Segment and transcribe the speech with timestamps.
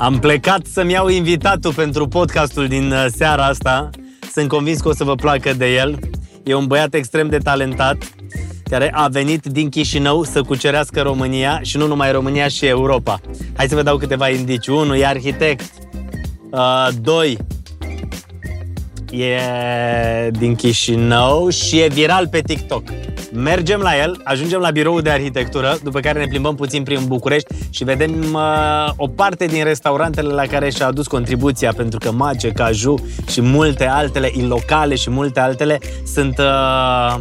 [0.00, 3.90] Am plecat să-mi iau invitatul pentru podcastul din uh, seara asta.
[4.32, 5.98] Sunt convins că o să vă placă de el.
[6.44, 7.96] E un băiat extrem de talentat
[8.64, 13.20] care a venit din Chișinău să cucerească România și nu numai România și Europa.
[13.56, 14.72] Hai să vă dau câteva indicii.
[14.72, 15.72] Unu, e arhitect.
[16.50, 17.36] Uh, doi,
[19.10, 22.82] e din Chișinău și e viral pe TikTok.
[23.32, 27.54] Mergem la el, ajungem la biroul de arhitectură, după care ne plimbăm puțin prin București
[27.70, 32.48] și vedem uh, o parte din restaurantele la care și-a adus contribuția, pentru că Mace,
[32.48, 32.94] Caju
[33.28, 35.78] și multe altele, locale și multe altele,
[36.14, 37.20] sunt uh,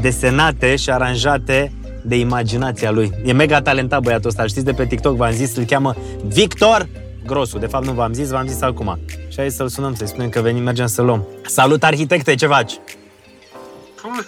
[0.00, 1.72] desenate și aranjate
[2.04, 3.10] de imaginația lui.
[3.24, 6.88] E mega talentat băiatul ăsta, știți de pe TikTok, v-am zis, îl cheamă Victor
[7.26, 7.58] Grosu.
[7.58, 8.98] De fapt nu v-am zis, v-am zis acum.
[9.28, 11.26] Și hai să-l sunăm, să-i spunem că venim, mergem să luăm.
[11.46, 12.72] Salut, arhitecte, ce faci?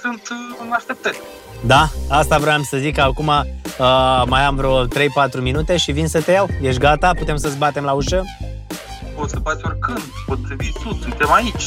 [0.03, 1.21] sunt uh, în așteptări.
[1.67, 1.89] Da?
[2.09, 4.89] Asta vreau să zic că acum uh, mai am vreo 3-4
[5.41, 6.49] minute și vin să te iau.
[6.61, 7.13] Ești gata?
[7.19, 8.25] Putem să-ți batem la ușă?
[9.17, 11.65] Poți să bați oricând, poți să vii sus, suntem aici,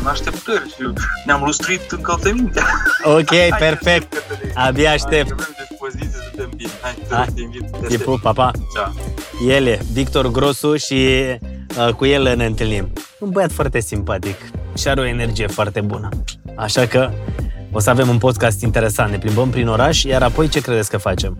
[0.00, 0.92] în așteptări și
[1.26, 2.64] ne-am lustruit încălțămintea.
[3.18, 4.22] Ok, perfect.
[4.54, 5.30] Abia aștept.
[5.32, 6.70] Avem dispoziție, suntem bine.
[6.82, 7.26] Hai, Hai.
[7.34, 7.88] te invit.
[7.88, 8.50] Te pup, papa.
[8.74, 8.92] Ciao.
[9.48, 11.08] El e Victor Grosu și
[11.78, 12.92] uh, cu el ne întâlnim.
[13.18, 14.36] Un băiat foarte simpatic
[14.76, 16.08] și are o energie foarte bună.
[16.56, 17.10] Așa că
[17.72, 19.10] o să avem un podcast interesant.
[19.10, 21.38] Ne plimbăm prin oraș, iar apoi ce credeți că facem?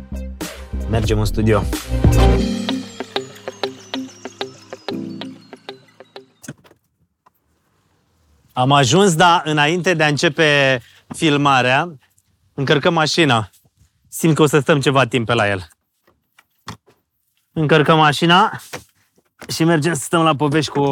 [0.90, 1.62] Mergem în studio.
[8.56, 11.98] Am ajuns, dar înainte de a începe filmarea,
[12.54, 13.50] încărcăm mașina.
[14.08, 15.68] Simt că o să stăm ceva timp pe la el.
[17.52, 18.60] Încărcăm mașina
[19.48, 20.84] și mergem să stăm la povești cu,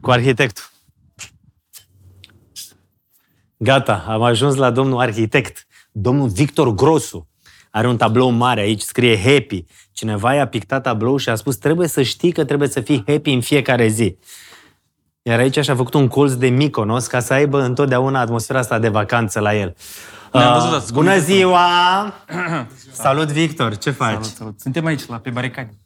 [0.00, 0.64] cu arhitectul.
[3.56, 7.28] Gata, am ajuns la domnul arhitect, domnul Victor Grosu.
[7.70, 9.64] Are un tablou mare aici, scrie happy.
[9.92, 13.32] Cineva i-a pictat tablou și a spus trebuie să știi că trebuie să fii happy
[13.32, 14.18] în fiecare zi.
[15.26, 18.88] Iar aici și-a făcut un colț de Mykonos ca să aibă întotdeauna atmosfera asta de
[18.88, 19.76] vacanță la el.
[20.32, 22.14] Uh, bună ziua!
[22.92, 23.76] salut, Victor!
[23.76, 24.10] Ce faci?
[24.10, 24.60] Salut, salut.
[24.60, 25.78] Suntem aici, la pe baricade.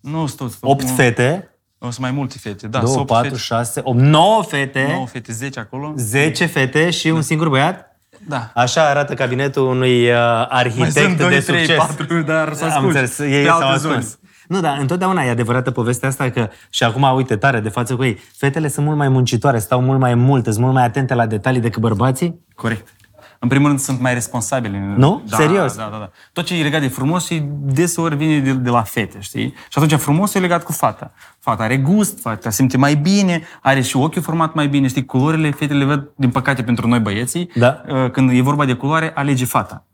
[0.00, 1.50] Nu stau să 8 fete?
[1.78, 2.80] O să mai multe fete, da.
[2.80, 3.40] 2, 4, fete.
[3.40, 4.88] 6, 8, 9 fete.
[4.92, 5.92] 9 fete, 10 acolo.
[5.96, 7.14] 10 fete și da.
[7.14, 7.98] un singur băiat?
[8.26, 8.50] Da.
[8.54, 10.16] Așa arată cabinetul unui uh,
[10.48, 11.76] arhitect mai sunt 2, de 3, succes.
[11.76, 14.18] 4, dar s-a Am înțeles, ei s-au ascuns.
[14.48, 18.04] Nu, dar întotdeauna e adevărată povestea asta că, și acum uite tare de față cu
[18.04, 21.26] ei, fetele sunt mult mai muncitoare, stau mult mai mult, sunt mult mai atente la
[21.26, 22.40] detalii decât bărbații?
[22.54, 22.94] Corect.
[23.38, 24.94] În primul rând sunt mai responsabile.
[24.96, 25.22] Nu?
[25.28, 25.76] Da, Serios?
[25.76, 26.10] Da, da, da.
[26.32, 29.54] Tot ce e legat de frumos și deseori vine de, de la fete, știi?
[29.68, 31.12] Și atunci frumos e legat cu fata.
[31.38, 35.04] Fata are gust, fata simte mai bine, are și ochiul format mai bine, știi?
[35.04, 37.82] Culorile fetele văd, din păcate pentru noi băieții, da.
[37.88, 39.86] Uh, când e vorba de culoare, alege fata.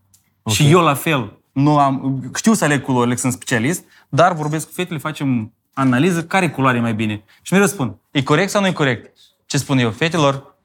[0.43, 0.57] Okay.
[0.57, 3.85] Și eu la fel, nu am, știu să aleg culorile, sunt specialist,
[4.15, 7.23] dar vorbesc cu fetele, facem analiză, care culoare e mai bine.
[7.43, 9.17] Și mi răspund, e corect sau nu e corect?
[9.47, 9.91] Ce spun eu?
[9.91, 10.57] Fetelor,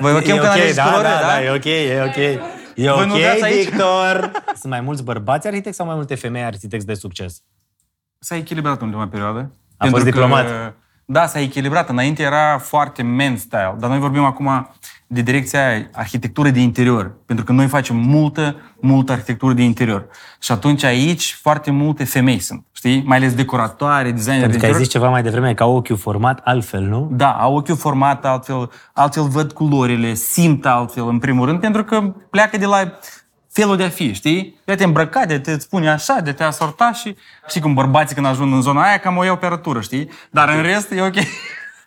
[0.00, 1.26] voi vă chem că okay, da, culori, da, da?
[1.26, 2.16] da, e ok, e ok.
[2.74, 4.30] E Voi ok, Victor!
[4.60, 7.42] Sunt mai mulți bărbați arhitecți sau mai multe femei arhitecți de succes?
[8.18, 9.52] S-a echilibrat în ultima perioadă.
[9.76, 10.46] A fost diplomat?
[10.46, 10.72] Că,
[11.04, 11.88] da, s-a echilibrat.
[11.88, 14.70] Înainte era foarte men style, dar noi vorbim acum
[15.06, 17.14] de direcția aia, arhitectură de interior.
[17.26, 20.06] Pentru că noi facem multă, multă arhitectură de interior.
[20.40, 23.02] Și atunci aici foarte multe femei sunt, știi?
[23.06, 25.96] Mai ales decoratoare, designer Pentru de că ai zis ceva mai devreme, că au ochiul
[25.96, 27.08] format altfel, nu?
[27.12, 32.12] Da, au ochiul format altfel, altfel văd culorile, simt altfel, în primul rând, pentru că
[32.30, 32.92] pleacă de la
[33.50, 34.60] felul de a fi, știi?
[34.64, 37.16] De te îmbrăca, de te spune așa, de te asorta și
[37.48, 40.08] știi cum bărbații când ajung în zona aia cam o iau operatură, știi?
[40.30, 41.14] Dar în rest e ok.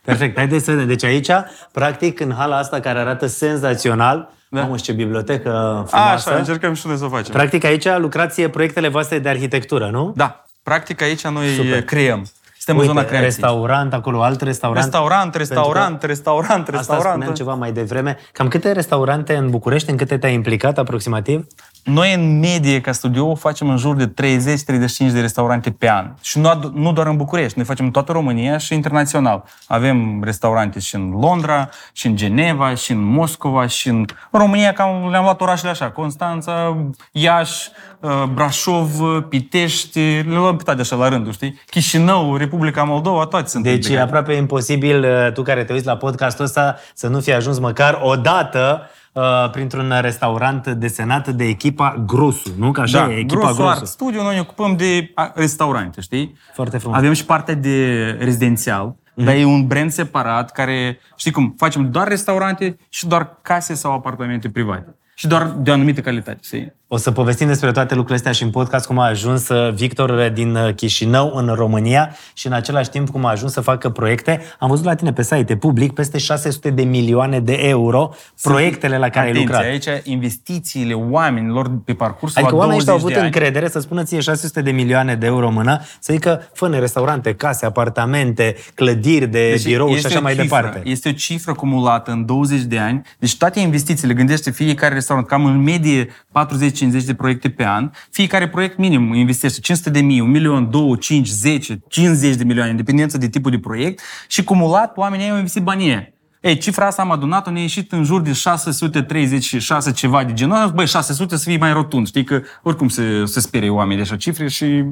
[0.05, 0.37] Perfect.
[0.37, 0.87] Haideți să vedem.
[0.87, 1.29] Deci aici,
[1.71, 4.61] practic, în hala asta care arată senzațional, da.
[4.61, 5.49] Mamă, ce bibliotecă
[5.87, 6.29] frumoasă.
[6.29, 7.33] A, așa, încercăm și noi să o facem.
[7.33, 10.13] Practic aici lucrați proiectele voastre de arhitectură, nu?
[10.15, 10.44] Da.
[10.65, 11.83] Practic aici noi Super.
[11.83, 12.25] creăm.
[12.57, 13.29] Suntem Uite, în zona creației.
[13.29, 14.83] restaurant, acolo alt restaurant.
[14.83, 17.21] Restaurant, restaurant, că restaurant, restaurant.
[17.21, 18.17] Asta ceva mai devreme.
[18.31, 21.47] Cam câte restaurante în București, în câte te-ai implicat aproximativ?
[21.85, 26.11] Noi, în medie, ca studio, facem în jur de 30-35 de restaurante pe an.
[26.21, 29.43] Și nu, nu doar în București, noi facem în toată România și internațional.
[29.67, 35.09] Avem restaurante și în Londra, și în Geneva, și în Moscova, și în România, cam
[35.09, 36.77] le-am luat orașele așa, Constanța,
[37.11, 37.69] Iași,
[37.99, 41.61] uh, Brașov, Pitești, le luăm pe toate așa la rândul, știi?
[41.69, 43.63] Chișinău, Republica Moldova, toate sunt.
[43.63, 47.33] Deci e aproape imposibil, uh, tu care te uiți la podcastul ăsta, să nu fi
[47.33, 52.71] ajuns măcar o dată uh, printr-un restaurant desenat de echipa Grosu, nu?
[52.71, 53.55] Că așa da, e, echipa Grosu.
[53.55, 53.69] Grosu.
[53.69, 56.37] Art Studio, noi ne ocupăm de restaurante, știi?
[56.53, 56.97] Foarte frumos.
[56.97, 59.23] Avem și partea de rezidențial, mm-hmm.
[59.23, 63.93] dar e un brand separat care, știi cum, facem doar restaurante și doar case sau
[63.93, 64.95] apartamente private.
[65.17, 66.73] Și doar de o anumită calitate, știi?
[66.87, 70.29] O să povestim despre toate lucrurile astea și în podcast cum a ajuns uh, Victor
[70.29, 74.41] din uh, Chișinău în România și în același timp cum a ajuns să facă proiecte.
[74.59, 78.09] Am văzut la tine pe site e public peste 600 de milioane de euro
[78.41, 79.91] proiectele la care Atenție, ai lucrat.
[79.91, 83.25] aici investițiile oamenilor pe parcursul Adică a oamenii 20 ăștia au avut de ani.
[83.25, 87.33] încredere să spună ție 600 de milioane de euro în mână, să zică fă restaurante,
[87.33, 90.89] case, apartamente, clădiri de Deci birou și este așa o mai cifră, departe.
[90.89, 93.01] Este o cifră acumulată în 20 de ani.
[93.19, 96.74] Deci toate investițiile, gândește fiecare restaurant, cam în medie 40-50
[97.05, 97.91] de proiecte pe an.
[98.11, 102.71] Fiecare proiect minim investește 500 de mii, 1 milion, 2, 5, 10, 50 de milioane,
[102.71, 104.01] în dependență de tipul de proiect.
[104.27, 106.13] Și cumulat, oamenii au investit banii ei.
[106.41, 110.71] Ei, cifra asta am adunat-o, ne-a ieșit în jur de 636 ceva de genul ăsta.
[110.75, 112.07] Băi, 600 să fie mai rotund.
[112.07, 114.83] Știi că oricum se, se sperie oamenii de așa cifre și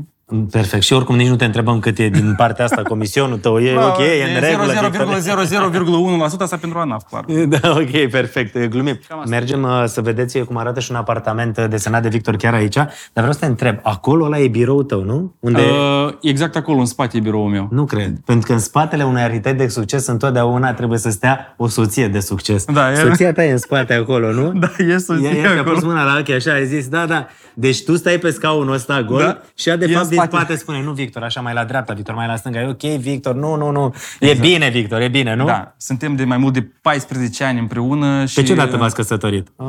[0.51, 0.83] Perfect.
[0.83, 3.59] Și oricum nici nu te întrebăm cât e din partea asta comisionul tău.
[3.59, 4.89] E ok, e în regulă.
[4.89, 6.29] diferit.
[6.37, 7.25] 0,00,1% asta pentru ANAF, clar.
[7.47, 8.65] Da, ok, perfect.
[8.65, 8.99] Glumim.
[9.07, 9.29] Cam asta.
[9.29, 12.73] Mergem uh, să vedeți cum arată și un apartament uh, desenat de Victor chiar aici.
[12.75, 15.35] Dar vreau să te întreb, acolo ăla e biroul tău, nu?
[15.39, 15.61] Unde...
[15.61, 17.67] Uh, exact acolo, în spate, e biroul meu.
[17.71, 18.17] Nu cred.
[18.25, 22.19] Pentru că în spatele unui arhitect de succes întotdeauna trebuie să stea o soție de
[22.19, 22.65] succes.
[22.65, 24.51] Da, e- Soția ta e în spate acolo, nu?
[24.51, 25.75] Da, e soția Ea, ea ți-a acolo.
[25.75, 27.27] pus mâna la ochi așa, ai zis, da, da.
[27.53, 29.41] Deci tu stai pe scaunul ăsta gol Da.
[29.55, 30.35] și ea de E în fapt din spate.
[30.35, 32.59] spate spune, nu Victor, așa mai la dreapta, Victor, mai la stânga.
[32.59, 33.93] E ok, Victor, nu, nu, nu.
[34.19, 35.45] E bine, Victor, e bine, nu?
[35.45, 38.35] Da, suntem de mai mult de 14 ani împreună și...
[38.35, 39.47] Pe ce dată v-ați căsătorit?
[39.55, 39.65] Uh,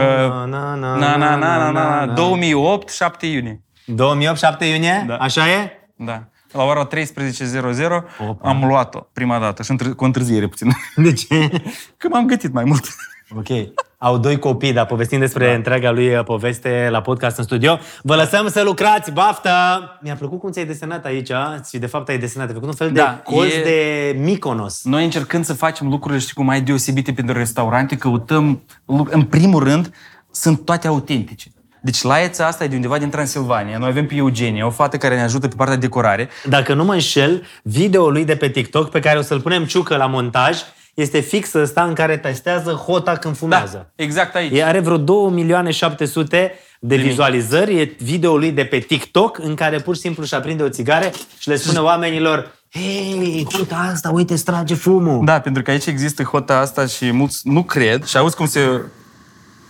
[0.00, 3.62] Na, na, na, na, na, na, 2008, 7 iunie.
[3.84, 5.04] 2008, 7 iunie?
[5.06, 5.14] Da.
[5.16, 5.70] Așa e?
[5.96, 6.24] Da.
[6.52, 6.94] La ora 13.00
[8.28, 8.48] Opa.
[8.48, 10.70] am luat-o prima dată și întâr- cu întârziere puțin.
[10.96, 11.48] De ce?
[11.96, 12.84] Că m-am gătit mai mult.
[13.36, 13.48] Ok.
[14.00, 15.52] Au doi copii, dar povestim despre da.
[15.52, 17.78] întreaga lui uh, poveste la podcast în studio.
[18.02, 19.50] Vă lăsăm să lucrați, baftă!
[20.02, 21.30] Mi-a plăcut cum ți-ai desenat aici
[21.68, 24.84] și de fapt ai desenat, ai făcut un fel Da, de colț e- de Mykonos.
[24.84, 29.62] Noi încercând să facem lucrurile, știi cum, mai deosebite pentru restaurante, căutăm, lu- în primul
[29.64, 29.94] rând,
[30.30, 31.48] sunt toate autentice.
[31.82, 33.78] Deci laița asta e de undeva din Transilvania.
[33.78, 36.28] Noi avem pe Eugenia, o fată care ne ajută pe partea de decorare.
[36.48, 39.96] Dacă nu mă înșel, videoul lui de pe TikTok, pe care o să-l punem ciucă
[39.96, 40.58] la montaj,
[41.00, 43.90] este fix ăsta în care testează hota când fumează.
[43.94, 44.56] exact aici.
[44.58, 49.54] E, are vreo 2 milioane 700 de vizualizări, e videoul lui de pe TikTok în
[49.54, 54.10] care pur și simplu își aprinde o țigare și le spune oamenilor Hei, uite asta,
[54.10, 55.24] uite, strage fumul.
[55.24, 58.80] Da, pentru că aici există hota asta și mulți nu cred și auzi cum se...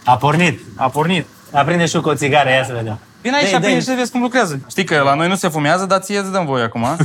[0.04, 0.60] A pornit.
[0.76, 1.26] A pornit.
[1.50, 2.98] Aprinde și cu o țigară, ia să vedem.
[3.22, 3.84] Vine aici Dă-i, și aprinde dă-i.
[3.84, 4.60] și să vezi cum lucrează.
[4.70, 6.82] Știi că la noi nu se fumează, dar ție îți dăm voie acum.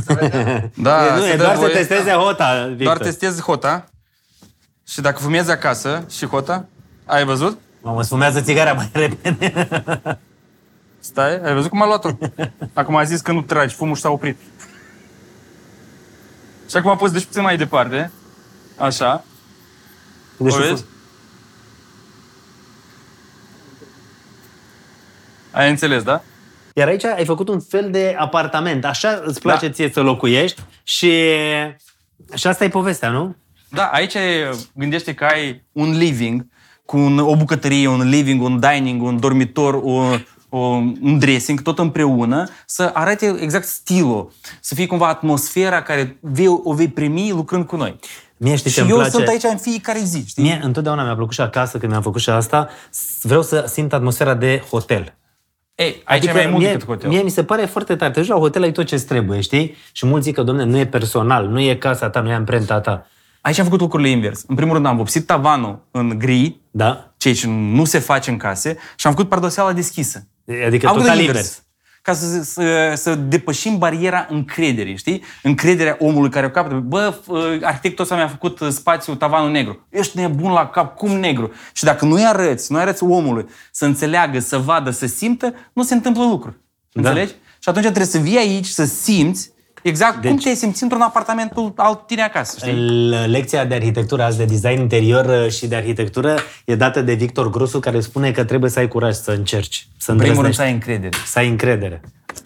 [0.74, 1.72] da, E, nu, se e dă doar să voie.
[1.72, 2.84] testeze hota, Victor.
[2.84, 3.84] Doar testezi hota
[4.94, 6.66] și dacă fumezi acasă și hota,
[7.04, 7.58] ai văzut?
[7.82, 9.68] Mamă, îți fumează țigara mai repede.
[10.98, 12.10] Stai, ai văzut cum a luat-o?
[12.72, 14.36] Acum a zis că nu tragi, fumul și s-a oprit.
[16.70, 18.10] Și acum a pus deci puțin mai departe.
[18.78, 19.24] Așa.
[20.36, 20.82] Deci o nu vezi?
[20.82, 20.88] fu-
[25.50, 26.22] Ai înțeles, da?
[26.74, 28.84] Iar aici ai făcut un fel de apartament.
[28.84, 29.72] Așa îți place Da.
[29.72, 31.22] ție să locuiești și...
[32.34, 33.36] Și asta e povestea, nu?
[33.74, 36.46] Da, aici e, gândește că ai un living
[36.84, 40.02] cu un, o bucătărie, un living, un dining, un dormitor, o,
[40.48, 40.58] o,
[41.02, 46.72] un dressing, tot împreună, să arate exact stilul, să fie cumva atmosfera care vei, o
[46.74, 47.98] vei primi lucrând cu noi.
[48.36, 49.10] Mie știi și ce îmi eu place?
[49.12, 50.42] sunt aici în fiecare zi, știi?
[50.42, 52.68] Mie întotdeauna mi-a plăcut și acasă când mi-am făcut și asta.
[52.90, 55.14] s- Vreau să simt atmosfera de hotel.
[55.74, 57.08] Ei, aici e mai mult mie, decât hotel.
[57.08, 58.12] mie mi se pare foarte tare.
[58.12, 59.74] Te duci la hotel, ai tot ce trebuie, știi?
[59.92, 62.80] Și mulți zic că, domne, nu e personal, nu e casa ta, nu e amprenta
[62.80, 63.06] ta.
[63.44, 64.44] Aici am făcut lucrurile invers.
[64.46, 67.12] În primul rând am vopsit tavanul în gri, Da?
[67.16, 70.26] ceea ce nu se face în case, și am făcut pardoseala deschisă.
[70.66, 71.38] Adică Am făcut total invers.
[71.38, 71.62] invers.
[72.02, 75.22] Ca să, să, să depășim bariera încrederii, știi?
[75.42, 76.74] Încrederea omului care o capătă.
[76.74, 79.86] Bă, f- arhitectul ăsta mi-a făcut uh, spațiu tavanul negru.
[79.88, 81.52] Ești nebun la cap, cum negru?
[81.72, 85.94] Și dacă nu-i arăți, nu arăți omului să înțeleagă, să vadă, să simtă, nu se
[85.94, 86.56] întâmplă lucruri.
[86.92, 87.32] Înțelegi?
[87.58, 89.50] Și atunci trebuie să vii aici, să simți
[89.88, 92.72] exact deci, cum te simți într-un apartament al tine acasă, știi?
[93.08, 97.12] L- Lecția de arhitectură azi, de design interior uh, și de arhitectură, e dată de
[97.14, 100.54] Victor Grosu, care spune că trebuie să ai curaj să încerci, să În primul rând
[100.54, 101.16] îndrăznești, să ai încredere.
[101.26, 102.00] să ai încredere.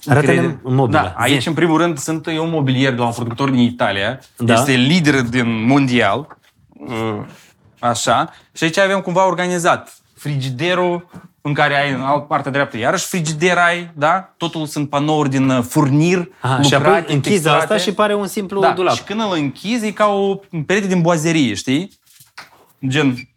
[0.07, 0.61] Arată-ne Încredere.
[0.75, 1.00] mobila.
[1.02, 1.49] Da, aici, Zi.
[1.49, 4.21] în primul rând, sunt eu un mobilier de la un producător din Italia.
[4.37, 4.52] Da.
[4.54, 6.37] Este lider din mondial.
[6.88, 7.25] Uh,
[7.80, 8.33] Așa.
[8.52, 11.08] Și aici avem cumva organizat frigiderul
[11.40, 14.34] în care ai în alt partea dreaptă iarăși frigider ai, da?
[14.37, 17.62] Totul sunt panouri din uh, furnir, Aha, și lucrate, apoi închizi texturate.
[17.62, 18.94] asta și pare un simplu da, dulap.
[18.94, 20.34] și când îl închizi e ca o
[20.66, 21.98] perete din boazerie, știi?
[22.88, 23.28] Gen,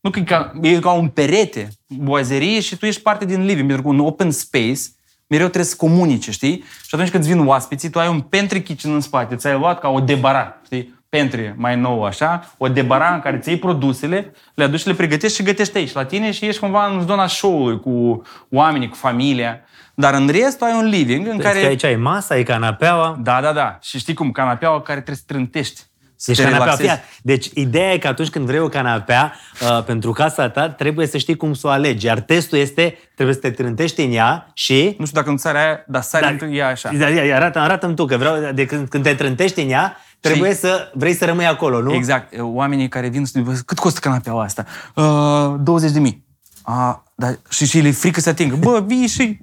[0.00, 3.66] nu că e ca, e ca un perete, boazerie și tu ești parte din living,
[3.66, 4.80] pentru că un open space
[5.26, 6.64] mereu trebuie să comunice, știi?
[6.82, 9.80] Și atunci când îți vin oaspeții, tu ai un pantry kitchen în spate, ți-ai luat
[9.80, 10.94] ca o debara, știi?
[11.18, 15.36] Pentru mai nou așa, o debara în care ți iei produsele, le aduci, le pregătești
[15.36, 19.60] și gătești aici la tine și ești cumva în zona show-ului cu oamenii, cu familia.
[19.94, 21.60] Dar în rest tu ai un living în Deci care...
[21.60, 23.18] că aici ai masa, ai canapeaua.
[23.22, 23.78] Da, da, da.
[23.82, 25.80] Și știi cum, canapeaua care trebuie să trântești.
[26.16, 26.88] Să Deci, te canapea, relaxezi.
[26.88, 27.02] fia.
[27.22, 31.18] deci ideea e că atunci când vrei o canapea uh, pentru casa ta, trebuie să
[31.18, 32.06] știi cum să o alegi.
[32.06, 34.94] Iar testul este, trebuie să te trântești în ea și...
[34.98, 36.90] Nu știu dacă în țara aia, dar sari întâi e așa.
[36.92, 39.96] Da, ia, ia, arată, arată tu, că vreau, de când, când te trântești în ea,
[40.22, 41.92] trebuie să vrei să rămâi acolo, nu?
[41.92, 42.34] Exact.
[42.38, 44.64] Oamenii care vin să ne cât costă canapeaua asta?
[44.94, 46.24] Uh, 20 de mii.
[46.62, 48.56] A, dar și, și le e frică să atingă.
[48.56, 49.40] Bă, vii și...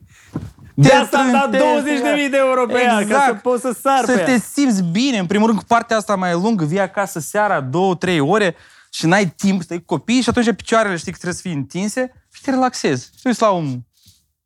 [0.74, 3.75] De te asta am dat trântești, 20.000 de euro pe ea, ca să poți să
[3.81, 4.39] sar Să pe te ea.
[4.39, 5.17] simți bine.
[5.17, 8.55] În primul rând, cu partea asta mai lungă, vii acasă seara, două, trei ore
[8.91, 12.12] și n-ai timp, stai cu copiii și atunci picioarele știi că trebuie să fie întinse
[12.33, 13.09] și te relaxezi.
[13.21, 13.79] Te uiți la un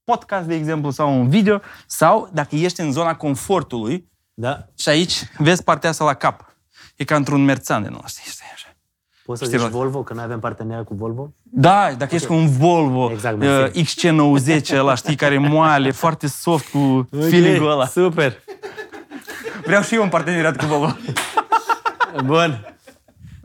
[0.03, 4.65] podcast, de exemplu, sau un video, sau dacă ești în zona confortului, Da?
[4.77, 6.55] și aici vezi partea asta la cap.
[6.95, 8.67] E ca într-un merțan de nu știi, știi așa.
[9.25, 9.75] Poți să Știi, zici Rod?
[9.77, 11.33] Volvo, că noi avem parteneriat cu Volvo?
[11.43, 13.83] Da, dacă ești cu un Volvo Exact, uh, mersi.
[13.83, 17.85] XC90 ăla, știi, care e moale, foarte soft cu feeling-ul ăla.
[17.85, 18.39] Super.
[19.65, 20.95] Vreau și eu un parteneriat cu Volvo.
[22.25, 22.67] Bun.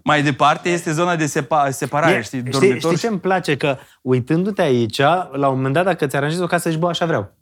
[0.05, 2.79] Mai departe este zona de sepa- separare, E, știi, știi, dormitor.
[2.91, 3.57] știi ce îmi place?
[3.57, 4.99] Că uitându-te aici,
[5.33, 7.37] la un moment dat, dacă ți aranjezi o casă, zici, bă, așa vreau.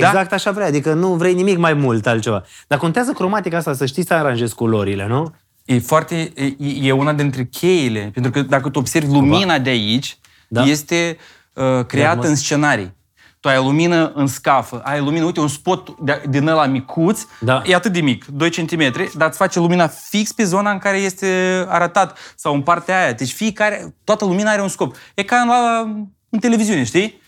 [0.00, 0.06] Da.
[0.06, 2.44] Exact așa vrea, adică nu vrei nimic mai mult altceva.
[2.66, 5.34] Dar contează cromatica asta, să știi să aranjezi culorile, nu?
[5.64, 10.18] E foarte, e, e una dintre cheile, pentru că dacă tu observi lumina de aici,
[10.48, 10.60] Da.
[10.60, 10.66] da.
[10.66, 11.16] este
[11.54, 12.94] uh, creată mă- în scenarii.
[13.40, 17.62] Tu ai lumină în scafă, ai lumină, uite, un spot de, din ăla micuț, Da.
[17.66, 20.96] e atât de mic, 2 cm, dar îți face lumina fix pe zona în care
[20.96, 21.26] este
[21.68, 23.12] arătat, sau în partea aia.
[23.12, 24.96] Deci fiecare, toată lumina are un scop.
[25.14, 25.80] E ca în, la,
[26.28, 27.20] în televiziune, știi?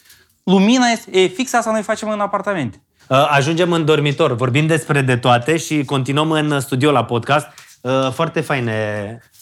[0.45, 2.83] Lumina este, e fix asta noi facem în apartamente.
[3.09, 7.47] Uh, Ajungem în dormitor, vorbim despre de toate și continuăm în studio la podcast.
[7.81, 8.73] Uh, Foarte faine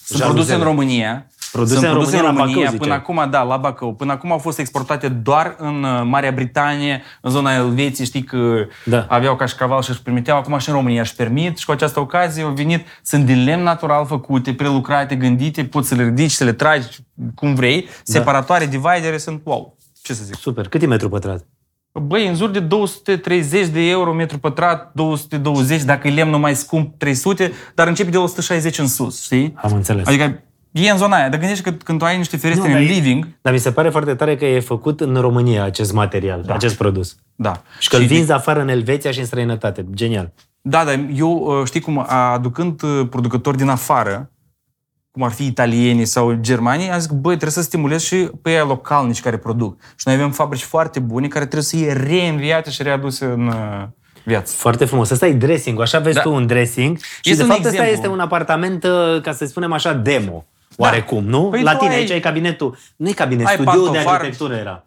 [0.04, 0.24] Sunt jaluzele.
[0.32, 1.26] produse în România.
[1.52, 2.96] Produse Sunt în produse România, în la România Bacău, până ziceai.
[3.20, 3.94] acum, da, la Bacău.
[3.94, 8.66] Până acum au fost exportate doar în uh, Marea Britanie, în zona Elveției, știi că
[8.84, 9.06] Da.
[9.08, 12.42] aveau cașcaval și își permiteau, acum și în România își permit și cu această ocazie
[12.42, 16.52] au venit, sunt din lemn natural făcute, prelucrate, gândite, poți să le ridici, să le
[16.52, 16.86] tragi
[17.34, 19.76] cum vrei, separatoare, dividere, sunt wow.
[20.02, 20.34] Ce să zic?
[20.34, 20.68] Super.
[20.68, 21.46] Cât e metru pătrat?
[22.02, 26.98] Băi, în jur de 230 de euro metru pătrat, 220, dacă e lemnul mai scump,
[26.98, 29.54] 300, dar începe de 160 în sus, știi?
[29.56, 30.06] Am înțeles.
[30.06, 31.28] Adică e în zona aia.
[31.28, 33.58] Dar gândește că când tu ai niște ferestre Nu, în dar e- living, Dar mi
[33.58, 36.54] se pare foarte tare că e făcut în România acest material, da.
[36.54, 37.16] acest produs.
[37.34, 37.62] da.
[37.78, 39.86] Și că îl vinzi afară în Elveția și în străinătate.
[39.94, 40.32] Genial.
[40.60, 44.30] Da, dar eu uh, știi cum, aducând uh, producători din afară,
[45.12, 48.50] cum ar fi italienii sau germanii, am zis că, băi, trebuie să stimulez și pe
[48.50, 49.80] ei localnici care produc.
[49.80, 53.82] Și noi avem fabrici foarte bune care trebuie să fie reînviate și readuse în uh,
[54.24, 54.54] viață.
[54.56, 55.10] Foarte frumos.
[55.10, 56.22] Asta e dressing Așa vezi Da.
[56.22, 56.98] tu un dressing.
[56.98, 57.94] Și Este de un fapt ăsta exemplu.
[57.94, 60.44] este un apartament, uh, ca să spunem așa, demo.
[60.76, 61.42] Oarecum, nu?
[61.42, 62.76] Păi La tu tine, ai- aici ai cabinetul.
[62.96, 64.14] Nu e cabinet, Ai studioul de pantofar.
[64.14, 64.84] arhitectură era.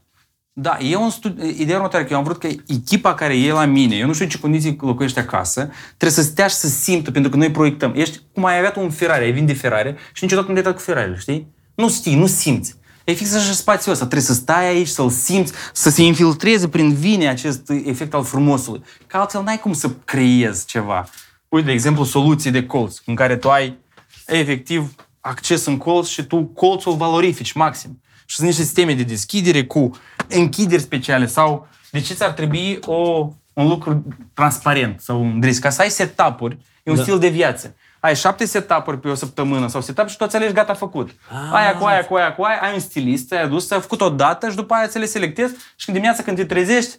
[0.58, 3.66] Da, e un studi- ideea următoare, că eu am vrut că echipa care e la
[3.66, 7.12] mine, eu nu știu în ce condiții locuiești acasă, trebuie să stea și să simtă,
[7.12, 7.94] pentru că noi proiectăm.
[7.96, 10.76] Ești cum ai avea tu un Ferrari, ai vinde Ferrari și niciodată nu te-ai dat
[10.76, 11.48] cu Ferrari, știi?
[11.76, 12.76] Nu știi, nu simți.
[13.04, 14.06] E fix așa și spațiul ăsta.
[14.06, 18.84] Trebuie să stai aici, să-l simți, să se infiltreze prin vine acest efect al frumosului.
[19.08, 21.10] Că altfel n-ai cum să creezi ceva.
[21.50, 23.78] Uite, de exemplu, soluții de colț, în care tu ai
[24.26, 28.02] efectiv acces în colț și tu colțul îl valorifici maxim.
[28.26, 29.92] Și sunt niște sisteme de deschidere cu
[30.30, 34.04] închideri speciale sau de ce ți-ar trebui o, un lucru
[34.34, 37.02] transparent sau un dress, ca să ai setup-uri, e un Da.
[37.02, 37.76] stil de viață.
[38.00, 41.10] Ai șapte setup-uri pe o săptămână sau setup și tu ți alegi gata făcut.
[41.52, 44.10] Aia cu aia, cu aia, cu aia, ai un stilist, ți-ai adus, ți-ai făcut o
[44.10, 46.98] dată și după aia ți le selectezi și când dimineața când te trezești,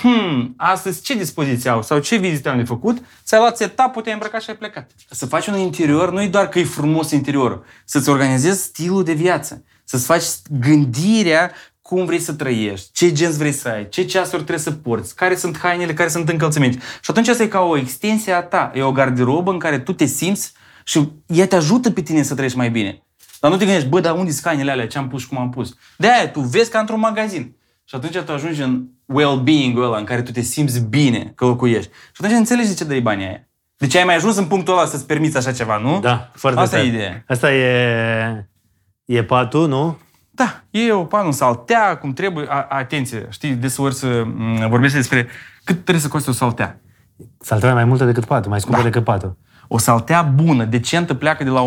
[0.00, 4.14] hmm, astăzi ce dispoziție au sau ce vizite am de făcut, ți-ai luat setup-ul, te-ai
[4.14, 4.90] îmbrăcat și ai plecat.
[5.10, 9.12] Să faci un interior nu e doar că e frumos interiorul, să-ți organizezi stilul de
[9.12, 11.52] viață, să-ți faci gândirea
[11.82, 15.36] cum vrei să trăiești, ce genți vrei să ai, ce ceasuri trebuie să porți, care
[15.36, 16.78] sunt hainele, care sunt încălțăminte.
[16.78, 18.72] Și atunci asta e ca o extensie a ta.
[18.74, 20.52] E o garderobă în care tu te simți
[20.84, 23.02] și ea te ajută pe tine să trăiești mai bine.
[23.40, 25.38] Dar nu te gândești, bă, dar unde sunt hainele alea, ce am pus și cum
[25.38, 25.74] am pus.
[25.96, 27.56] De aia tu vezi ca într-un magazin.
[27.84, 31.90] Și atunci tu ajungi în well-being-ul ăla în care tu te simți bine că locuiești.
[31.90, 33.48] Și atunci înțelegi de ce dai banii aia.
[33.76, 36.00] De ce ai mai ajuns în punctul ăla să-ți permiți așa ceva, nu?
[36.00, 36.88] Da, foarte Asta tare.
[36.88, 37.24] e ideea.
[37.26, 38.48] Asta e,
[39.08, 39.98] e patul, nu?
[40.30, 42.46] Da, e o pană, un saltea, cum trebuie.
[42.48, 45.28] A, atenție, știi, deseori să m, vorbesc despre
[45.64, 46.80] cât trebuie să coste o saltea.
[47.40, 48.84] Saltea mai multă decât patul, mai scumpă Da.
[48.84, 49.36] decât patul.
[49.68, 51.66] O saltea bună, decentă, pleacă de la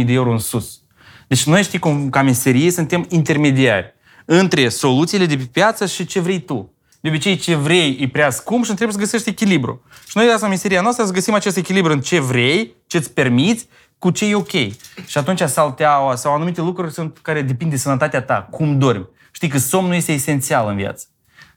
[0.00, 0.80] 1700-2000 de euro în sus.
[1.26, 6.20] Deci noi, știi, cum, ca meserie, suntem intermediari între soluțiile de pe piață și ce
[6.20, 6.74] vrei tu.
[7.00, 9.82] De obicei, ce vrei e prea scump și trebuie să găsești echilibru.
[10.08, 13.68] Și noi, asta, meseria noastră, să găsim acest echilibru în ce vrei, ce ce-ți permiți
[13.98, 14.50] cu ce e ok.
[15.06, 19.08] Și atunci salteaua sau anumite lucruri sunt care depind de sănătatea ta, cum dormi.
[19.32, 21.06] Știi că somnul este esențial în viață.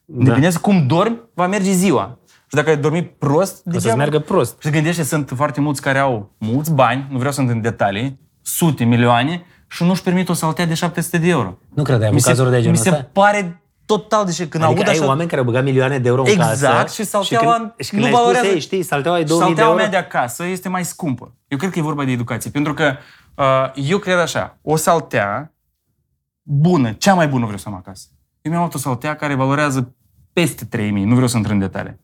[0.05, 0.23] Da.
[0.23, 2.19] Depinde cum dormi, va merge ziua.
[2.25, 4.61] Și dacă ai dormi prost, O să-ți degeaba- meargă prost.
[4.61, 8.19] și gândește, sunt foarte mulți care au mulți bani, nu vreau să intru în detalii,
[8.41, 11.57] sute, milioane, și nu-și permit o saltea de 700 de euro.
[11.75, 13.09] Nu credeam Mi în se, cazuri de genul mi se ăsta?
[13.13, 13.61] pare
[13.97, 15.05] total, deci când Adică aud ai așa...
[15.07, 18.01] oameni care au băgat milioane de euro în Exact, casă și salteaua când, și când
[18.01, 19.81] nu le-ai spus, valorează- ei, știi, salteaua e 2000 de Salteaua euro.
[19.91, 21.35] mea de acasă este mai scumpă.
[21.47, 22.95] Eu cred că e vorba de educație, pentru că
[23.35, 25.53] uh, eu cred așa, o saltea
[26.43, 28.07] bună, cea mai bună vreau să am acasă.
[28.41, 29.95] Eu mi-am luat o saltea care valorează
[30.33, 31.99] peste 3000, nu vreau să intru în detalii.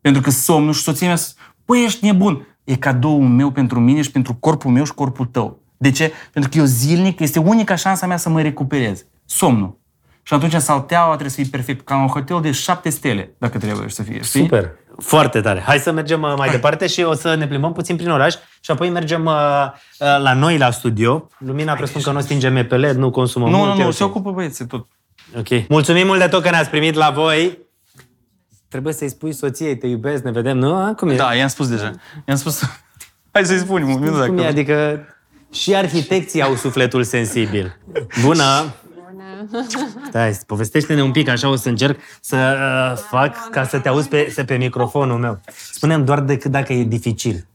[0.00, 2.46] Pentru că somnul și soția mea spune, păi ești nebun.
[2.64, 5.62] E cadoul meu pentru mine și pentru corpul meu și corpul tău.
[5.76, 6.12] De ce?
[6.32, 9.04] Pentru că eu zilnic, este unica șansa mea să mă recuperez.
[9.24, 9.78] Somnul.
[10.26, 13.88] Și atunci salteaua trebuie să fie perfect, ca un hotel de șapte stele, dacă trebuie
[13.88, 14.22] să fie.
[14.22, 14.40] Știi?
[14.40, 14.70] Super.
[14.98, 15.60] Foarte tare.
[15.60, 18.70] Hai să mergem uh, mai departe și o să ne plimbăm puțin prin oraș și
[18.70, 19.32] apoi mergem uh,
[19.98, 21.28] uh, la noi la studio.
[21.38, 23.68] Lumina presupun că nu stingem pe LED, nu consumăm Nu, mult.
[23.74, 23.94] nu, e nu, ok.
[23.94, 24.86] se ocupă băieții tot.
[25.38, 25.68] Ok.
[25.68, 27.58] Mulțumim mult de tot că ne-ați primit la voi.
[28.68, 30.74] Trebuie să-i spui soției, te iubesc, ne vedem, nu?
[30.74, 31.14] A, Cum e?
[31.16, 31.90] Da, i-am spus deja.
[32.26, 32.60] I-am spus...
[33.32, 34.36] Hai să-i spunem un minut Cum e?
[34.36, 34.48] dacă...
[34.48, 35.06] Adică
[35.52, 37.76] și arhitecții au sufletul sensibil.
[38.22, 38.74] Bună!
[40.08, 44.08] Stai, povestește-ne un pic, așa o să încerc să uh, fac ca să te auzi
[44.08, 45.40] pe, să pe microfonul meu.
[45.72, 47.46] Spunem doar decât dacă e dificil.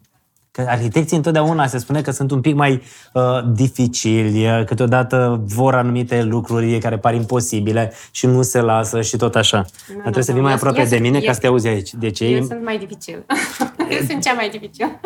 [0.51, 2.81] Că arhitecții întotdeauna se spune că sunt un pic mai
[3.13, 3.23] uh,
[3.53, 9.35] dificili, uh, câteodată vor anumite lucruri care par imposibile și nu se lasă și tot
[9.35, 9.65] așa.
[9.87, 11.39] Dar trebuie să nu, fii mai eu- aproape eu de sunt- mine eu- ca să
[11.39, 11.93] te auzi aici.
[11.93, 12.25] De ce?
[12.25, 13.25] Eu E- sunt mai dificil.
[13.99, 14.99] eu sunt cea mai dificil.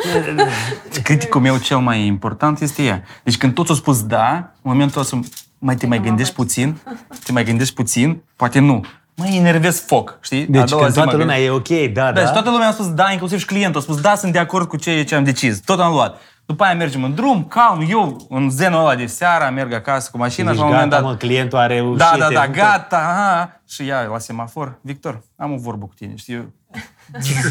[1.04, 3.04] Criticul meu cel mai important este ea.
[3.24, 5.20] Deci când toți au spus da, în momentul ăsta
[5.64, 6.78] mai te mai gândești puțin,
[7.26, 8.84] te mai gândești puțin, poate nu.
[9.16, 10.42] Mă enervez foc, știi?
[10.42, 11.70] A Deci doua când zi mă toată lumea gândesc.
[11.70, 12.26] e ok, da, Da, da.
[12.26, 14.68] și toată lumea a spus da, inclusiv și clientul a spus da, sunt de acord
[14.68, 15.60] cu ceea ce am decis.
[15.60, 16.20] Tot am luat.
[16.46, 20.18] După aia mergem în drum, calm, eu în zenul ăla de seara, merg acasă cu
[20.18, 21.12] mașina Deci și la un moment gata, dat...
[21.12, 21.98] mă, clientul a reușit.
[21.98, 23.62] Da, da, e- da, gata, aha.
[23.68, 26.54] Și ea la semafor, Victor, am o vorbă cu tine, știi?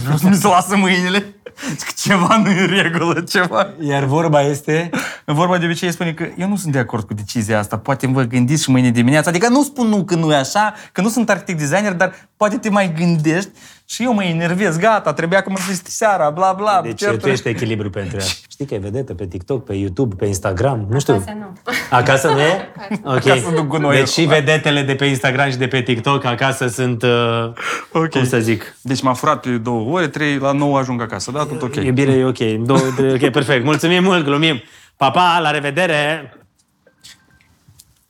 [0.02, 1.34] Vreau să mi se lasă mâinile.
[1.68, 3.68] Zic că ceva nu e în regulă, ceva.
[3.80, 4.90] Iar vorba este...
[5.24, 8.22] Vorba de obicei spune că eu nu sunt de acord cu decizia asta, poate vă
[8.22, 9.30] gândiți și mâine dimineața.
[9.30, 12.56] Adică nu spun nu că nu e așa, că nu sunt arhitect designer, dar poate
[12.56, 13.50] te mai gândești
[13.92, 16.80] și eu mă enervez, gata, trebuia că mă fi seara, bla bla.
[16.82, 17.22] Deci certuri.
[17.22, 18.24] tu ești echilibru pentru ea.
[18.52, 21.14] Știi că e vedetă pe TikTok, pe YouTube, pe Instagram, nu știu.
[21.14, 21.52] Acasă nu.
[21.90, 22.72] Acasă nu e?
[23.04, 23.14] Ok.
[23.14, 23.98] Acasă duc gunoiul.
[23.98, 27.52] Deci și vedetele de pe Instagram și de pe TikTok acasă sunt, uh,
[27.92, 28.08] Ok.
[28.08, 31.44] cum să zic, Deci m-a furat pe două ore, trei, la nouă ajung acasă, da?
[31.44, 31.76] Tot ok.
[31.76, 32.66] e bine, e ok.
[32.66, 33.64] Două, trei, ok, perfect.
[33.64, 34.62] Mulțumim mult, glumim.
[34.96, 36.32] Pa, pa, la revedere!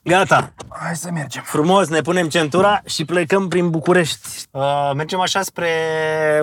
[0.03, 1.41] Gata, Hai să mergem.
[1.45, 4.27] frumos, ne punem centura și plecăm prin București.
[4.51, 5.69] Uh, mergem așa spre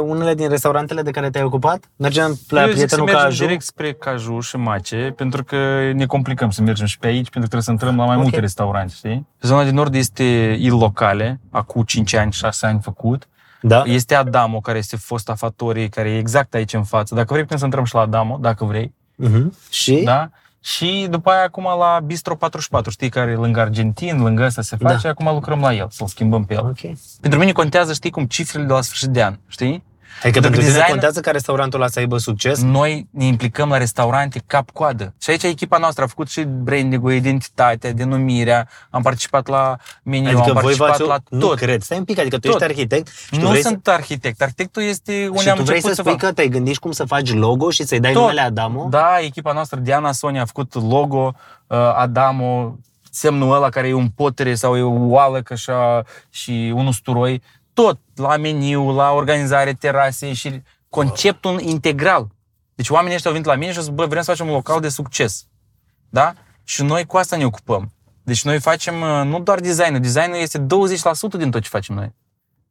[0.00, 1.84] unele din restaurantele de care te-ai ocupat?
[1.96, 3.44] Mergem la Eu zic să prietenul mergem Caju?
[3.44, 7.40] direct spre Caju și Mace, pentru că ne complicăm să mergem și pe aici, pentru
[7.40, 8.22] că trebuie să intrăm la mai Ok.
[8.22, 9.26] multe restaurante, știi?
[9.40, 10.24] Zona din nord este
[10.60, 13.28] Il Locale, acum 5 ani, 6 ani făcut.
[13.62, 13.82] Da.
[13.86, 17.14] Este Adamo, care este fosta Fatorii, care e exact aici în față.
[17.14, 18.94] Dacă vrei, putem să intrăm și la Adamo, dacă vrei.
[19.28, 19.70] Uh-huh.
[19.70, 20.02] Și?
[20.04, 20.30] Da?
[20.60, 24.76] Și după aia acum la Bistro 44, știi, care e lângă Argentin, lângă ăsta se
[24.76, 25.08] face, Da.
[25.08, 26.60] acum lucrăm la el, să-l schimbăm pe el.
[26.64, 26.80] Ok.
[27.20, 29.82] Pentru mine contează, știi, cum cifrele de la sfârșit de an, știi?
[30.22, 32.62] Adică pentru tine design- contează ca restaurantul ăla să aibă succes?
[32.62, 35.14] Noi ne implicăm la restaurante cap-coadă.
[35.22, 40.42] Și aici echipa noastră a făcut și branding-ul, identitatea, denumirea, am participat la meniu, Adică
[40.42, 41.02] am voi participat v-ați...
[41.30, 41.56] la Nu tot.
[41.58, 41.82] cred.
[41.82, 42.60] Stai un pic, adică tu Tot.
[42.60, 44.42] ești arhitect și tu nu vrei sunt arhitect.
[44.42, 45.28] Arhitectul este să...
[45.28, 46.20] unde Și am tu vrei început să să spui fac.
[46.20, 48.20] că te-ai gândit cum să faci logo și să-i dai Tot.
[48.20, 48.86] numele Adamo?
[48.90, 51.34] Da, echipa noastră, Diana Sonia, a făcut logo,
[51.66, 52.78] uh, Adamo,
[53.10, 57.42] semnul ăla care e un potere sau e o oală că așa, și un usturoi,
[57.82, 62.26] tot, la meniu, la organizare, terase și conceptul integral.
[62.74, 64.52] Deci oamenii ăștia au venit la mine și au zis, bă, vrem să facem un
[64.52, 65.46] local de succes.
[66.08, 66.34] Da?
[66.64, 67.92] Și noi cu asta ne ocupăm.
[68.22, 70.66] Deci noi facem uh, nu doar designul, designul este 20%
[71.38, 72.14] din tot ce facem noi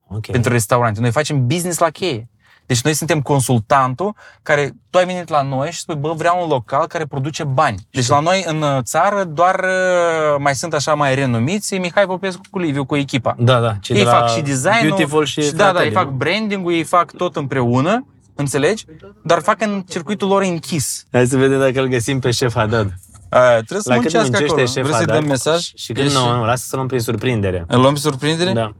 [0.08, 0.26] Ok.
[0.32, 1.00] pentru restaurante.
[1.00, 2.30] Noi facem business la cheie.
[2.70, 6.48] Deci noi suntem consultantul care tu ai venit la noi și spui, bă, vreau un
[6.50, 7.88] local care produce bani.
[7.92, 12.42] Deci la noi în uh, țară doar uh, mai sunt așa mai renumiți Mihai Popescu
[12.52, 13.36] cu Liviu, cu echipa.
[13.38, 13.76] Da, da.
[13.82, 16.06] Cei ei de la fac și designul, Beautiful și, și da, da, Fratelli, ei fac
[16.06, 16.12] nu?
[16.12, 18.06] branding-ul, ei fac tot împreună,
[18.36, 18.86] înțelegi?
[19.24, 21.06] Dar fac în circuitul lor închis.
[21.12, 22.94] Hai să vedem dacă îl găsim pe șef Haddad.
[23.30, 24.66] A, trebuie să La cât muncească muncește acolo.
[24.66, 25.20] șef Vrei să-i Haddad?
[25.20, 25.72] dăm mesaj?
[25.76, 27.66] Și când Ești- nu, nu, lasă să luăm prin surprindere.
[27.68, 28.54] Îl luăm pe surprindere?
[28.54, 28.72] Da.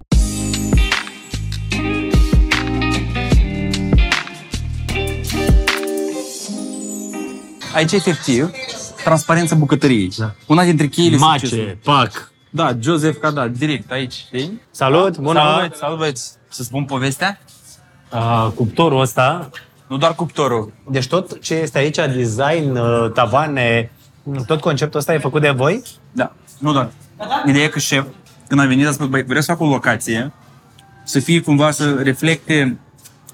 [7.74, 8.52] Aici, efectiv,
[9.04, 10.12] transparența bucătăriei.
[10.18, 10.32] Da.
[10.48, 11.64] Una dintre cheile succesului.
[11.64, 12.32] Mace, pac.
[12.50, 14.62] Da, Joseph Cada, direct aici, știi?
[14.72, 15.40] Salut, bună!
[15.40, 16.32] Salut, băieți, salut, băieți.
[16.50, 17.40] Să spun povestea?
[18.14, 19.50] Uh, cuptorul ăsta
[19.88, 20.74] Nu doar cuptorul.
[20.90, 23.92] Deci tot ce este aici, design, uh, tavane,
[24.46, 25.82] tot conceptul ăsta e făcut de voi?
[26.12, 26.92] Da, nu doar.
[27.46, 28.06] Ideea e că șef,
[28.48, 30.32] când a venit, a spus, băi, vreau să fac o locație
[31.04, 32.80] să fie cumva să reflecte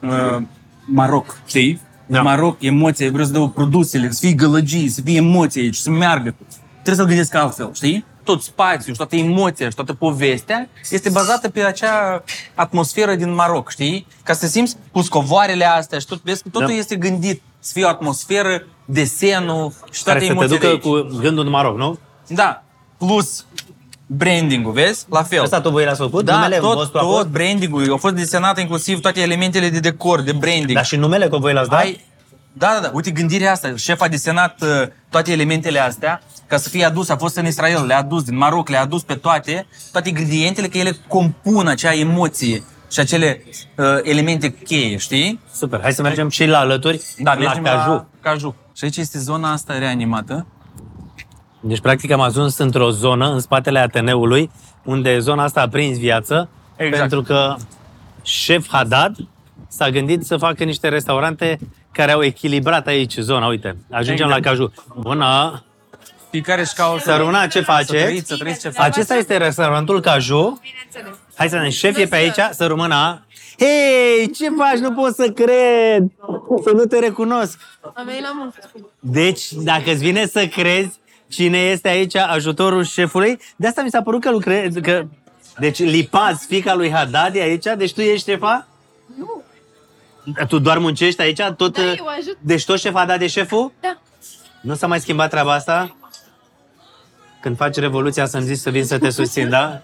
[0.02, 0.38] uh,
[0.86, 1.82] Maroc, știi?
[2.08, 2.22] Da.
[2.22, 6.36] Maroc, emoție, vreau să dau produsele, să fie gălăgii, să fie emoție aici, să meargă.
[6.72, 8.06] Trebuie să-l gândesc altfel, știi?
[8.24, 12.24] Tot spațiul și toată emoția și toată povestea este bazată pe acea
[12.56, 14.08] atmosferă din Maroc, știi?
[14.24, 16.74] Ca să simți cu scovoarele astea și tot, vezi că totul Da.
[16.74, 21.10] este gândit să fie o atmosferă, desenul și Care toate să te emoțiile ducă aici.
[21.12, 21.98] cu gândul în Maroc, nu?
[22.28, 22.64] Da,
[22.98, 23.46] plus
[24.06, 25.06] branding-ul, vezi?
[25.10, 25.42] La fel.
[25.42, 26.26] Asta tot voi l-ați făcut?
[26.26, 27.28] da, numele tot, vostru a tot fost?
[27.28, 27.90] branding-ul.
[27.92, 30.72] Au fost desenate inclusiv toate elementele de decor, de branding.
[30.74, 31.80] Dar și numele că voi l-ați dat?
[31.80, 32.04] Ai,
[32.54, 32.92] da, da, da.
[32.94, 33.74] Uite, gândirea asta.
[33.76, 34.68] Șef a desenat uh,
[35.10, 37.10] toate elementele astea ca să fie adus.
[37.10, 40.78] A fost în Israel, le-a adus din Maroc, le-a adus pe toate, toate ingredientele, că
[40.78, 43.44] ele compun acea emoție și acele
[43.78, 45.40] uh, elemente cheie, știi?
[45.54, 47.90] Super, hai să mergem și la alături, Da, la mergem Caju.
[47.90, 48.56] la Caju.
[48.76, 50.46] Și aici este zona asta reanimată.
[51.68, 54.52] Deci, practic, am ajuns într-o zonă, în spatele Ateneului,
[54.84, 57.00] unde zona asta a prins viață, Exact.
[57.00, 57.56] pentru că
[58.24, 59.16] șef Haddad
[59.68, 61.60] s-a gândit să facă niște restaurante
[61.92, 63.48] care au echilibrat aici zona.
[63.48, 64.44] Uite, ajungem Exact.
[64.44, 64.74] la Caju.
[65.00, 65.64] Bună!
[66.30, 67.02] Fiecare își caută...
[67.12, 67.92] Săruna, ce Să faceți?
[68.04, 68.98] trăiți, să trăiți ce faceți.
[68.98, 70.60] Acesta este restaurantul Caju.
[70.62, 71.20] Bineînțeles.
[71.36, 73.26] Hai să ne șef e pe aici, să rămână.
[73.60, 74.78] Hei, ce faci?
[74.80, 76.12] Nu pot să cred!
[76.64, 77.60] Să nu te recunosc.
[77.82, 78.58] Am venit la muncă.
[79.00, 84.02] Deci, dacă îți vine să crezi cine este aici ajutorul șefului, de asta mi s-a
[84.02, 85.06] părut că lucrezi, că...
[85.60, 88.68] Deci Lipaz, fica lui Haddad e aici, deci tu ești șefa?
[89.18, 89.42] Nu.
[90.48, 91.42] Tu doar muncești aici?
[91.58, 92.38] Tot, Da, eu ajut.
[92.40, 93.72] Deci tot șef Haddad e șeful?
[93.82, 93.98] Da.
[94.62, 95.96] Nu s-a mai schimbat treaba asta?
[97.42, 99.82] Când faci revoluția să-mi zici să vin să te susțin, da?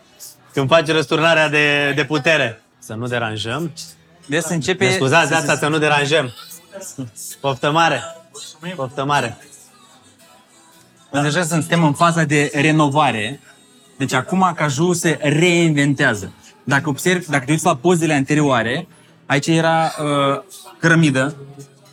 [0.54, 2.62] Când faci răsturnarea de, de putere.
[2.80, 3.72] Să nu deranjăm.
[4.26, 4.86] Deci să începe...
[4.88, 6.34] Ne scuzați de să asta, se- să nu deranjăm.
[7.40, 8.02] Poftă mare.
[8.76, 9.38] Poftă mare.
[11.12, 13.40] Deja suntem în faza de renovare.
[13.98, 16.32] Deci acum Caju se reinventează.
[16.64, 18.88] Dacă observi, dacă te uiți la pozele anterioare,
[19.26, 20.42] aici era uh,
[20.80, 21.36] cărămidă,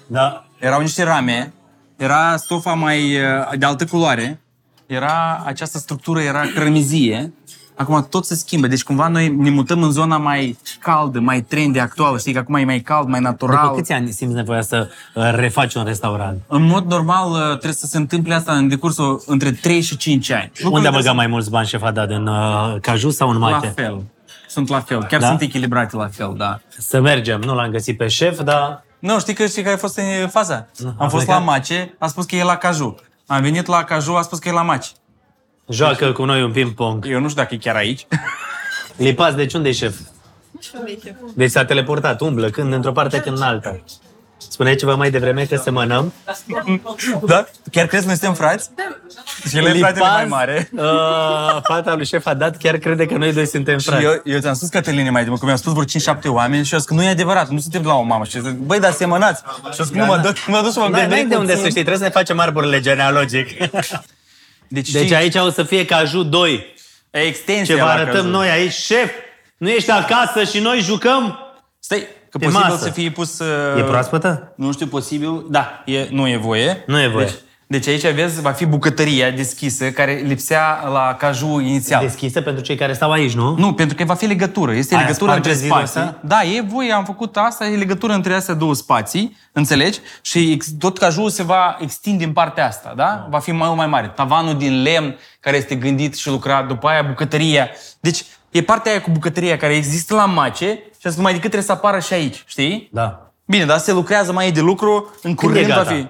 [0.06, 0.46] Da.
[0.58, 1.52] erau niște rame,
[1.96, 4.40] era stofa mai uh, de altă culoare,
[4.86, 7.32] era această structură era cărămizie.
[7.78, 11.78] Acum tot se schimbă, deci cumva noi ne mutăm în zona mai caldă, mai trendy,
[11.78, 13.62] actuală, știi că acum e mai cald, mai natural.
[13.62, 16.40] După câți ani simți nevoia să uh, refaci un restaurant?
[16.46, 20.30] În mod normal uh, trebuie să se întâmple asta în decursul între 3 și 5
[20.30, 20.52] ani.
[20.70, 22.10] Unde a băgat mai mulți bani șef Haddad?
[22.10, 23.72] În uh, Caju sau în La Mate?
[23.76, 24.02] fel.
[24.48, 25.04] Sunt la fel.
[25.04, 25.26] Chiar Da?
[25.26, 26.60] sunt echilibrate la fel, da.
[26.78, 27.40] Să mergem.
[27.40, 30.54] Nu l-am găsit pe șef, dar Nu, știi că știi care a fost în faza?
[30.54, 31.44] a Am fost plecat?
[31.44, 32.94] la Mace, a spus că e la Caju.
[33.26, 34.88] Am venit la Caju, a spus că e la Mace.
[35.70, 37.06] Joacă cu noi un ping-pong.
[37.08, 38.06] Eu nu știu dacă e chiar aici.
[38.96, 39.94] Lipas, deci unde e șef?
[41.34, 43.80] Deci s-a teleportat, umblă, când într-o parte, când în alta.
[44.50, 46.12] Spuneai ceva mai devreme că semănăm.
[47.26, 47.44] da?
[47.72, 48.70] Chiar crezi că noi suntem frați?
[49.48, 50.70] Și el e fratele mai mare.
[50.76, 50.82] uh,
[51.62, 54.04] fata lui șef a dat, chiar crede că noi doi suntem Și frați.
[54.04, 56.78] eu, eu ți-am spus Cătăline mai devreme, că mi-au spus vreo 5-7 oameni și eu
[56.78, 58.24] zic că nu e adevărat, nu suntem de la o mamă.
[58.24, 59.42] Și eu zic, băi, dar semănați.
[59.72, 61.52] Și eu zic, nu mă duc, mă duc să mă N-ai, n-ai gândesc de unde
[61.52, 61.64] puțin.
[61.64, 63.48] să știi, trebuie să ne facem arborile genealogic.
[64.68, 66.74] Deci, Deci știi, aici o să fie Caju 2.
[67.10, 68.28] e extensie Ce vă la arătăm Caju.
[68.28, 69.10] noi aici, șef,
[69.56, 71.38] nu ești acasă și noi jucăm?
[71.78, 72.84] Stai, că Pe posibil masă.
[72.84, 73.38] să fie pus...
[73.38, 73.46] Uh,
[73.78, 74.52] E proaspătă?
[74.56, 76.82] Nu știu, posibil, da, e, nu e voie.
[76.86, 77.24] Nu e voie.
[77.24, 77.34] Deci,
[77.70, 82.02] deci aici, vezi, va fi bucătăria deschisă, care lipsea la caju inițial.
[82.02, 83.54] Deschisă pentru cei care stau aici, nu?
[83.56, 84.72] Nu, pentru că va fi legătură.
[84.74, 86.08] Este Aia legătură între spargeți zidul spații.
[86.08, 86.26] ăsta?
[86.26, 89.98] Da, e voie, am făcut asta, e legătură între astea două spații, înțelegi?
[90.22, 93.26] Și ex- tot cajul se va extinde în partea asta, da?
[93.30, 94.12] Va fi mai mai mare.
[94.14, 97.68] Tavanul din lemn, care este gândit și lucrat, după aia bucătăria.
[98.00, 101.68] Deci, e partea aia cu bucătăria care există la mace și asta mai decât trebuie
[101.68, 102.88] să apară și aici, știi?
[102.92, 103.27] Da.
[103.50, 105.90] Bine, dar se lucrează mai de lucru, în Când curând e va gata?
[105.90, 106.06] fi.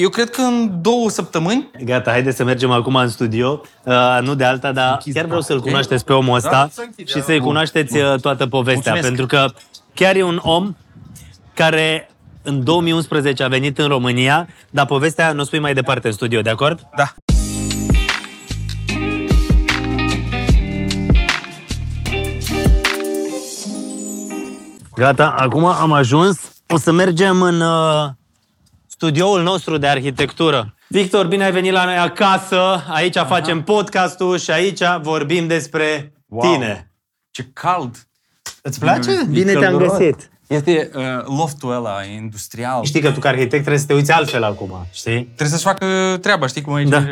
[0.00, 4.34] Eu cred că în două săptămâni Gata, haideți să mergem acum în studio, uh, nu
[4.34, 6.70] de alta, dar chiar vreau să-l cunoașteți pe omul ăsta
[7.06, 9.06] și să-i cunoașteți uh, toată povestea, Mulțumesc.
[9.06, 9.62] pentru că
[9.94, 10.76] chiar e un om
[11.54, 12.10] care
[12.42, 16.40] în 2011 a venit în România, dar povestea nu o spui mai departe în studio,
[16.40, 16.80] de acord?
[16.96, 17.14] Da.
[24.94, 26.49] Gata, acum am ajuns.
[26.72, 28.08] O să mergem în uh,
[28.86, 30.74] studioul nostru de arhitectură.
[30.88, 32.84] Victor, bine ai venit la noi acasă.
[32.88, 33.26] Aici Aha.
[33.26, 36.52] facem podcastul și aici vorbim despre Wow.
[36.52, 36.92] tine.
[37.30, 37.96] Ce cald!
[38.62, 39.10] Îți place?
[39.10, 39.96] E Bine te-am călduros.
[39.98, 40.30] găsit.
[40.46, 41.02] Este uh,
[41.38, 42.84] loftul ăla industrial.
[42.84, 45.22] Știi că tu ca arhitect trebuie să te uiți altfel acum, știi?
[45.24, 46.84] Trebuie să-și facă treaba, știi cum e?
[46.84, 47.04] Da.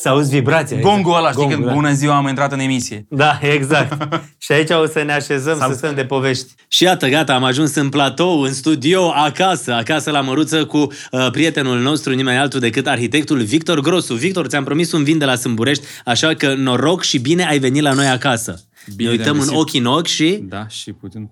[0.00, 0.78] Să auzi vibrația.
[0.78, 1.72] Gongul ăla, știi, Gongul, când da.
[1.74, 3.06] bună ziua am intrat în emisie.
[3.08, 4.20] Da, exact.
[4.44, 6.46] și aici o să ne așezăm Sau- să stăm de povești.
[6.68, 11.30] Și iată, gata, am ajuns în platou, în studio, acasă, acasă la Măruță cu uh,
[11.30, 14.14] prietenul nostru, nimeni altul decât arhitectul Victor Grosu.
[14.14, 17.82] Victor, ți-am promis un vin de la Sâmburești, așa că noroc și bine ai venit
[17.82, 18.64] la noi acasă.
[18.96, 19.74] Bine ne te-am uităm în găsit.
[19.74, 21.30] ochi în ochi și Da, și puțin.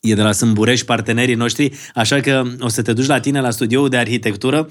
[0.00, 3.50] e de la Sâmburești partenerii noștri, așa că o să te duci la tine la
[3.50, 4.68] studioul de arhitectură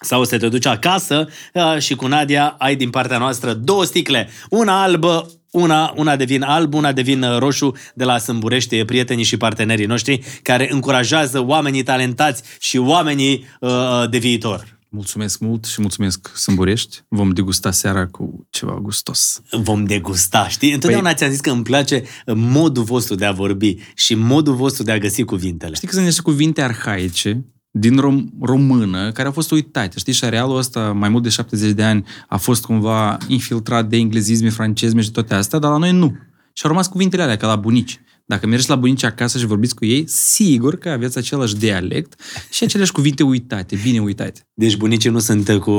[0.00, 3.84] sau o să te duci acasă uh, și cu Nadia ai din partea noastră două
[3.84, 8.18] sticle, una albă, una, una de vin alb, una de vin uh, roșu de la
[8.18, 13.70] Sâmburești, prietenii și partenerii noștri care încurajează oamenii talentați și oamenii uh,
[14.10, 14.76] de viitor.
[14.90, 17.00] Mulțumesc mult și mulțumesc Sâmburești.
[17.08, 19.40] Vom degusta seara cu ceva gustos.
[19.50, 20.72] Vom degusta, știi?
[20.72, 22.02] Întotdeauna ți-am zis că îmi place
[22.34, 25.74] modul vostru de a vorbi și modul vostru de a găsi cuvintele.
[25.74, 27.44] Știi că sunt niște cuvinte arhaice
[27.78, 29.98] din rom- română care au fost uitate.
[29.98, 33.96] Știi, și șarealul ăsta, mai mult de 70 de ani, a fost cumva infiltrat de
[33.96, 36.16] englezisme, francezme și toate astea, dar la noi nu.
[36.52, 38.00] Și au rămas cuvintele alea, ca la bunici.
[38.26, 42.64] Dacă mergeți la bunici acasă și vorbiți cu ei, sigur că aveți același dialect și
[42.64, 44.40] aceleași cuvinte uitate, bine uitate.
[44.54, 45.72] Deci bunicii nu sunt cu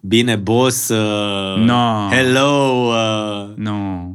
[0.00, 2.08] bine, boss, uh, No.
[2.10, 3.33] hello, uh,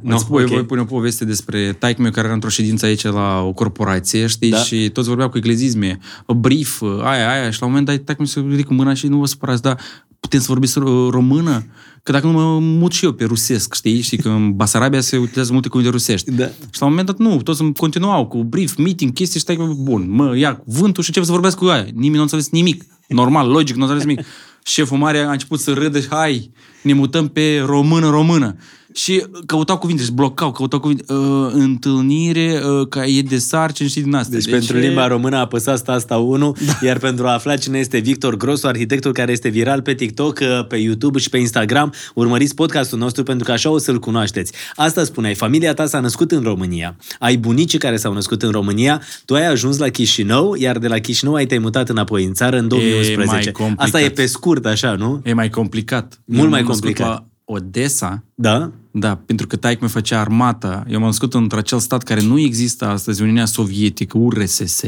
[0.09, 0.15] No.
[0.15, 0.49] No, Îți voi, ok.
[0.49, 4.27] voi pune o poveste despre taică meu care era într-o ședință aici la o corporație,
[4.27, 4.57] știi, Da.
[4.57, 8.15] și toți vorbeau cu englezisme, a brief, aia, aia, și la un moment dat taică
[8.17, 9.79] meu se ridică mâna și nu vă supărați, dar
[10.19, 11.65] putem să vorbiți ro- română?
[12.03, 15.17] Că dacă nu mă mut și eu pe rusesc, știi, și că în Basarabia se
[15.17, 16.31] utilizează multe cuvinte rusești.
[16.31, 16.45] Da.
[16.45, 19.63] Și la un moment dat nu, toți îmi continuau cu brief, meeting, chestii și taică
[19.63, 21.83] meu, bun, mă, ia cuvântul și încep să vorbesc cu aia.
[21.93, 22.83] Nimeni nu a înțeles nimic.
[23.07, 24.25] Normal, logic, nu a înțeles nimic.
[24.63, 26.51] Șeful mare a început să râdă și hai,
[26.83, 28.55] ne mutăm pe română-română.
[28.93, 34.01] Și căutau cuvinte, și blocau, căutau cuvinte, uh, întâlnire, uh, ca e de sarcini și
[34.01, 34.39] din astea.
[34.39, 36.87] Deci, pentru limba română apăsați asta 1, da.
[36.87, 40.67] iar pentru a afla cine este Victor Grosu, arhitectul care este viral pe TikTok, uh,
[40.67, 44.53] pe YouTube și pe Instagram, urmăriți podcastul nostru pentru că așa o să-l cunoașteți.
[44.75, 49.01] Asta spuneai, familia ta s-a născut în România, ai bunici care s-au născut în România,
[49.25, 52.57] tu ai ajuns la Chișinău, iar de la Chișinău ai te-ai mutat înapoi în țară
[52.57, 53.25] în 2011.
[53.25, 53.85] mai complicat.
[53.85, 55.21] Asta e pe scurt, așa, nu?
[55.23, 56.19] E mai complicat.
[56.25, 57.07] Mult Eu mai m-am născut complicat.
[57.07, 58.71] La Odessa, Da?
[58.91, 60.83] Da, pentru că taică mi făcea armata.
[60.87, 64.83] Eu m-am născut într-acel stat care nu există astăzi, Uniunea Sovietică, URSS,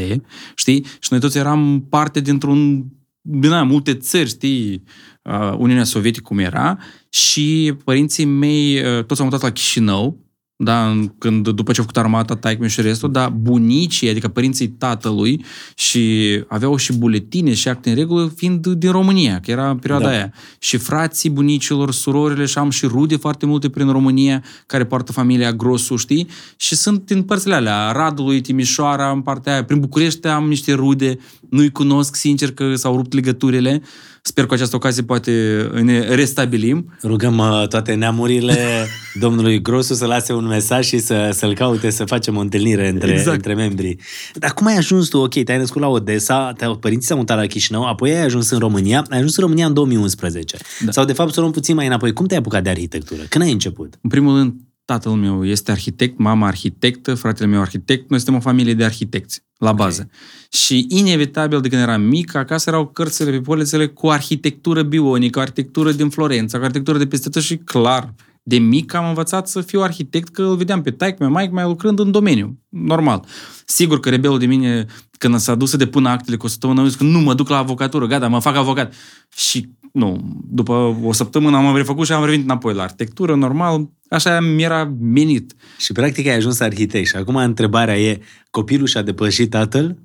[0.56, 0.86] știi?
[1.00, 2.86] Și noi toți eram parte dintr-un,
[3.22, 4.84] din aia, multe țări, știi,
[5.24, 6.78] uh, Uniunea Sovietică cum era,
[7.10, 10.18] și părinții mei uh, toți au mutat la Chișinău,
[10.63, 14.67] da, în- când, după ce au făcut armata, taică și restul, dar bunicii, adică părinții
[14.67, 15.45] tatălui,
[15.76, 20.06] și aveau și buletine și acte în regulă, fiind din România, că era în perioada
[20.06, 20.12] Da.
[20.12, 20.34] aia.
[20.60, 25.52] Și frații bunicilor, surorile și am și rude foarte multe prin România, care poartă familia
[25.54, 26.28] Grosu, știi?
[26.58, 29.63] Și sunt din părțile alea, Radului, Timișoara, în partea aia.
[29.63, 31.17] Prin București am niște rude,
[31.50, 33.82] nu-i cunosc, sincer, că s-au rupt legăturile.
[34.24, 36.94] Sper cu această ocazie poate ne restabilim.
[37.04, 38.56] Rugăm uh, toate neamurile
[39.20, 43.12] domnului Grosu să lase un mesaj și să, să-l caute, să facem o întâlnire între,
[43.12, 43.36] Exact.
[43.36, 44.00] între membrii.
[44.34, 45.18] Dar cum ai ajuns tu?
[45.18, 48.60] Ok, te-ai născut la Odessa, te părinții s-au mutat la Chișinău, apoi ai ajuns în
[48.60, 50.58] România, ai ajuns în România în 2011.
[50.86, 50.92] Da.
[50.92, 52.14] Sau de fapt să o luăm puțin mai înapoi.
[52.14, 53.22] Cum te-ai apucat de arhitectură?
[53.30, 53.98] Când ai început?
[54.02, 54.54] În primul rând,
[54.86, 59.44] tatăl meu este arhitect, mama arhitectă, fratele meu arhitect, noi suntem o familie de arhitecți,
[59.62, 60.10] la bază.
[60.50, 65.91] Și inevitabil de când eram mic, acasă erau cărțile pe polițele cu arhitectură bionică, arhitectură
[65.91, 69.82] din Florența, cu arhitectură de peste tot și clar, de mic am învățat să fiu
[69.82, 73.26] arhitect, că îl vedeam pe taică meu, maică mai lucrând în domeniu, normal.
[73.65, 74.86] Sigur că rebelul de mine,
[75.17, 77.50] când s-a dus să depună actele cu o săptămână, a zis că nu mă duc
[77.50, 78.93] la avocatură, gata, mă fac avocat.
[79.36, 84.40] Și nu, după o săptămână am refăcut și am revenit înapoi la arhitectură, normal, așa
[84.40, 85.56] mi-era menit.
[85.78, 87.08] Și practic ai ajuns arhitect.
[87.08, 89.98] Și acum întrebarea e, copilul și-a depășit tatăl?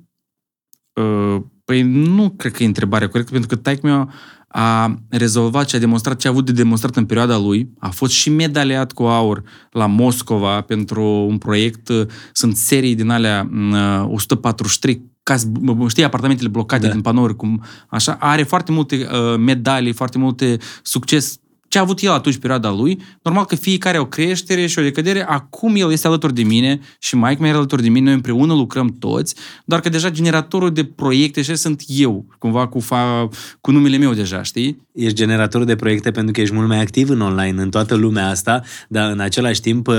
[0.93, 4.11] Uh, Păi nu cred că e întrebarea corectă, pentru că taică meu
[4.47, 7.69] a rezolvat și a demonstrat ce a avut de demonstrat în perioada lui.
[7.79, 11.91] A fost și medaliat cu aur la Moscova pentru un proiect.
[12.31, 15.51] Sunt serii din alea uh, 143 case,
[15.87, 16.87] știi, apartamentele blocate Da.
[16.87, 16.93] da.
[16.93, 18.17] din panouri, cum așa.
[18.19, 23.01] Are foarte multe uh, medalii, foarte multe succes ce a avut el atunci perioada lui,
[23.21, 27.15] normal că fiecare o creștere și o decădere, acum el este alături de mine și
[27.15, 30.83] Mike mai era alături de mine, noi împreună lucrăm toți, doar că deja generatorul de
[30.83, 33.29] proiecte și sunt eu, cumva cu, fa,
[33.61, 34.85] cu numele meu deja, știi?
[34.93, 38.29] Ești generator de proiecte pentru că ești mult mai activ în online, în toată lumea
[38.29, 39.95] asta, dar în același timp uh,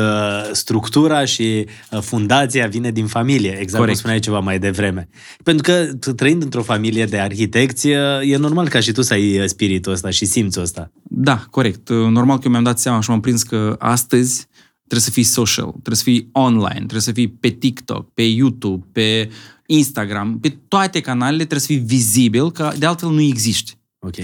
[0.53, 3.99] structura și uh, fundația vine din familie, exact cum Corect.
[3.99, 5.09] spuneai ceva mai devreme.
[5.43, 9.13] Pentru că t- trăind într-o familie de arhitecți, uh, e normal ca și tu să
[9.13, 10.91] ai uh, spiritul ăsta și simțul ăsta.
[11.03, 11.89] Da, corect.
[11.89, 15.71] Normal că eu mi-am dat seama și m-am prins că astăzi trebuie să fii social,
[15.71, 19.31] trebuie să fii online, trebuie să fii pe TikTok, pe YouTube, pe
[19.67, 23.79] Instagram, pe toate canalele trebuie să fii vizibil, că de altfel nu existi.
[23.99, 24.15] Ok?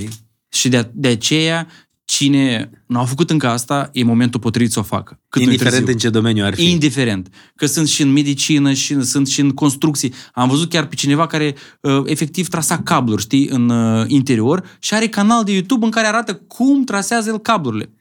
[0.49, 1.69] Și de, de aceea,
[2.05, 5.21] cine nu a făcut încă asta, e momentul potrivit să o facă.
[5.29, 5.93] Cât nu-i Indiferent târziu.
[5.93, 6.71] în ce domeniu ar fi.
[6.71, 7.29] Indiferent.
[7.57, 10.15] Că sunt și în medicină, și sunt și în construcții.
[10.33, 14.95] Am văzut chiar pe cineva care uh, efectiv trasa cabluri, știi, în uh, interior și
[14.95, 17.93] are canal de YouTube în care arată cum trasează el cablurile.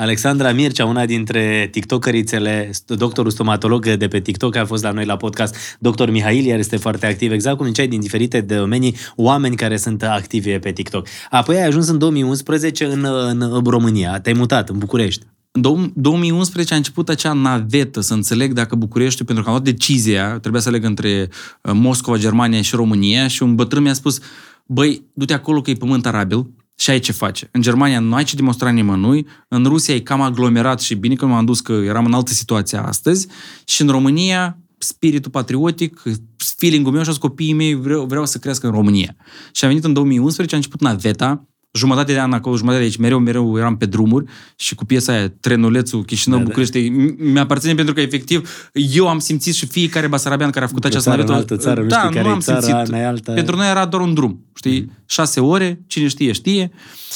[0.00, 5.16] Alexandra Mircea, una dintre tiktokerițele, doctorul stomatolog de pe TikTok, a fost la noi la
[5.16, 9.76] podcast, doctor Mihail, iar este foarte activ, exact cum ziceai, din diferite domenii, oameni care
[9.76, 11.06] sunt activi pe TikTok.
[11.30, 15.24] Apoi ai ajuns în 2011 în, în România, te-ai mutat în București.
[15.50, 19.68] În dou- 2011 a început acea navetă să înțeleg dacă București, pentru că am luat
[19.68, 21.28] decizia, trebuia să aleg între
[21.62, 24.18] uh, Moscova, Germania și România și un bătrân mi-a spus,
[24.66, 26.46] băi, du-te acolo că e pământ arabil
[26.80, 27.48] și ai ce face.
[27.52, 31.26] În Germania nu ai ce demonstra nimănui, în Rusia e cam aglomerat și bine că
[31.26, 33.26] m-am dus că eram în altă situație astăzi
[33.64, 36.02] și în România spiritul patriotic,
[36.36, 39.16] feeling-ul meu și azi copiii mei vreau, vreau să crească în România.
[39.52, 42.96] Și am venit în 2011, a început naveta, jumătate de an acolo, jumătate de aici,
[42.96, 44.24] mereu, mereu eram pe drumuri
[44.56, 46.60] și cu piesa aia, Trenulețul, Chișinău, Da, da, da.
[46.60, 46.88] București,
[47.32, 50.86] mi aparține pentru că efectiv eu am simțit și fiecare basarabean care a făcut O
[50.86, 51.52] această țară în navetă.
[51.52, 52.88] altă țară, nu da, știi care nu e am țara, simțit.
[52.88, 54.90] n-ai alta- Pentru noi era doar un drum, știi?
[55.06, 56.70] Șase ore, cine știe, știe.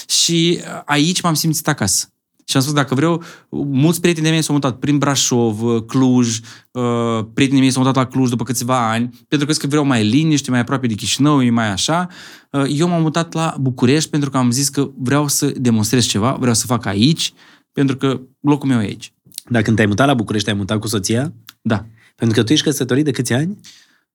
[0.09, 2.07] Și aici m-am simțit acasă.
[2.45, 6.39] Și am spus, dacă vreau, mulți prieteni de mei s-au mutat prin Brașov, Cluj,
[6.71, 9.85] uh, prietenii mei s-au mutat la Cluj după câțiva ani, pentru că zic că vreau
[9.85, 12.09] mai liniște, mai aproape de Chișinău, e mai așa.
[12.51, 16.37] Uh, Eu m-am mutat la București pentru că am zis că vreau să demonstrez ceva,
[16.41, 17.33] vreau să fac aici,
[17.73, 19.13] pentru că locul meu e aici.
[19.49, 21.33] Dar când te-ai mutat la București, te-ai mutat cu soția?
[21.63, 21.87] Da.
[22.17, 23.59] Pentru că tu ești căsătorit de câți ani?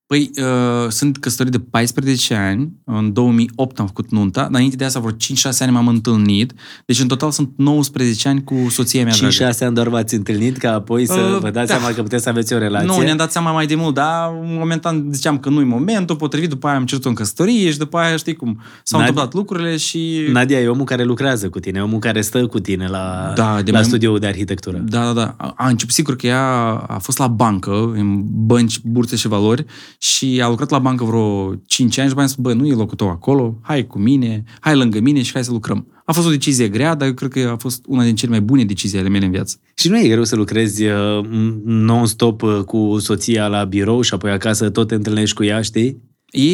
[0.08, 4.84] Păi, uh, sunt căsătorit de 14 ani, în 2008 am făcut nunta, dar înainte de
[4.86, 5.16] asta vreo 5-6
[5.60, 6.54] ani m-am întâlnit,
[6.86, 9.54] deci în total sunt 19 ani cu soția mea dragă.
[9.54, 11.78] 5-6 ani doar v-ați întâlnit ca apoi să Uh, vă dați da.
[11.78, 12.88] seama că puteți să aveți o relație?
[12.88, 16.68] Nu, ne-am dat seama mai de mult, dar momentan ziceam că nu-i momentul potrivit, după
[16.68, 20.28] aia am cerut în căsătorie și după aia știi cum s-au Nad- întâmplat lucrurile și...
[20.32, 23.72] Nadia e omul care lucrează cu tine, omul care stă cu tine la, Da, de
[23.72, 24.78] la mai- studioul de arhitectură.
[24.78, 25.34] Da, da, da.
[25.38, 26.46] A- A început sigur că ea
[26.88, 29.66] a fost la bancă, în bănci, burse și valori
[29.98, 32.68] și a lucrat la bancă vreo 5 ani și după aia am spus, bă, nu
[32.68, 35.88] e locul tău acolo, hai cu mine, hai lângă mine și hai să lucrăm.
[36.06, 38.42] A fost o decizie grea, dar eu cred că a fost una din cele mai
[38.42, 39.60] bune decizii ale mele în viață.
[39.74, 41.26] Și nu e greu să lucrezi uh,
[41.66, 46.02] non-stop uh, cu soția la birou și apoi acasă tot te întâlnești cu ea, știi?
[46.32, 46.50] E,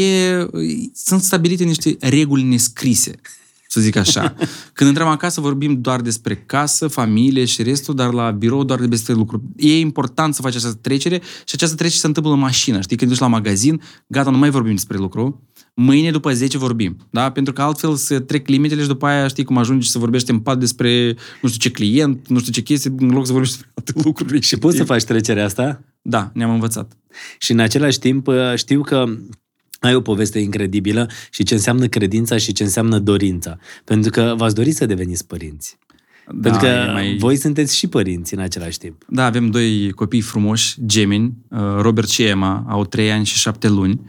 [0.93, 3.11] sunt stabilite niște reguli nescrise,
[3.73, 4.35] să zic așa.
[4.73, 9.13] Când intrăm acasă vorbim doar despre casă, familie și restul, dar la birou doar despre
[9.13, 9.43] lucruri.
[9.55, 12.81] E important să faci această trecere și această trecere se întâmplă în mașină.
[12.81, 15.47] Știi, când duci la magazin, gata, nu mai vorbim despre lucru.
[15.73, 17.31] Mâine după 10 vorbim, da?
[17.31, 20.39] Pentru că altfel se trec limitele și după aia știi cum ajungi să vorbești în
[20.39, 23.73] pat despre nu știu ce client, nu știu ce chestie, în loc să vorbești despre
[23.75, 24.41] alte lucruri.
[24.41, 25.83] Și poți să faci trecerea asta?
[26.01, 26.97] Da, ne-am învățat.
[27.37, 29.05] Și în același timp uh, știu că
[29.83, 33.57] ai o poveste incredibilă și ce înseamnă credința și ce înseamnă dorința.
[33.83, 35.77] Pentru că v-ați dorit să deveniți părinți.
[36.25, 37.17] Da, Pentru că e mai...
[37.17, 39.05] voi sunteți și părinți în același timp.
[39.07, 43.67] Da, avem doi copii frumoși, gemeni, uh, Robert și Emma, au trei ani și șapte
[43.67, 44.01] luni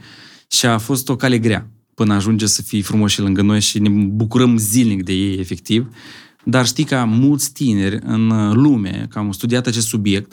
[0.47, 3.89] și a fost o cale grea până ajunge să fii frumoși lângă noi și ne
[3.89, 5.87] bucurăm zilnic de ei, efectiv.
[6.43, 10.31] Dar știi că mulți tineri în uh, lume, că am studiat acest subiect,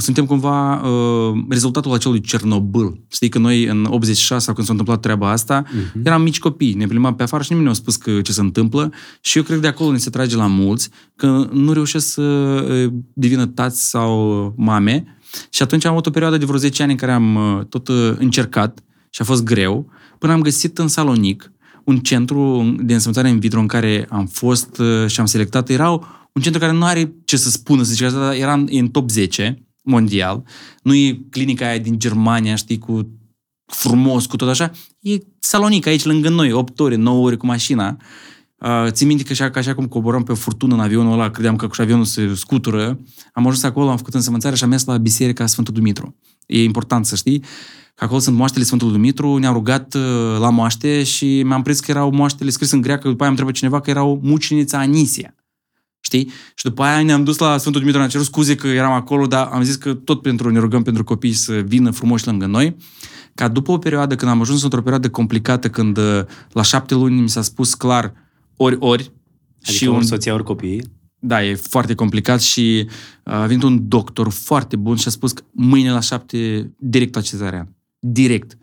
[0.00, 3.00] suntem cumva uh, rezultatul acelui Cernobâl.
[3.08, 6.02] Știi că noi în 86, sau când s-a întâmplat treaba asta, uh-huh.
[6.02, 8.40] eram mici copii, ne plimbam pe afară și nimeni nu a spus că ce se
[8.40, 12.06] întâmplă și eu cred că de acolo ne se trage la mulți că nu reușesc
[12.06, 15.18] să uh, devină tați sau mame
[15.50, 17.88] și atunci am avut o perioadă de vreo 10 ani în care am uh, tot
[17.88, 21.52] uh, încercat și a fost greu, până am găsit în Salonic
[21.84, 25.68] un centru de însămânțare in vitro în care am fost uh, și am selectat.
[25.68, 25.90] Era
[26.32, 28.88] un centru care nu are ce să spună, să zic asta, dar era în, în
[28.88, 30.42] top 10 mondial.
[30.82, 33.08] Nu e clinica aia din Germania, știi, cu
[33.66, 34.70] frumos, cu tot așa.
[35.00, 37.96] E Salonic aici lângă noi, 8 ore, 9 ore cu mașina.
[38.58, 41.30] Uh, țin minte că așa, că așa cum coborăm pe o furtună în avionul ăla,
[41.30, 43.00] credeam că și avionul se scutură,
[43.32, 46.16] am ajuns acolo, am făcut însămânțare și am mers la biserica Sfântul Dumitru.
[46.46, 47.42] E important să știi
[47.94, 50.02] că acolo sunt moaștele Sfântului Dumitru, ne-am rugat uh,
[50.38, 53.54] la moaște și mi-am prins că erau moaștele scris în greacă, după aia am întrebat
[53.54, 55.34] cineva că erau mucinița Anisia.
[56.04, 56.30] Știi?
[56.54, 59.48] Și după aia ne-am dus la Sfântul Dumitru, ne-am cerut scuze că eram acolo, dar
[59.52, 62.76] am zis că tot pentru ne rugăm pentru copii să vină frumoși lângă noi.
[63.34, 66.20] Ca după o perioadă, când am ajuns într-o perioadă complicată, când uh,
[66.52, 68.12] la șapte luni mi s-a spus clar
[68.56, 69.12] ori, ori,
[69.62, 70.84] Adică și un un soția ori copiii.
[71.18, 72.86] da, e foarte complicat și
[73.24, 77.14] uh, a venit un doctor foarte bun și a spus că mâine la șapte direct
[77.14, 77.68] la cezarea.
[77.98, 78.56] Direct.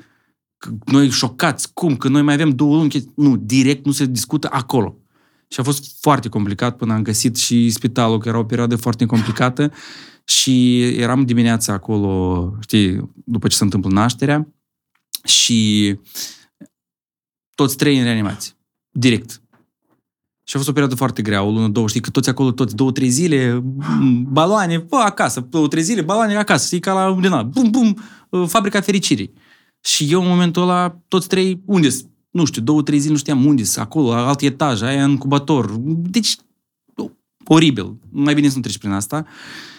[0.58, 1.96] Că Noi șocați, cum?
[1.96, 2.90] Că noi mai avem două luni.
[2.90, 4.96] chesti- Nu, direct nu se discută acolo.
[5.54, 9.06] Și a fost foarte complicat până am găsit și spitalul, că era o perioadă foarte
[9.06, 9.72] complicată
[10.38, 14.48] și eram dimineața acolo, știi, după ce se întâmplă nașterea
[15.24, 16.00] și
[17.56, 18.54] toți trei în reanimație.
[18.90, 19.42] Direct.
[20.44, 22.76] Și a fost o perioadă foarte grea, o lună, două, știi, că toți acolo, toți,
[22.76, 27.22] două, trei zile, m, baloane, bă, acasă, două, trei zile, baloane acasă, știi, ca la,
[27.22, 27.98] din ala, bum, bum,
[28.30, 29.34] uh, fabrica fericirii.
[29.84, 31.90] Și eu, în momentul ăla, toți trei, unde
[32.32, 35.76] Nu știu, două, trei zile nu știam unde acolo, la alt etaj, aia în cubator.
[35.86, 36.36] Deci,
[37.46, 37.96] oribil.
[38.10, 39.26] Mai bine să nu treci prin asta.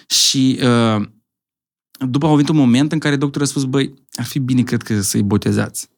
[0.06, 1.06] Și uh,
[2.08, 4.82] după a venit un moment în care doctorul a spus, băi, ar fi bine, cred
[4.82, 5.90] că, să-i botezați.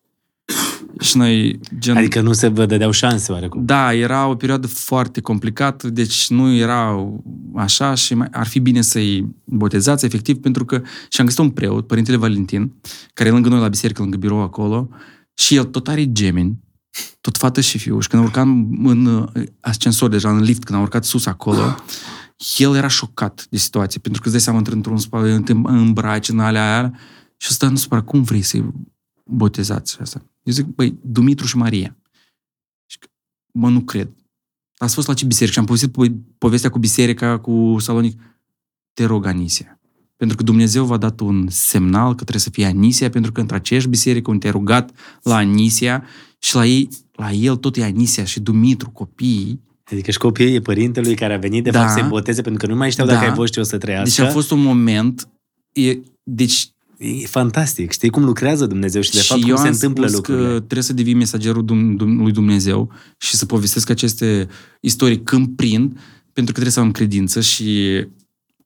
[1.00, 1.96] Și noi, gen...
[1.96, 3.64] Adică nu se vă dădeau șanse, oarecum.
[3.64, 7.10] Da, era o perioadă foarte complicată, deci nu era
[7.54, 11.50] așa și mai, ar fi bine să-i botezați, efectiv, pentru că și am găsit un
[11.50, 12.72] preot, Părintele Valentin,
[13.14, 14.88] care e lângă noi la biserică, lângă birou acolo,
[15.34, 16.58] și el tot are gemeni,
[17.20, 18.00] tot fată și fiu.
[18.00, 21.76] Și când urcam în uh, ascensor, deja în lift, când am urcat sus acolo,
[22.56, 26.28] el era șocat de situație, pentru că îți dai seama, într- într-un spate, te îmbraci
[26.28, 26.98] în alea aia,
[27.36, 28.72] și ăsta nu supăra, cum vrei să-i
[29.24, 30.22] botezați asta?
[30.42, 31.96] Eu zic, băi, Dumitru și Maria.
[32.86, 33.06] Și, că,
[33.52, 34.10] mă, nu cred.
[34.76, 38.20] Ați fost la ce biserică și am povestit po- povestea cu biserica, cu Salonic.
[38.92, 39.73] Te rog, Anisia.
[40.24, 43.56] Pentru că Dumnezeu v-a dat un semnal că trebuie să fie Anisia, pentru că între
[43.56, 44.90] aceeași biserică unde te-ai rugat
[45.22, 46.04] la Anisia
[46.38, 49.60] și la ei, la el tot e Anisia și Dumitru, copiii.
[49.92, 51.80] Adică și copiii părintelui care a venit de Da.
[51.80, 53.12] fapt să-i boteze pentru că nu mai știau Da.
[53.12, 54.04] dacă ai voie o să trăiască.
[54.22, 55.28] Deci a fost un moment,
[55.72, 56.68] e, deci
[56.98, 57.92] E fantastic.
[57.92, 60.46] Știi cum lucrează Dumnezeu și de fapt și cum eu se am întâmplă spus lucrurile.
[60.48, 64.48] că trebuie să devii mesagerul Dum- Dum- lui Dumnezeu și să povestesc aceste
[64.80, 65.88] istorii când prind,
[66.32, 67.90] pentru că trebuie să am credință și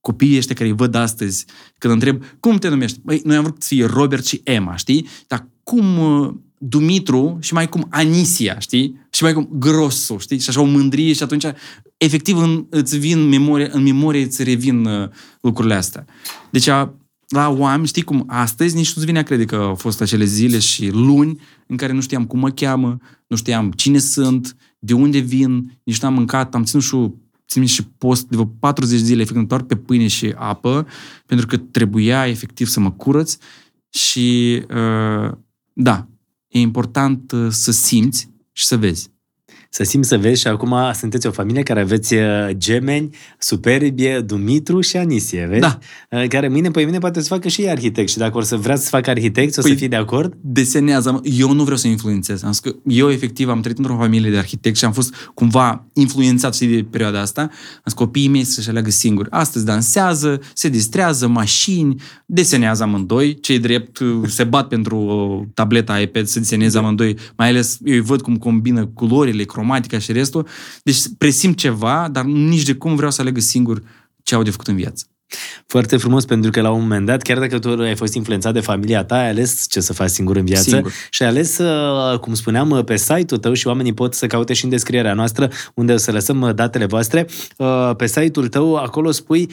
[0.00, 1.44] copiii ăștia care îi văd astăzi,
[1.78, 3.00] când întreb, cum te numești?
[3.02, 5.06] Băi, noi am vrut să fie Robert și Emma, știi?
[5.26, 9.06] Dar cum uh, Dumitru și mai cum Anisia, știi?
[9.10, 10.38] Și mai cum Grosu, știi?
[10.38, 11.44] Și așa o mândrie și atunci,
[11.96, 15.08] efectiv, în, îți vin memorie, în memorie îți revin uh,
[15.40, 16.04] lucrurile astea.
[16.50, 16.94] Deci, a,
[17.28, 20.58] la oameni, știi cum, astăzi nici nu-ți vine a crede că au fost acele zile
[20.58, 22.96] și luni în care nu știam cum mă cheamă,
[23.26, 27.10] nu știam cine sunt, de unde vin, nici n-am mâncat, am ținut și o
[27.48, 30.86] țin minte și post de vreo 40 zile, efectiv, doar pe pâine și apă,
[31.26, 33.36] pentru că trebuia efectiv să mă curăț
[33.88, 35.32] și uh,
[35.72, 36.08] da,
[36.48, 39.10] e important uh, să simți și să vezi.
[39.70, 42.20] Să simți să vezi și acum sunteți o familie care aveți uh,
[42.56, 45.60] gemeni, superbie, Dumitru și Anisie, vezi?
[45.60, 45.78] Da.
[46.10, 48.56] Uh, Care mâine pe mine poate să facă și ei arhitect și dacă or să
[48.56, 50.32] vrea să facă arhitect, o să Păi- fii de acord?
[50.40, 51.20] desenează.
[51.22, 52.42] Eu nu vreau să influențez.
[52.42, 55.86] Am spus că eu efectiv am trăit într-o familie de arhitect și am fost cumva
[55.92, 57.40] influențat știi, de perioada asta.
[57.40, 59.30] Am zis copiii mei să-și aleagă singuri.
[59.30, 63.40] Astăzi dansează, se distrează, mașini, desenează amândoi.
[63.40, 67.16] Cei drept se bat pentru o tableta iPad să deseneze amândoi.
[67.36, 70.46] Mai ales eu îi văd cum combină culorile, cromatica și restul.
[70.82, 73.82] Deci presimt ceva, dar nici de cum vreau să alegă singur
[74.22, 75.04] ce au de făcut în viață.
[75.66, 78.60] Foarte frumos, pentru că la un moment dat, chiar dacă tu ai fost influențat de
[78.60, 80.92] familia ta, ai ales ce să faci singur în viață Singur.
[81.10, 84.64] și ai ales, uh, cum spuneam, pe site-ul tău și oamenii pot să caute și
[84.64, 87.26] în descrierea noastră, unde o să lăsăm uh, datele voastre.
[87.56, 89.50] Uh, Pe site-ul tău, acolo spui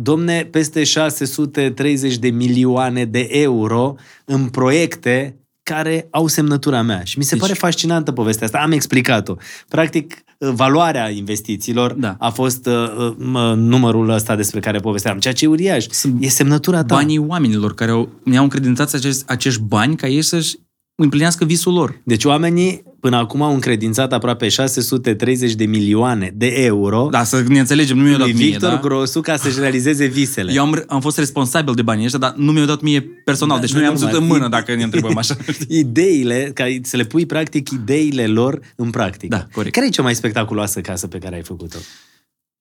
[0.00, 3.94] Domne, peste 630 de milioane de euro
[4.24, 5.36] în proiecte
[5.68, 7.00] care au semnătura mea.
[7.04, 8.58] Și mi se Deci- pare fascinantă povestea asta.
[8.58, 9.34] Am explicat-o.
[9.68, 12.16] Practic, uh, valoarea investițiilor Da.
[12.18, 15.86] a fost uh, uh, mă, numărul ăsta despre care povesteam, ceea ce e uriaș.
[15.90, 16.94] Sunt E semnătura ta.
[16.94, 20.56] banii oamenilor care au, ne-au încredințat acești, acești bani ca ei să-și
[20.94, 22.00] împlinească visul lor.
[22.04, 27.58] Deci oamenii până acum au încredințat aproape 630 de milioane de euro Da, să ne
[27.58, 28.80] înțelegem, nu mi-au dat lui mie, Victor da?
[28.80, 30.52] Grosu ca să-și realizeze visele.
[30.52, 33.56] Eu am, am fost responsabil de banii ăștia, dar nu mi-au dat mie personal.
[33.56, 34.12] Da, deci nu noi am normal.
[34.12, 35.36] ținut în mână dacă ne întrebăm așa.
[35.68, 39.36] Ideile, ca să le pui practic ideile lor în practică.
[39.36, 39.74] Da, corect.
[39.74, 41.78] Care e cea mai spectaculoasă casă pe care ai făcut-o?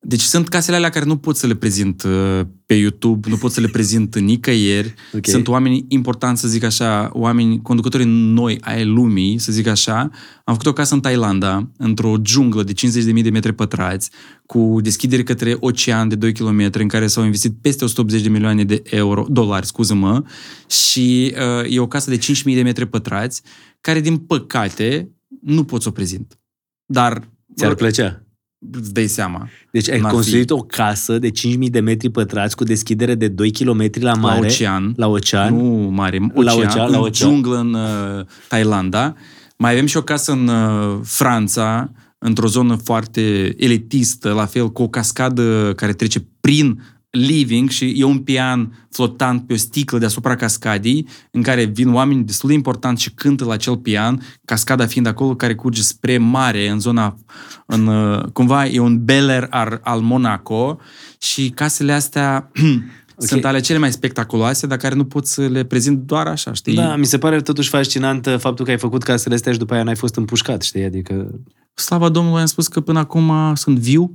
[0.07, 3.51] Deci sunt casele alea care nu pot să le prezint uh, pe YouTube, nu pot
[3.51, 4.93] să le prezint nicăieri.
[5.13, 5.27] Ok.
[5.27, 9.99] Sunt oameni importanți, să zic așa, oameni, conducători noi ai lumii, să zic așa.
[10.43, 14.09] Am făcut o casă în Thailanda, într-o junglă de 50.000 de metri pătrați,
[14.45, 18.63] cu deschidere către ocean de 2 km, în care s-au investit peste 180 de milioane
[18.63, 20.23] de euro, dolari, scuză-mă,
[20.67, 23.41] și uh, e o casă de 5.000 de metri pătrați,
[23.81, 26.39] care, din păcate, nu pot să o prezint.
[26.85, 28.26] Dar Ți-ar plăcea?
[28.71, 29.47] Îți dai seama.
[29.71, 30.15] Deci ai N-ar fi.
[30.15, 31.33] construit o casă de 5.000
[31.69, 34.39] de metri pătrați cu deschidere de 2 km la mare.
[34.39, 34.93] la ocean.
[34.95, 35.55] La ocean.
[35.55, 37.13] Nu mare, ocean, La ocean, la în ocean.
[37.13, 39.13] junglă în uh, Thailanda.
[39.57, 44.81] Mai avem și o casă în uh, Franța, într-o zonă foarte elitistă, la fel cu
[44.81, 46.81] o cascadă care trece prin
[47.17, 52.23] living și e un pian flotant pe o sticlă deasupra cascadei, în care vin oameni
[52.23, 56.69] destul de importanți și cântă la acel pian, cascada fiind acolo care curge spre mare,
[56.69, 57.17] în zona,
[57.65, 60.79] în, uh, cumva e un Bel Air al, al Monaco
[61.17, 62.51] și casele astea
[63.17, 66.75] sunt ale cele mai spectaculoase, dar care nu pot să le prezint doar așa, știi?
[66.75, 69.73] Da, mi se pare totuși fascinant uh, faptul că ai făcut casele astea și după
[69.73, 70.83] aia n-ai fost împușcat, știi?
[70.83, 71.39] Adică
[71.73, 74.11] slava Domnului, am spus că până acum sunt viu,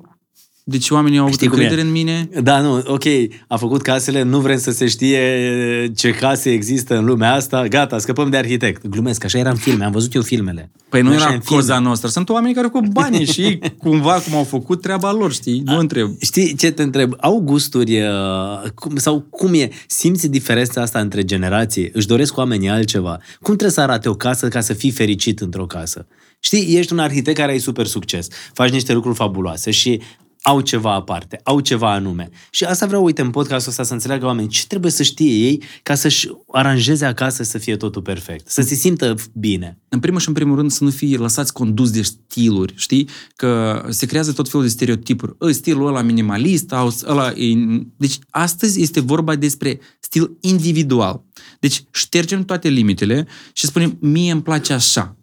[0.64, 1.62] deci oamenii au avut Știi cum e?
[1.62, 2.28] încredere în mine.
[2.42, 3.02] Da, nu, ok,
[3.48, 5.20] a făcut casele, nu vrem să se știe
[5.96, 8.86] ce case există în lumea asta, gata, scăpăm de arhitect.
[8.86, 10.70] Glumesc, așa era în filme, am văzut eu filmele.
[10.88, 11.60] Păi nu Așa era în filme.
[11.60, 12.08] coza noastră.
[12.08, 15.62] Sunt oameni care cu banii și ei, cumva, cum au făcut treaba lor, știi?
[15.64, 16.10] Nu întreb.
[16.20, 17.14] Știi ce te întreb?
[17.20, 19.68] Au gusturi uh, cum, sau cum e?
[19.86, 21.90] Simți diferența asta între generații?
[21.92, 23.18] Își doresc oamenii altceva?
[23.40, 26.06] Cum trebuie să arate o casă ca să fii fericit într-o casă?
[26.40, 30.00] Știi, ești un arhitect care ai super succes, faci niște lucruri fabuloase și
[30.42, 32.28] au ceva aparte, au ceva anume.
[32.50, 35.62] Și asta vreau, uite, în podcastul ăsta să înțeleagă oamenii ce trebuie să știe ei
[35.82, 39.78] ca să-și aranjeze acasă să fie totul perfect, să se simtă bine.
[39.88, 43.08] În primul și în primul rând să nu fie lăsați condus de stiluri, știi?
[43.36, 45.36] Că se creează tot felul de stereotipuri.
[45.40, 47.54] Ă, stilul ăla minimalist, sau ăla e...
[47.96, 51.22] Deci astăzi este vorba despre stil individual.
[51.60, 55.16] Deci ștergem toate limitele și spunem, mie îmi place așa.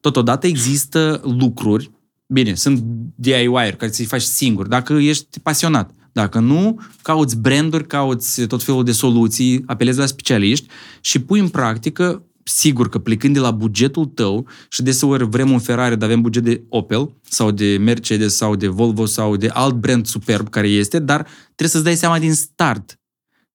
[0.00, 1.90] Totodată există lucruri,
[2.26, 2.80] bine, sunt
[3.14, 5.90] DIY-uri care ți-i faci singur, dacă ești pasionat.
[6.12, 10.68] Dacă nu, cauți branduri, cauți tot felul de soluții, apelezi la specialiști
[11.00, 15.58] și pui în practică sigur că plecând de la bugetul tău și deseori vrem un
[15.58, 19.74] Ferrari, dar avem buget de Opel sau de Mercedes sau de Volvo sau de alt
[19.74, 23.00] brand superb care este, dar trebuie să-ți dai seama din start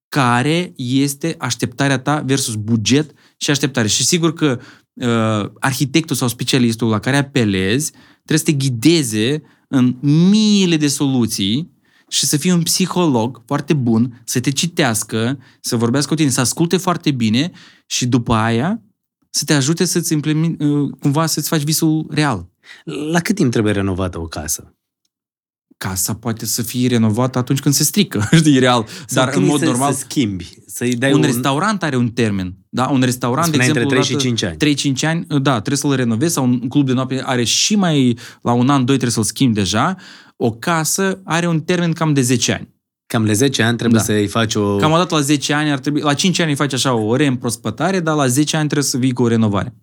[0.08, 3.88] care este așteptarea ta versus buget și așteptare.
[3.88, 4.60] Și sigur că
[4.94, 7.92] uh, arhitectul sau specialistul la care apelezi
[8.26, 11.72] trebuie să te ghideze în miile de soluții
[12.10, 16.40] și să fii un psiholog foarte bun, să te citească, să vorbească cu tine, să
[16.40, 17.52] asculte foarte bine
[17.86, 18.82] și după aia
[19.30, 22.50] să te ajute să-ți implement, uh, cumva să-ți faci visul real.
[23.12, 24.76] La cât timp trebuie renovată o casă?
[25.88, 28.86] Casa poate să fie renovată atunci când se strică, știi, real.
[29.06, 31.84] Sau Dar când în îi mod să, normal, să schimbi, să-i dai un, un, restaurant
[31.84, 32.56] are un termen.
[32.70, 32.88] Da?
[32.92, 34.96] Un restaurant, de Spuneai exemplu, între 3 și odată- 5 ani.
[34.96, 38.52] 3-5 ani, da, trebuie să-l renovezi sau un club de noapte are și mai, la
[38.52, 39.96] un an, doi trebuie să-l schimbi deja.
[40.38, 42.70] O casă are un termen cam de 10 ani.
[43.08, 44.06] Cam la 10 ani trebuie Da.
[44.06, 44.76] să-i faci o...
[44.76, 47.16] Cam o dată la 10 ani ar trebui, la 5 ani îi faci așa o
[47.16, 49.76] reîmprospătare, dar la 10 ani trebuie să vii cu o renovare.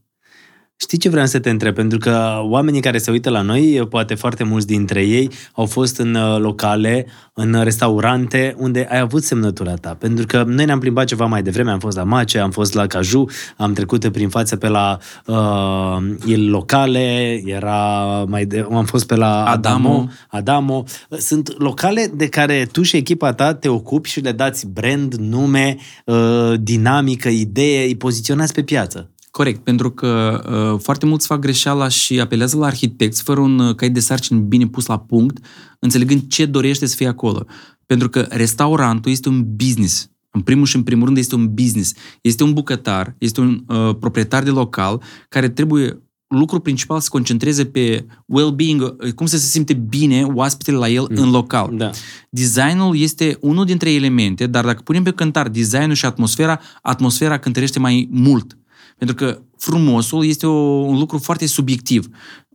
[0.80, 1.74] Știi ce vreau să te întreb?
[1.74, 5.98] Pentru că oamenii care se uită la noi, poate foarte mulți dintre ei, au fost
[5.98, 9.96] în uh, locale, în restaurante, unde ai avut semnătura ta.
[9.98, 12.86] Pentru că noi ne-am plimbat ceva mai devreme, am fost la Mace, am fost la
[12.86, 13.24] Caju,
[13.56, 19.14] am trecut prin față pe la uh, il locale, era mai de, am fost pe
[19.14, 19.88] la Adamo.
[19.88, 20.08] Adamo.
[20.28, 20.84] Adamo.
[21.18, 25.76] Sunt locale de care tu și echipa ta te ocupi și le dați brand, nume,
[26.04, 29.10] uh, dinamică, idee, îi poziționați pe piață.
[29.38, 33.74] Corect, pentru că uh, foarte mulți fac greșeala și apelează la arhitecți fără un uh,
[33.74, 35.44] cai de sarcini bine pus la punct,
[35.78, 37.46] înțelegând ce dorește să fie acolo.
[37.86, 40.10] Pentru că restaurantul este un business.
[40.30, 41.92] În primul și în primul rând este un business.
[42.20, 47.10] Este un bucătar, este un uh, proprietar de local care trebuie lucru principal să se
[47.10, 51.74] concentreze pe well-being, uh, cum să se simte bine oaspetele la el în local.
[51.76, 51.90] Da.
[52.30, 57.78] Designul este unul dintre elemente, dar dacă punem pe cântar designul și atmosfera, atmosfera cântărește
[57.78, 58.58] mai mult.
[58.98, 60.52] Pentru că frumosul este o,
[60.84, 62.08] un lucru foarte subiectiv.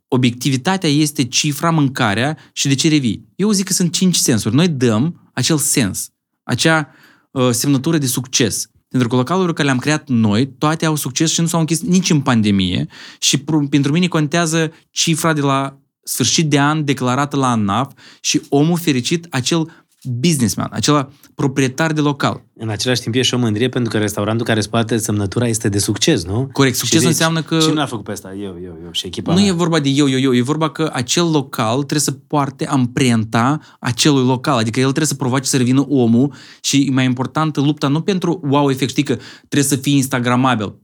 [0.07, 3.27] Obiectivitatea este cifra, mâncarea și de ce revii.
[3.35, 4.55] Eu zic că sunt cinci sensuri.
[4.55, 6.09] Noi dăm acel sens,
[6.43, 6.89] acea
[7.31, 8.67] uh, semnătură de succes.
[8.87, 12.09] Pentru că localurile care le-am creat noi, toate au succes și nu s-au închis nici
[12.09, 12.87] în pandemie
[13.19, 17.91] și pr- pentru mine contează cifra de la sfârșit de an declarată la ANAF
[18.21, 22.43] și omul fericit, acel businessman, acela proprietar de local.
[22.55, 25.79] În același timp e și o mândrie pentru că restaurantul care spate semnătura este de
[25.79, 26.49] succes, nu?
[26.51, 28.33] Corect, succesul Și zici, înseamnă că- Cine l-a făcut pe asta?
[28.33, 29.47] Eu, eu, eu și echipa Nu mea.
[29.47, 33.59] e vorba de eu, eu, eu, e vorba că acel local trebuie să poarte amprenta
[33.79, 38.01] acelui local, adică el trebuie să provoace să revină omul și mai important, lupta nu
[38.01, 40.77] pentru wow efect, știi că trebuie să fii instagramabil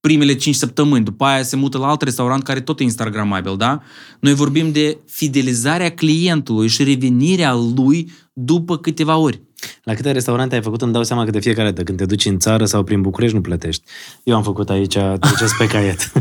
[0.00, 3.82] primele 5 săptămâni, după aia se mută la alt restaurant care tot e instagramabil, da?
[4.20, 8.10] Noi vorbim de fidelizarea clientului și revenirea lui
[8.40, 9.42] după câteva ori.
[9.88, 12.24] La câte restaurante ai făcut, îmi dau seama că de fiecare dată când te duci
[12.24, 13.82] în țară sau prin București nu plătești.
[14.22, 16.12] Eu am făcut aici, treceți pe caiet.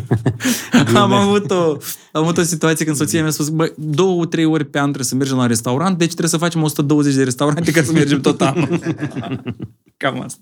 [0.96, 1.78] am, avut o,
[2.12, 5.06] am avut o situație când soția mi-a spus, bă, două, trei ori pe an trebuie
[5.06, 8.42] să mergem la restaurant, deci trebuie să facem 120 de restaurante ca să mergem tot
[8.42, 8.80] anul.
[9.98, 10.40] Cam asta.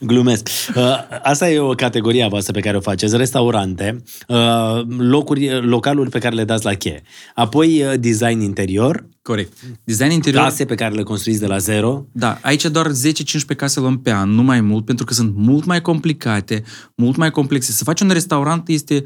[0.00, 0.48] Glumesc.
[0.76, 0.82] Uh,
[1.22, 3.16] Asta e o categorie a voastră pe care o faceți.
[3.16, 7.02] Restaurante, uh, locuri, localuri pe care le dați la cheie.
[7.34, 9.52] Apoi uh, design interior, Corect.
[9.84, 10.42] Design interior.
[10.42, 12.06] case pe care le construiți de la zero.
[12.12, 15.64] Da, aici doar 10-15 case luăm pe an, nu mai mult, pentru că sunt mult
[15.64, 16.62] mai complicate,
[16.94, 17.72] mult mai complexe.
[17.72, 19.04] Să faci un restaurant este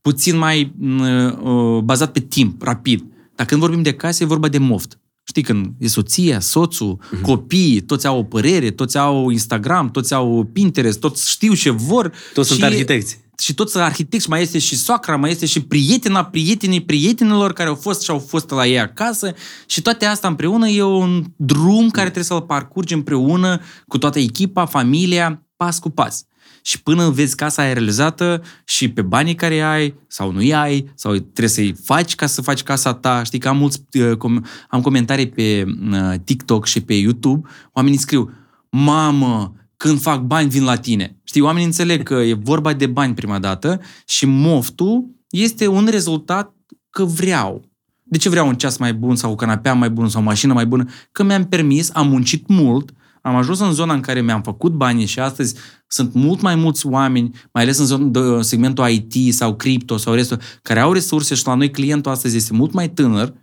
[0.00, 3.04] puțin mai uh, bazat pe timp, rapid.
[3.34, 4.98] Dar când vorbim de case, e vorba de moft.
[5.28, 7.20] Știi, când e soția, soțul, Mhm.
[7.22, 12.12] copiii, toți au o părere, toți au Instagram, toți au Pinterest, toți știu ce vor.
[12.34, 13.18] Toți sunt și arhitecți.
[13.38, 17.74] Și toți arhitecți, mai este și soacra, mai este și prietena prietenii prietenilor care au
[17.74, 19.34] fost și au fost la ei acasă
[19.66, 24.66] și toate astea împreună e un drum care trebuie să-l parcurgi împreună cu toată echipa,
[24.66, 26.24] familia, pas cu pas.
[26.62, 31.12] Și până vezi casa aia realizată și pe banii care ai sau nu ai sau
[31.12, 33.22] trebuie să-i faci ca să faci casa ta.
[33.22, 37.98] Știi că am mulți uh, com- am comentarii pe uh, TikTok și pe YouTube, oamenii
[37.98, 38.30] scriu
[38.70, 41.20] Mamă, când fac bani, vin la tine.
[41.24, 46.54] Știi, oamenii înțeleg că e vorba de bani prima dată și moftul este un rezultat
[46.90, 47.64] că vreau.
[48.02, 50.52] De ce vreau un ceas mai bun sau o canapea mai bună sau o mașină
[50.52, 50.84] mai bună?
[51.12, 55.06] Că mi-am permis, am muncit mult, am ajuns în zona în care mi-am făcut banii
[55.06, 55.54] și astăzi
[55.86, 60.14] sunt mult mai mulți oameni, mai ales în zona, de, segmentul IT sau cripto sau
[60.14, 63.36] restul, care au resurse și la noi clientul astăzi este mult mai tânăr, 27-30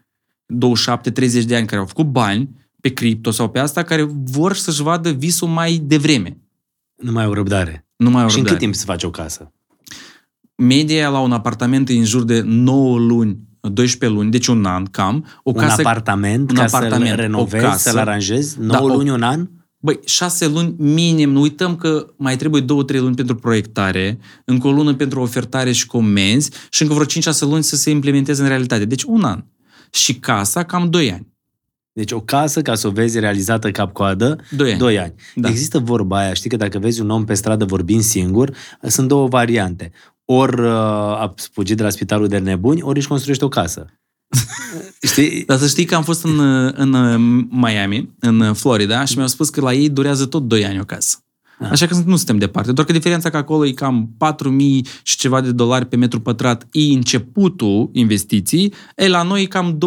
[1.46, 2.50] de ani, care au făcut bani
[2.84, 6.38] pe cripto sau pe asta, care vor să-și vadă visul mai devreme.
[6.96, 7.88] Nu mai au răbdare.
[7.96, 8.72] Nu mai au și în cât răbdare.
[8.72, 9.52] timp se face o casă?
[10.56, 14.86] Media la un apartament e în jur de 9 luni, 12 luni, deci un an
[14.86, 15.26] cam.
[15.44, 17.90] O Un apartament, un ca apartament, să-l o renovezi, casă.
[17.90, 18.60] să-l aranjezi?
[18.60, 19.50] 9 Da, o- luni, un an?
[19.78, 24.68] Băi, șase luni minim, nu uităm că mai trebuie două, trei luni pentru proiectare, încă
[24.68, 28.48] o lună pentru ofertare și comenzi și încă vreo 5-6 luni să se implementeze în
[28.48, 28.86] realitate.
[28.86, 29.44] Deci un an.
[29.92, 31.33] Și casa cam 2 ani.
[31.94, 34.80] Deci o casă, ca să o vezi realizată cap-coadă, 2 ani.
[34.80, 35.14] 2 ani.
[35.36, 35.50] Da.
[35.50, 39.28] Există vorba aia, știi că dacă vezi un om pe stradă vorbind singur, sunt două
[39.28, 39.91] variante.
[40.26, 43.86] Ori uh, a fugit de la spitalul de nebuni, ori își construiește o casă.
[45.12, 45.46] știi?
[45.46, 46.39] Dar să știi că am fost în,
[46.76, 46.91] în
[47.52, 51.18] Miami, în Florida, și mi-au spus că la ei durează tot 2 ani o casă.
[51.60, 51.70] Ah.
[51.72, 52.72] Așa că nu suntem departe.
[52.72, 56.68] Doar că diferența că acolo e cam 4.000 și ceva de dolari pe metru pătrat
[56.72, 59.78] e începutul investiții, e la noi e cam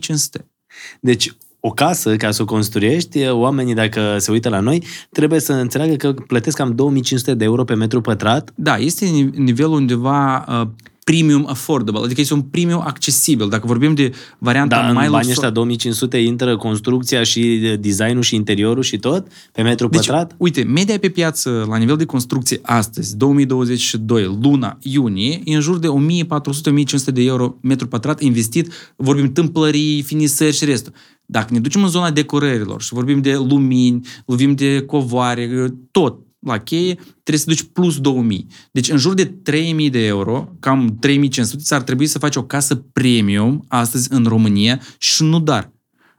[0.00, 0.55] 2.000-2.500.
[1.00, 5.52] Deci, o casă, ca să o construiești, oamenii, dacă se uită la noi, trebuie să
[5.52, 8.52] înțeleagă că plătesc cam 2500 de euro pe metru pătrat.
[8.54, 10.68] Da, este ni- nivelul undeva uh,
[11.10, 13.48] premium affordable, adică este un premium accesibil.
[13.48, 18.22] Dacă vorbim de varianta Dar în mai banii luxo- ăștia 2500 intră construcția și designul
[18.22, 20.34] și interiorul și tot pe metru Deci, pătrat?
[20.38, 25.78] uite, media pe piață la nivel de construcție astăzi, 2022, luna iunie, e în jur
[25.78, 30.92] de 1400-1500 de euro metru pătrat investit, vorbim tâmplării, finisări și restul.
[31.26, 36.58] Dacă ne ducem în zona decorărilor și vorbim de lumini, vorbim de covoare, tot la
[36.58, 38.46] cheie, trebuie să duci plus 2000.
[38.72, 42.74] Deci în jur de 3000 de euro, cam 3500, ar trebui să faci o casă
[42.74, 45.74] premium astăzi în România și nu doar.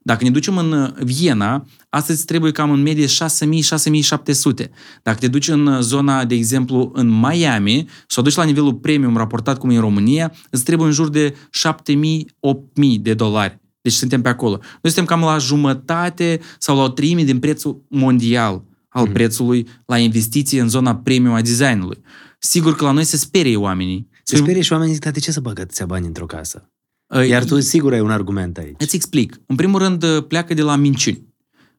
[0.08, 4.70] Dacă ne ducem în uh, Viena, astăzi trebuie cam în medie 6.000-6.700.
[5.04, 8.74] Dacă te duci în uh, zona, de exemplu, în Miami și o duci la nivelul
[8.74, 11.36] premium raportat cum e în România, îți trebuie în jur de
[11.68, 13.60] 7.000-8.000 de dolari.
[13.82, 14.60] Deci suntem pe acolo.
[14.82, 18.64] Noi suntem cam la jumătate sau la o treime din prețul mondial
[18.98, 19.14] al Mhm.
[19.14, 21.98] prețului la investiții în zona premium a designului.
[22.40, 24.10] Sigur că la noi se sperie oamenii.
[24.24, 26.70] Se sperie și oamenii zic, dar de ce să băgă atâția bani într-o casă?
[27.16, 28.76] Uh, Iar tu sigur ai un argument aici.
[28.78, 29.40] Îți explic.
[29.46, 31.26] În primul rând, uh, pleacă de la minciuni.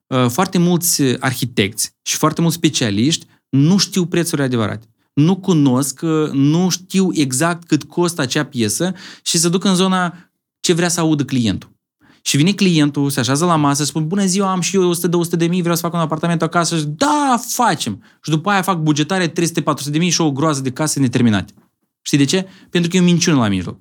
[0.07, 4.87] Uh, Foarte mulți uh, arhitecți și foarte mulți specialiști nu știu prețurile adevărate.
[5.13, 10.31] Nu cunosc, uh, nu știu exact cât costă acea piesă și se duc în zona
[10.61, 11.71] ce vrea să audă clientul.
[12.23, 14.99] Și vine clientul, se așează la masă și spune, bună ziua, am și eu 100-200
[15.31, 16.77] de mii, vreau să fac un apartament acasă.
[16.77, 18.03] Și da, facem.
[18.23, 19.33] Și după aia fac bugetare 300-400
[19.85, 21.53] de mii și o groază de case neterminate.
[22.03, 22.49] Știi de ce?
[22.71, 23.81] Pentru că e o minciună la mijloc.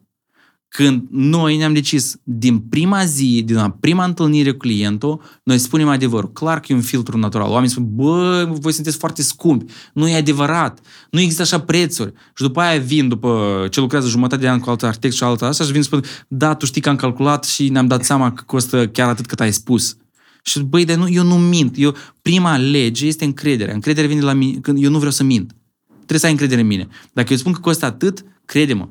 [0.69, 5.87] Când noi ne-am decis din prima zi, din la prima întâlnire cu clientul, noi spunem
[5.87, 6.31] adevărul.
[6.31, 7.49] Clar că e un filtru natural.
[7.49, 9.73] Oamenii spun, bă, voi sunteți foarte scumpi.
[9.93, 10.79] Nu e adevărat.
[11.11, 12.13] Nu există așa prețuri.
[12.35, 15.45] Și după aia vin, după ce lucrează jumătate de an cu alt arhitect și altă
[15.45, 18.33] așa, și vin și spun, da, tu știi că am calculat și ne-am dat seama
[18.33, 19.97] că costă chiar atât cât ai spus.
[20.43, 21.75] Și băi, dar nu, eu nu mint.
[21.77, 23.73] Eu, prima lege este încrederea.
[23.73, 25.55] Încrederea vine de la mine, când eu nu vreau să mint.
[25.95, 26.87] Trebuie să ai încredere în mine.
[27.13, 28.89] Dacă eu spun că costă atât, crede-mă.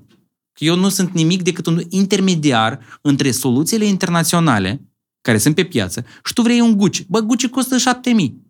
[0.57, 4.81] Că eu nu sunt nimic decât un intermediar între soluțiile internaționale
[5.21, 7.05] care sunt pe piață și tu vrei un Gucci.
[7.09, 8.41] Bă, Gucci costă 7000.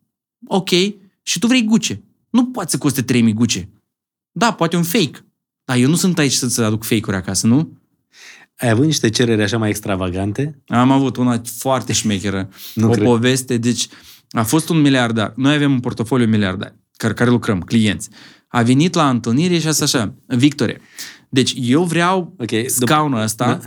[0.47, 0.71] Ok.
[1.23, 1.99] Și tu vrei Gucci.
[2.31, 3.69] Nu poate să coste 3000 Gucci.
[4.33, 5.25] Da, poate un fake.
[5.65, 7.79] Dar eu nu sunt aici să-ți aduc fake-uri acasă, nu?
[8.57, 10.63] Ai avut niște cereri așa mai extravagante?
[10.67, 12.49] Am avut una foarte șmecheră.
[12.75, 13.05] Nu o cred.
[13.05, 13.57] poveste.
[13.57, 13.89] Deci,
[14.31, 15.33] a fost un miliardar.
[15.37, 18.09] Noi avem un portofoliu miliardar, care, care lucrăm, clienți.
[18.49, 20.81] A venit la întâlnire și a zis așa, Victorie,
[21.29, 23.61] deci eu vreau Ok, scaunul ăsta, Da.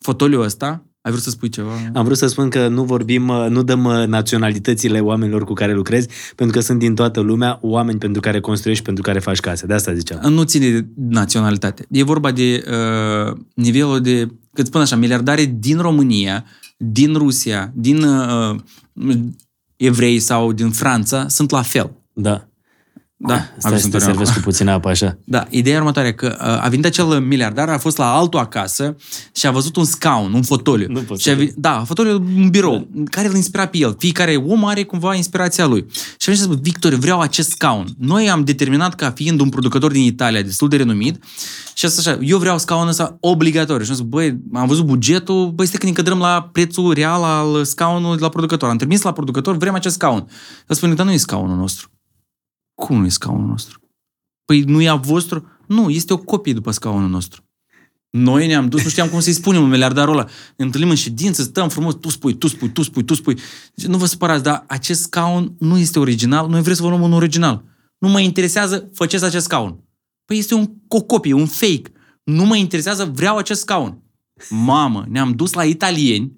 [0.00, 1.70] fotoliul ăsta, ai vrut să spui ceva?
[1.94, 5.74] Am vrut să spun că nu vorbim, uh, nu dăm uh, naționalitățile oamenilor cu care
[5.74, 9.66] lucrezi, pentru că sunt din toată lumea oameni pentru care construiești, pentru care faci case.
[9.66, 10.32] De asta ziceam.
[10.32, 11.86] Nu ține de naționalitate.
[11.90, 16.44] E vorba de uh, nivelul de, cât spun așa, miliardare din România,
[16.76, 18.56] din Rusia, din uh,
[19.76, 21.90] evrei sau din Franța, sunt la fel.
[22.12, 22.48] Da.
[23.22, 24.14] Da, Stai aveți să te întotdeauna.
[24.16, 25.18] servesc cu puțină apă așa.
[25.24, 28.96] Da, ideea următoare, că uh, a venit acel miliardar, a fost la altul acasă
[29.36, 30.86] și a văzut un scaun, un fotoliu.
[30.90, 33.94] Nu pot și să a, vi- Da, fotoliu, un birou, care îl inspira pe el.
[33.98, 35.86] Fiecare om are cumva inspirația lui.
[35.92, 37.86] Și a venit și a spus, Victor, vreau acest scaun.
[37.98, 41.24] Noi am determinat ca fiind un producător din Italia destul de renumit
[41.74, 43.84] și asta așa, eu vreau scaunul ăsta obligatoriu.
[43.84, 47.22] Și am zis, băi, am văzut bugetul, băi, stai că ne încadrăm la prețul real
[47.22, 48.68] al scaunului de la producător.
[48.68, 50.26] Am trimis la producător, vrem acest scaun.
[50.68, 51.90] El spune, dar nu e scaunul nostru.
[52.80, 53.80] Cum nu e scaunul nostru?
[54.44, 55.46] Păi nu e a vostru?
[55.66, 57.44] Nu, este o copie după scaunul nostru.
[58.10, 60.26] Noi ne-am dus, nu știam cum să-i spunem un miliardarul ăla.
[60.56, 63.38] Ne întâlnim în ședință, stăm frumos, tu spui, tu spui, tu spui, tu spui.
[63.76, 67.02] Zice, Nu vă supărați, dar acest scaun nu este original, noi vrem să vă luăm
[67.02, 67.64] un original.
[67.98, 69.84] Nu mă interesează, faceți acest scaun.
[70.24, 71.92] Păi este un, o copie, un fake.
[72.24, 74.02] Nu mă interesează, vreau acest scaun.
[74.48, 76.32] Mamă, ne-am dus la italieni,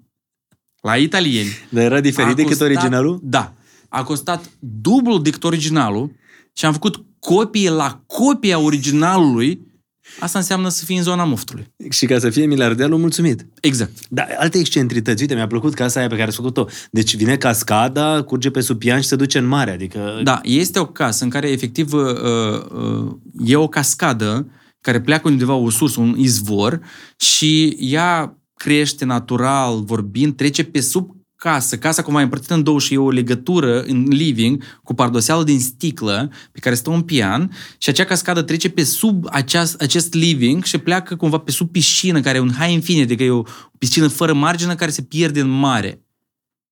[0.81, 3.19] la italieni, Dar era diferit a decât costat- originalul?
[3.23, 3.53] Da.
[3.89, 6.11] A costat dublu decât originalul
[6.53, 9.71] și am făcut copie la copia originalului.
[10.19, 11.73] Asta înseamnă să fii în zona moftului.
[11.89, 13.45] Și ca să fie miliarderul mulțumit.
[13.61, 13.91] Exact.
[14.09, 15.21] Da, alte excentrități.
[15.21, 16.67] Uite, mi-a plăcut casa aia pe care ați făcut-o.
[16.91, 19.71] Deci vine cascada, curge pe sub pian și se duce în mare.
[19.71, 20.19] Adică...
[20.23, 23.11] Da, este o casă în care efectiv uh, uh,
[23.45, 24.47] e o cascadă
[24.81, 26.79] care pleacă undeva o sursă, un izvor
[27.17, 31.09] și ea crește natural, vorbind, trece pe sub
[31.43, 31.77] casă.
[31.77, 35.59] Casa cumva e împărțită în două și e o legătură în living cu pardoseală din
[35.59, 40.63] sticlă pe care stă un pian și acea cascadă trece pe sub aceast, acest living
[40.63, 43.43] și pleacă cumva pe sub piscină, care e un high infinite, adică e o
[43.77, 46.01] piscină fără margină care se pierde în mare.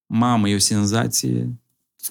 [0.05, 1.49] Mamă, e o senzație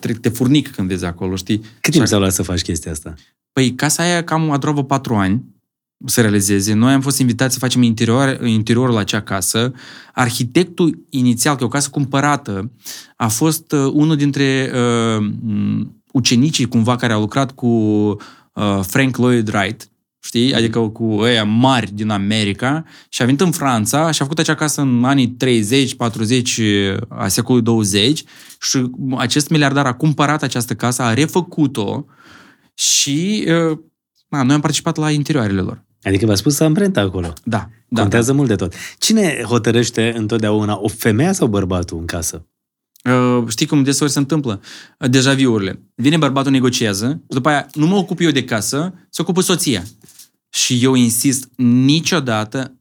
[0.00, 1.62] te- te furnică când vezi acolo, știi?
[1.80, 3.14] Cât timp ți-a luat să faci chestia asta?
[3.52, 5.44] Păi casa aia cam a durat vreo patru ani
[6.06, 6.72] să realizeze.
[6.72, 9.72] Noi am fost invitați să facem interior, interiorul la acea casă.
[10.14, 12.70] Arhitectul inițial, că e o casă cumpărată,
[13.16, 19.16] a fost uh, unul dintre uh, m, ucenicii cumva care a lucrat cu uh, Frank
[19.16, 19.90] Lloyd Wright,
[20.20, 20.54] știi?
[20.54, 24.54] Adică cu ăia mari din America și a venit în Franța și a făcut acea
[24.54, 25.36] casă în anii
[26.94, 28.24] 30-40 a secolului 20
[28.60, 32.04] și acest miliardar a cumpărat această casă, a refăcut-o
[32.74, 33.78] și uh,
[34.28, 35.88] na, noi am participat la interioarele lor.
[36.02, 37.32] Adică v-a spus să amprenta acolo.
[37.44, 38.00] Da, da.
[38.00, 38.74] Contează mult de tot.
[38.98, 42.46] Cine hotărăște întotdeauna, o femeie sau bărbatul în casă?
[43.04, 44.60] Uh, știi cum deseori se întâmplă?
[44.98, 45.82] Uh, Deja viurile.
[45.94, 49.82] Vine bărbatul, negociază, și după aia nu mă ocup eu de casă, se ocupă soția.
[50.48, 52.79] Și eu insist, niciodată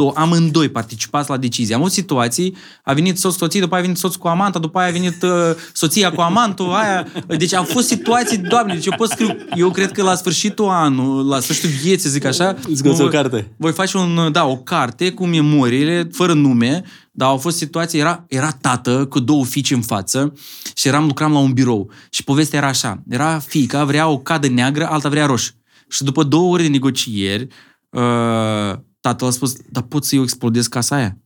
[0.00, 1.74] to, amândoi participați la decizii.
[1.74, 4.78] Am avut situații, a venit soț soții, după aia a venit soț cu amanta, după
[4.78, 5.30] aia a venit uh,
[5.72, 7.06] soția cu amantul, aia...
[7.26, 11.28] Deci au fost situații, doamne, deci eu pot scriu, eu cred că la sfârșitul anului,
[11.28, 13.52] la sfârșitul vieții, zic așa, Îți scoți o voi- carte.
[13.56, 16.82] voi face un, da, o carte cu memoriile, fără nume,
[17.12, 20.32] dar au fost situații, era, era tată cu două fiici în față
[20.74, 21.90] și eram, lucram la un birou.
[22.10, 25.54] Și povestea era așa, era fiica, vrea o cadă neagră, alta vrea roșie.
[25.88, 27.46] Și după două ore de negocieri,
[27.90, 31.18] uh, tatăl a spus, dar pot să eu explodez casa aia?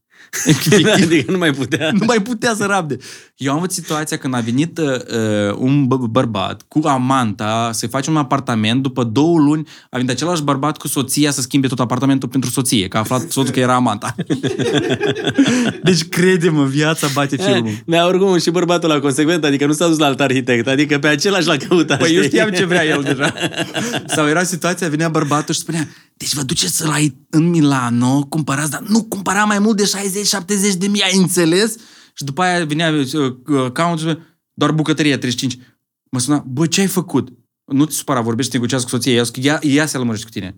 [1.02, 1.90] adică nu mai putea.
[1.92, 2.96] nu mai putea să rabde.
[3.36, 4.86] Eu am avut situația când a venit uh,
[5.56, 10.42] un bă- bărbat cu amanta să-i face un apartament, după două luni a venit același
[10.42, 13.74] bărbat cu soția să schimbe tot apartamentul pentru soție, că a aflat soțul că era
[13.74, 14.14] amanta.
[15.82, 17.72] deci crede-mă, viața bate filmul.
[17.86, 21.06] Mi-a oricum și bărbatul la consecvent, adică nu s-a dus la alt arhitect, adică pe
[21.06, 21.98] același l-a căutat.
[21.98, 22.28] Păi eu știi?
[22.28, 23.34] știam ce vrea el deja.
[24.14, 26.96] Sau era situația, venea bărbatul și spunea, deci vă duceți la,
[27.30, 29.90] în Milano, cumpărați, dar nu cumpăra mai mult de
[30.74, 31.76] 60-70 de mii, ai înțeles?
[32.14, 35.62] Și după aia venea uh, uh, account și spunea, doar bucătăria 35.
[36.10, 37.28] Mă suna, bă, ce ai făcut?
[37.64, 39.12] Nu te supăra, vorbești, negociați cu soția.
[39.12, 40.54] Eu zic, ia, ia să lămărești cu tine.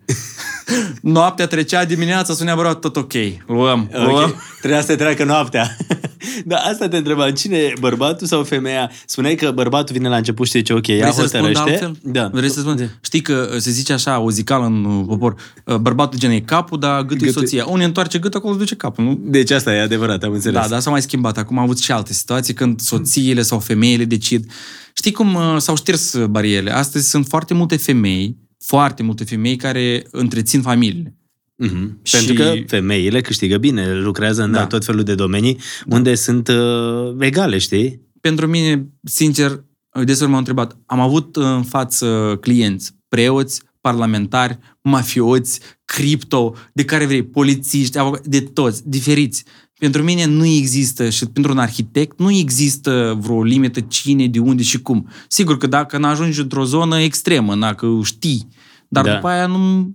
[1.01, 3.13] Noaptea trecea, dimineața sunea bărbat, tot ok.
[3.47, 4.23] Luăm, luăm.
[4.23, 5.77] Ok, Trebuia să te treacă noaptea.
[6.45, 7.31] da, asta te întrebam.
[7.31, 8.91] Cine e bărbatul sau femeia?
[9.05, 11.71] Spuneai că bărbatul vine la început și zice, ok, ea Vrei să răspund hotărăște.
[11.85, 12.11] altfel?
[12.11, 12.29] Da.
[12.33, 12.99] Vrei să spun?
[13.01, 16.39] Știi că uh, se zice așa, o zicală în uh, popor, uh, bărbatul gen e
[16.39, 17.65] capul, dar gâtul e Gâtul- soția.
[17.65, 19.19] Unde întoarce gâtul, acolo duce capul, nu?
[19.21, 20.61] Deci asta e adevărat, am înțeles.
[20.61, 21.37] Da, dar s-a mai schimbat.
[21.37, 24.51] Acum am avut și alte situații când soțiile sau femeile decid.
[24.93, 26.71] Știi cum uh, s-au șters uh, barierele?
[26.75, 28.37] Astăzi sunt foarte multe femei,
[28.67, 31.15] foarte multe femei care întrețin familiile.
[31.55, 31.99] Mhm.
[32.03, 34.65] Și- Pentru că femeile câștigă bine, lucrează în Da.
[34.67, 35.57] tot felul de domenii
[35.89, 38.01] unde sunt uh, egale, știi?
[38.21, 39.63] Pentru mine, sincer,
[40.03, 47.23] deseori m-au întrebat, am avut în față clienți, preoți, parlamentari, mafioți, cripto, de care vrei,
[47.23, 49.43] polițiști, avoca- de toți, diferiți.
[49.79, 54.63] Pentru mine nu există și pentru un arhitect nu există vreo limită cine, de unde
[54.63, 55.07] și cum.
[55.27, 58.47] Sigur că dacă n-ajungi într-o zonă extremă, dacă știi,
[58.87, 59.13] dar Da.
[59.15, 59.91] după aia nu...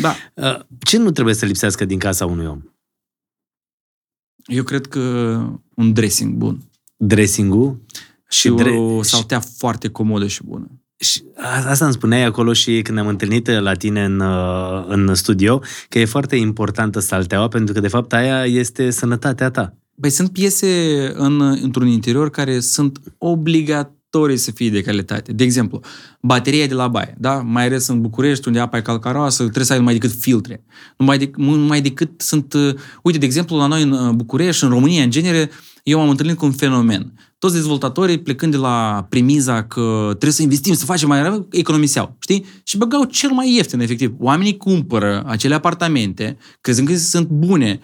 [0.00, 0.14] Da.
[0.34, 2.62] Uh, Ce nu trebuie să lipsească din casa unui om?
[4.46, 5.00] Eu cred că
[5.74, 6.60] un dressing bun.
[6.96, 7.80] Dressing-ul?
[8.28, 10.70] Și Dre- o și- saltea foarte comodă și bună.
[10.96, 15.14] Și a- asta îmi spuneai acolo și când am întâlnit la tine în, uh, în
[15.14, 19.74] studio, că e foarte importantă salteaua, pentru că de fapt aia este sănătatea ta.
[19.94, 23.00] Băi, sunt piese în, într-un interior care sunt
[24.10, 25.32] obligatorii să fie de calitate.
[25.32, 25.80] De exemplu,
[26.20, 27.34] bateria de la baie, da?
[27.34, 30.64] Mai ales în București, unde apa e calcaroasă, trebuie să ai numai decât filtre.
[30.96, 32.52] Numai, de, numai decât sunt...
[32.52, 35.50] uh, Uite, de exemplu, la noi în uh, București și în România, în genere,
[35.82, 37.12] eu m-am întâlnit cu un fenomen.
[37.38, 42.16] Toți dezvoltatorii, plecând de la premiza că trebuie să investim, să facem mai rău, economiseau,
[42.18, 42.44] știi?
[42.64, 44.14] Și băgau cel mai ieftin, efectiv.
[44.18, 47.80] Oamenii cumpără acele apartamente, crezând că sunt bune,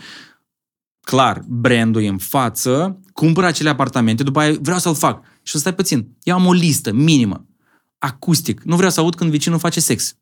[1.00, 5.24] clar, brandul e în față, cumpără acele apartamente, după aia vreau să-l fac.
[5.47, 6.16] Și o stai puțin.
[6.22, 7.47] Eu am o listă minimă.
[7.99, 8.62] Acustic.
[8.62, 10.16] Nu vreau să aud când vecinul face sex.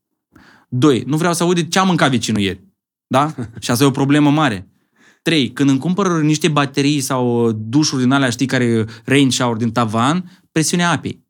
[0.68, 2.64] Doi, nu vreau să aud de ce a mâncat vecinul ieri.
[3.07, 3.35] Da?
[3.61, 4.68] Și asta e o problemă mare.
[5.22, 9.72] Trei, când îmi cumpăr niște baterii sau dușuri din alea, știi, care rain shower din
[9.72, 11.25] tavan, presiunea apei.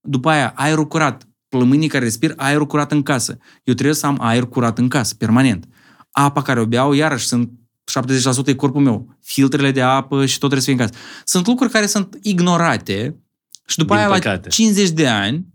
[0.00, 1.28] După aia, aerul curat.
[1.48, 3.38] Plămânii care respir, aerul curat în casă.
[3.64, 5.68] Eu trebuie să am aer curat în casă, permanent.
[6.10, 7.50] Apa care o beau, iarăși, sunt
[8.44, 9.16] 70% e corpul meu.
[9.20, 10.94] Filtrele de apă și tot trebuie să fie în casă.
[11.24, 13.22] Sunt lucruri care sunt ignorate
[13.68, 14.40] și după Din aia, păcate.
[14.42, 15.46] la 50 de ani,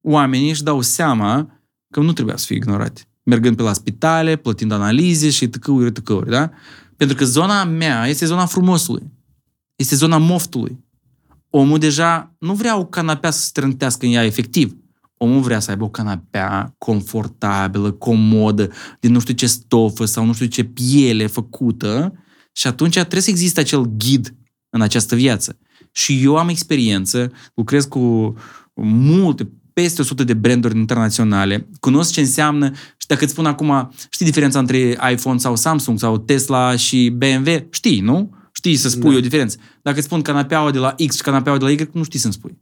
[0.00, 3.02] oamenii își dau seama că nu trebuia să fie ignorate.
[3.22, 6.50] Mergând pe la spitale, plătind analize și tăcăuri, tăcăuri, da?
[6.96, 9.12] Pentru că zona mea este zona frumosului.
[9.76, 10.84] Este zona moftului.
[11.50, 14.76] Omul deja nu vrea o canapea să se trântească în ea efectiv.
[15.16, 20.32] Omul vrea să aibă o canapea confortabilă, comodă, din nu știu ce stofă sau nu
[20.32, 22.12] știu ce piele făcută
[22.52, 24.34] și atunci trebuie să existe acel ghid
[24.70, 25.58] în această viață.
[25.96, 28.34] Și eu am experiență, lucrez cu
[28.82, 34.26] multe, peste 100 de branduri internaționale, cunosc ce înseamnă și dacă îți spun acum, știi
[34.26, 37.66] diferența între iPhone sau Samsung sau Tesla și BMW?
[37.70, 38.34] Știi, nu?
[38.52, 39.16] Știi să spui Da.
[39.16, 39.56] o diferență.
[39.82, 42.32] Dacă îți spun canapeaua de la X și canapeaua de la Y, nu știi să-mi
[42.32, 42.58] spui.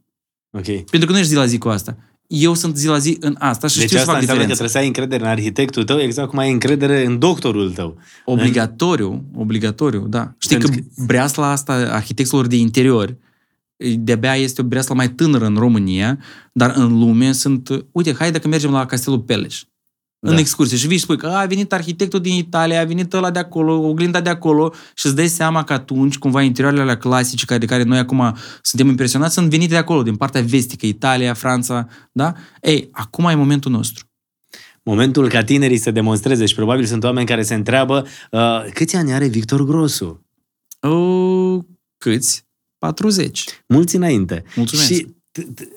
[0.57, 0.65] Ok.
[0.65, 1.97] Pentru că nu ești zi la zi cu asta.
[2.27, 4.47] Eu sunt zi la zi în asta și Deci știu să asta fac înseamnă că
[4.47, 4.53] diferența.
[4.53, 7.97] trebuie să ai încredere în arhitectul tău, exact cum ai încredere în doctorul tău.
[8.25, 10.33] Obligatoriu, obligatoriu, da.
[10.37, 13.17] Știi că Pentru breasla asta arhitecților de interior
[13.97, 16.19] de-abia este o breaslă mai tânără în România,
[16.53, 17.85] dar în lume sunt...
[17.91, 19.63] Uite, hai dacă mergem la Castelul Peleș.
[20.25, 20.39] În Da.
[20.39, 23.39] excursie și vii și spui că a venit arhitectul din Italia, a venit ăla de
[23.39, 27.59] acolo, oglinda de acolo și îți dai seama că atunci cumva interioarele alea clasice care-
[27.59, 31.87] de care noi acum suntem impresionați sunt venite de acolo, din partea vestică, Italia, Franța,
[32.11, 32.33] da?
[32.61, 34.05] Ei, acum e momentul nostru.
[34.83, 39.13] Momentul ca tinerii să demonstreze și probabil sunt oameni care se întreabă uh, câți ani
[39.13, 40.25] are Victor Grosu?
[40.79, 41.59] O,
[41.97, 42.45] câți?
[42.83, 43.43] 40.
[43.67, 44.43] Mulți înainte.
[44.55, 44.87] Mulțumesc.
[44.93, 45.05] Și
[45.39, 45.67] t- t- uh,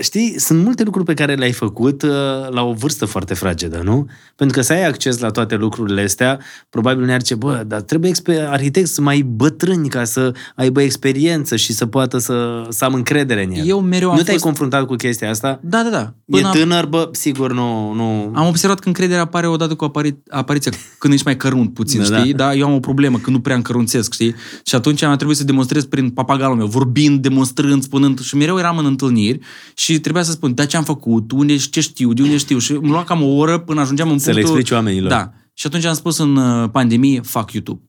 [0.00, 2.10] știi, sunt multe lucruri pe care le-ai făcut uh,
[2.50, 4.06] la o vârstă foarte fragedă, nu?
[4.36, 6.38] Pentru că să ai acces la toate lucrurile astea,
[6.70, 11.72] probabil ne-ar ce, bă, dar trebuie exper- arhitecți mai bătrâni ca să aibă experiență și
[11.72, 13.66] să poată să, să am încredere în el.
[13.66, 14.46] Eu mereu am nu te-ai fost...
[14.46, 15.60] confruntat cu chestia asta?
[15.62, 16.38] Da, da, da.
[16.38, 17.92] e tânăr, bă, sigur nu...
[17.92, 18.32] nu...
[18.34, 22.08] Am observat că încrederea apare odată cu apari- apariția, când ești mai cărunt puțin, Da,
[22.08, 22.20] da, da.
[22.20, 22.32] știi?
[22.32, 22.54] Da.
[22.54, 24.34] Eu am o problemă, că nu prea încărunțesc, știi?
[24.64, 28.78] Și atunci am trebuit să demonstrez prin papagalul meu, vorbind, demonstrând, spunând și mereu eram
[28.78, 29.38] în întâlniri
[29.74, 32.72] și trebuia să spun, da, ce am făcut, unde, ce știu, de unde știu și
[32.72, 34.58] îmi lua cam o oră până ajungeam în Să le punctul...
[34.58, 35.10] explici oamenilor.
[35.10, 35.32] Da.
[35.54, 37.82] Și atunci am spus în uh, pandemie, fac YouTube.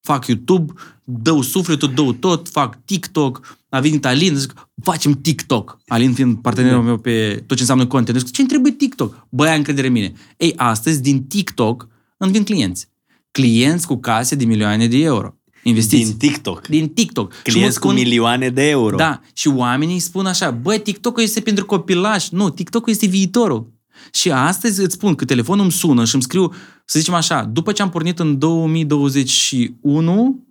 [0.00, 0.72] Fac YouTube,
[1.04, 3.58] dau sufletul, dau tot, fac TikTok.
[3.68, 5.78] A venit Alin, zic, facem TikTok.
[5.86, 8.18] Alin fiind partenerul meu pe tot ce înseamnă content.
[8.18, 9.26] Zic, ce trebuie TikTok?
[9.28, 10.12] Băi, ai încredere în mine.
[10.36, 12.88] Ei, astăzi, din TikTok, îmi vin clienți.
[13.30, 15.37] Clienți cu case de milioane de euro.
[15.62, 16.18] Investiți.
[16.18, 16.66] Din TikTok.
[16.66, 17.32] din TikTok.
[17.34, 18.96] Și Clienți mă cu spun- milioane de euro.
[18.96, 22.34] da, și oamenii spun așa, băi, TikTok-ul este pentru copilași.
[22.34, 23.72] Nu, TikTok-ul este viitorul.
[24.12, 26.52] Și astăzi îți spun că telefonul îmi sună și îmi scriu,
[26.84, 30.46] să zicem așa, după ce am pornit în 2021,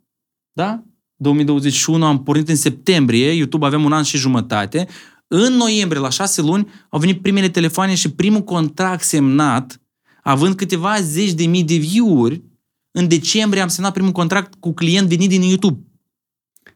[0.53, 0.83] da?
[1.15, 4.87] 2021 am pornit în septembrie, YouTube aveam un an și jumătate,
[5.27, 9.81] în noiembrie, la șase luni, au venit primele telefoane și primul contract semnat,
[10.23, 12.41] având câteva zeci de mii de view-uri,
[12.97, 15.79] în decembrie am semnat primul contract cu client venit din YouTube.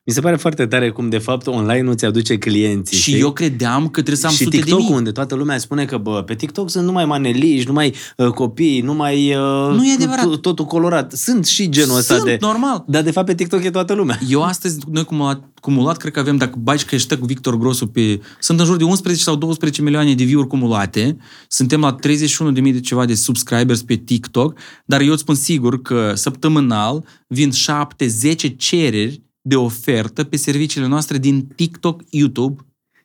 [0.06, 2.98] Mi se pare foarte tare cum, de fapt, online nu ți aduce clienții.
[2.98, 3.20] Și știi?
[3.22, 4.92] eu credeam că trebuie să am și sute de TikTok, mii.
[4.94, 9.36] unde toată lumea spune că, bă, pe TikTok sunt numai maneliști, numai uh, copii, numai
[9.36, 10.38] uh, Nu e adevărat.
[10.38, 11.12] to- totul colorat.
[11.12, 12.38] Sunt și genul ăsta Sunt, de...
[12.40, 12.84] normal.
[12.88, 14.20] Dar, de fapt, pe TikTok e toată lumea.
[14.30, 18.20] Eu astăzi, noi cumulat, cumulat, cred că avem, dacă bagi hashtag Victor Grosu pe...
[18.40, 21.18] Sunt în jur de 11 sau 12 milioane de view-uri cumulate.
[21.48, 25.36] Suntem la 31 de mii de ceva de subscribers pe TikTok, dar eu îți spun
[25.36, 32.62] sigur că săptămânal vin 7-10 cereri de ofertă pe serviciile noastre din TikTok, YouTube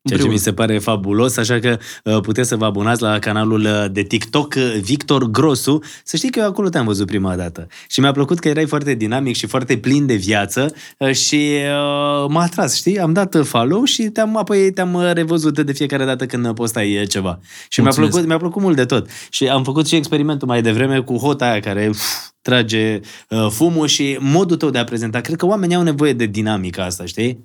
[0.07, 0.33] Ceea ce Împreună.
[0.33, 4.03] mi se pare fabulos, așa că uh, puteți să vă abonați la canalul uh, de
[4.03, 5.83] TikTok uh, Victor Grosu.
[6.05, 7.67] Să știi că eu acolo te-am văzut prima dată.
[7.89, 12.29] Și mi-a plăcut că erai foarte dinamic și foarte plin de viață uh, și uh,
[12.29, 12.99] m-a atras, știi?
[13.01, 16.53] Am dat uh, follow și te-am, apoi te-am uh, revăzut de fiecare dată când uh,
[16.55, 17.39] postai uh, ceva.
[17.69, 18.11] Și mi-a Mulțumesc.
[18.11, 19.09] plăcut, mi-a plăcut mult de tot.
[19.31, 22.01] Și am făcut și experimentul mai devreme cu hota aia care uf,
[22.43, 25.21] trage uh, fumul și modul tău de a prezenta.
[25.21, 27.45] Cred că oamenii au nevoie de dinamica asta, știi?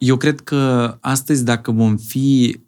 [0.00, 2.60] Eu cred că astăzi, dacă vom fi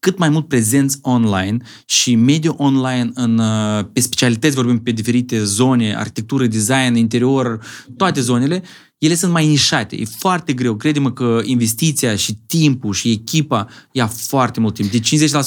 [0.00, 5.44] cât mai mult prezenți online și mediul online în, uh, pe specialități, vorbim pe diferite
[5.44, 7.60] zone, arhitectură, design, interior,
[7.96, 8.62] toate zonele,
[8.98, 9.96] ele sunt mai nișate.
[9.96, 10.76] E foarte greu.
[10.76, 14.90] Crede-mă că investiția și timpul și echipa ia foarte mult timp.
[14.90, 15.00] De 50%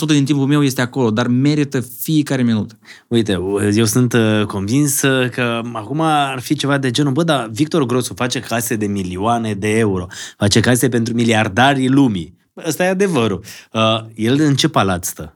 [0.08, 2.78] din timpul meu este acolo, dar merită fiecare minut.
[3.08, 3.32] Uite,
[3.76, 7.86] eu sunt uh, convins uh, că acum ar fi ceva de genul, bă, dar Victor
[7.86, 12.40] Grosu face case de milioane de euro, face case pentru miliardarii lumii.
[12.54, 13.44] Bă, Ăsta e adevărul.
[13.74, 15.36] Uh, el în ce palat stă?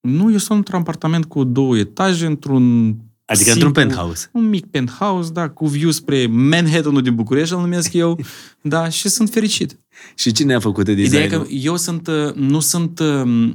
[0.00, 4.28] Nu, eu sunt într-un apartament cu două etaje, într-un Adică într-un penthouse.
[4.32, 8.20] Un mic penthouse, da, cu view spre Manhattanul din București, îl numesc eu,
[8.60, 9.78] da, și sunt fericit.
[10.14, 11.42] Și cine a făcut Ideea e designul?
[11.42, 13.52] că eu sunt, uh, nu sunt, uh,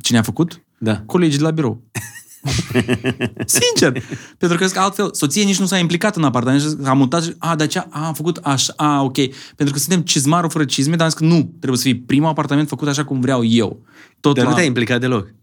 [0.00, 0.62] cine a făcut?
[0.78, 1.02] Da.
[1.06, 1.82] Colegii de la birou.
[3.58, 4.02] Sincer.
[4.38, 7.56] Pentru că altfel, soția nici nu s-a implicat în apartament și a mutat și, a,
[7.56, 9.16] dar ce, a, am făcut așa, a, ok.
[9.56, 12.28] Pentru că suntem cizmarul fără cizme, dar am zis că nu, trebuie să fie primul
[12.28, 13.82] apartament făcut așa cum vreau eu.
[14.20, 15.34] Tot Dar nu la- te-ai implicat deloc.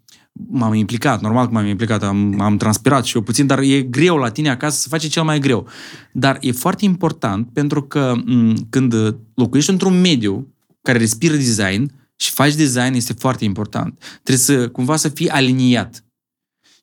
[0.50, 4.18] m-am implicat, normal că m-am implicat, am, am transpirat și eu puțin, dar e greu
[4.18, 5.68] la tine acasă să faci cel mai greu.
[6.12, 8.94] Dar e foarte important pentru că m, când
[9.34, 14.04] locuiești într-un mediu care respiră design și faci design este foarte important.
[14.24, 16.02] Trebuie să cumva să fii aliniat.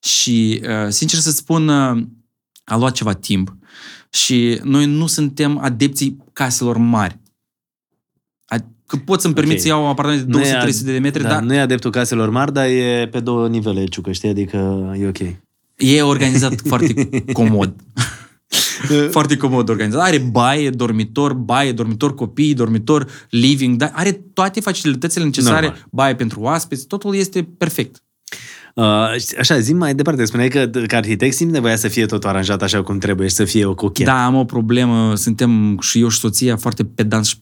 [0.04, 2.02] Și, uh, sincer să spun, uh,
[2.64, 3.56] a luat ceva timp
[4.10, 7.18] și noi nu suntem adepții caselor mari.
[8.44, 9.60] A- Că pot să-mi permit Ok.
[9.60, 11.90] să iau un apartament de Nu e 200-300 de metri, da, dar Nu e adeptul
[11.90, 14.28] caselor mari, dar e pe două nivele, ciucă, știi?
[14.28, 14.56] Adică
[15.00, 15.18] e ok.
[15.76, 16.94] E organizat foarte
[17.32, 17.74] comod.
[19.10, 20.00] foarte comod organizat.
[20.00, 25.86] Are baie, dormitor, baie, dormitor copii, dormitor living, dar are toate facilitățile necesare, Normal.
[25.90, 28.02] baie pentru oaspeți, totul este perfect.
[28.74, 28.84] Uh,
[29.38, 32.82] așa, zi mai departe, spuneai că, că arhitect simți nevoia să fie totul aranjat așa
[32.82, 34.06] cum trebuie și să fie o cochet.
[34.06, 37.36] Da, am o problemă, suntem și eu și soția foarte pedanți și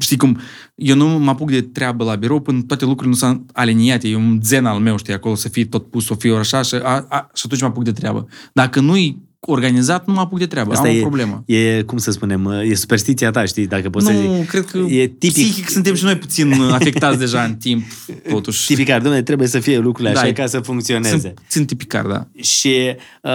[0.00, 0.38] Știi cum,
[0.74, 4.08] eu nu mă apuc de treabă la birou până toate lucrurile nu sunt aliniate.
[4.08, 6.74] E un zen al meu, știi, acolo să fie tot pus, să fie așa și,
[6.74, 8.26] a, a, și atunci mă apuc de treabă.
[8.52, 10.72] Dacă nu-i organizat, nu mă apuc de treabă.
[10.72, 11.42] Asta Am e, o problemă.
[11.46, 14.48] E, cum să spunem, e superstiția ta, știi, dacă poți să nu, zic.
[14.48, 17.82] cred că E tipic, psihic suntem și noi puțin afectați deja în timp,
[18.28, 18.66] totuși.
[18.66, 21.18] tipicar, domnule, trebuie să fie lucrurile Da, așa e- ca să funcționeze.
[21.18, 22.26] Sunt, sunt tipicar, da.
[22.42, 22.74] Și,
[23.22, 23.30] uh,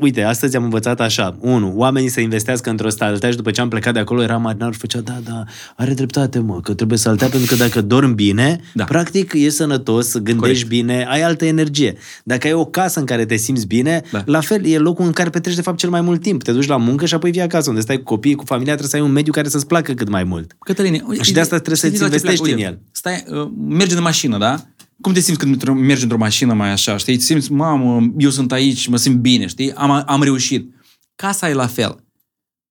[0.00, 1.36] uite, astăzi am învățat așa.
[1.40, 4.72] Unu, oamenii să investească într-o stalteaș și după ce am plecat de acolo, era marinar
[4.72, 5.44] și făcea, da, da,
[5.76, 8.84] are dreptate, mă, că trebuie să altea, pentru că dacă dormi bine, Da.
[8.84, 10.68] practic e sănătos, gândești Corect.
[10.68, 11.96] bine, ai altă energie.
[12.24, 14.22] Dacă ai o casă în care te simți bine, Da.
[14.26, 16.42] la fel, e locul în care petreci de fapt cel mai mult timp.
[16.42, 18.90] Te duci la muncă și apoi vii acasă, unde stai cu copiii, cu familia, trebuie
[18.90, 20.56] să ai un mediu care să-ți placă cât mai mult.
[20.58, 22.60] Cătăline, uite, Și de asta trebuie știi să-ți de la ce investești pleacă?
[22.62, 22.88] în Uite, el.
[23.26, 24.64] Stai, uh, mergi în mașină, da?
[25.00, 27.16] Cum te simți când mergi într-o mașină mai așa, știi?
[27.16, 29.72] Te simți, mamă, eu sunt aici, mă simt bine, știi?
[29.72, 30.74] Am, am reușit.
[31.16, 32.04] Casa e la fel.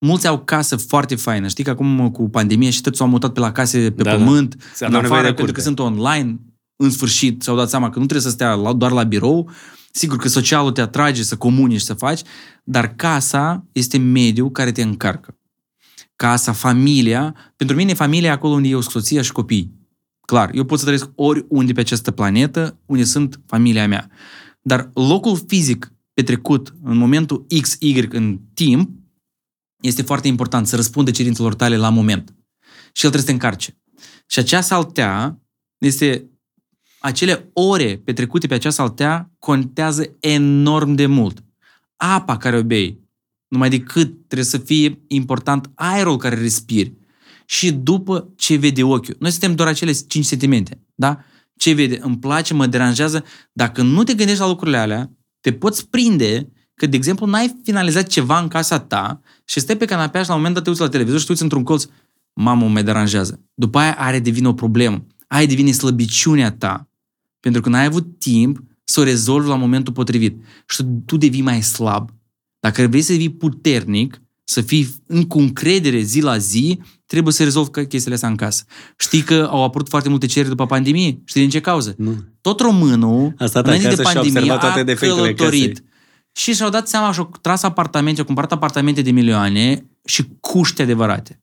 [0.06, 1.48] Mulți au casă foarte faină.
[1.48, 4.16] Știi că acum cu pandemie și toți s-au mutat pe la case pe Da, da.
[4.18, 5.62] pământ, Se în aveau nevoie afară, de pentru că curte.
[5.62, 6.40] sunt online.
[6.84, 9.50] În sfârșit s-au dat seama că nu trebuie să stea la, doar la birou.
[9.92, 12.22] Sigur că socialul te atrage să comuni și să faci,
[12.64, 15.38] dar casa este mediul care te încarcă.
[16.16, 19.78] Casa, familia, pentru mine familia e acolo unde eu sunt soția și copii.
[20.22, 24.10] Clar, eu pot să trăiesc oriunde pe această planetă, unde sunt familia mea.
[24.62, 28.90] Dar locul fizic petrecut în momentul X, Y în timp
[29.82, 32.34] este foarte important să răspundă cerințelor tale la moment.
[32.92, 33.78] Și el trebuie să te încarce.
[34.28, 35.40] Și acea saltea
[35.78, 36.30] este
[37.00, 41.44] acele ore petrecute pe acea saltea contează enorm de mult.
[41.96, 43.00] Apa care o bei,
[43.48, 46.98] numai decât trebuie să fie important aerul care respiri.
[47.46, 49.16] Și după ce vede ochiul.
[49.20, 51.24] Noi suntem doar acele cinci sentimente, da?
[51.56, 53.24] Ce vede, îmi place, mă deranjează.
[53.52, 58.08] Dacă nu te gândești la lucrurile alea, te poți prinde că, de exemplu, n-ai finalizat
[58.08, 60.82] ceva în casa ta și stai pe canapea și la un moment dat te uiți
[60.82, 61.86] la televizor și te uiți într-un colț,
[62.34, 63.42] mamă, mă deranjează.
[63.54, 65.06] După aia are devine o problemă.
[65.28, 66.89] Aia devine slăbiciunea ta.
[67.40, 70.44] Pentru că n-ai avut timp să o rezolvi la momentul potrivit.
[70.68, 72.10] Și tu, tu devii mai slab.
[72.60, 77.44] Dacă vrei să devii puternic, să fii în, cu încredere zi la zi, trebuie să
[77.44, 78.64] rezolvi că- chestiile astea în casă.
[78.98, 81.22] Știi că au apărut foarte multe cereri după pandemie?
[81.26, 81.94] Știi din ce cauză?
[81.98, 82.16] Nu.
[82.42, 85.68] Tot românul, A stat înainte de acasă și a pandemie, observat toate a defectele călătorit.
[85.74, 85.88] casei.
[86.32, 91.42] Și și-au dat seama și-au tras apartamente, au cumpărat apartamente de milioane și cuște adevărate.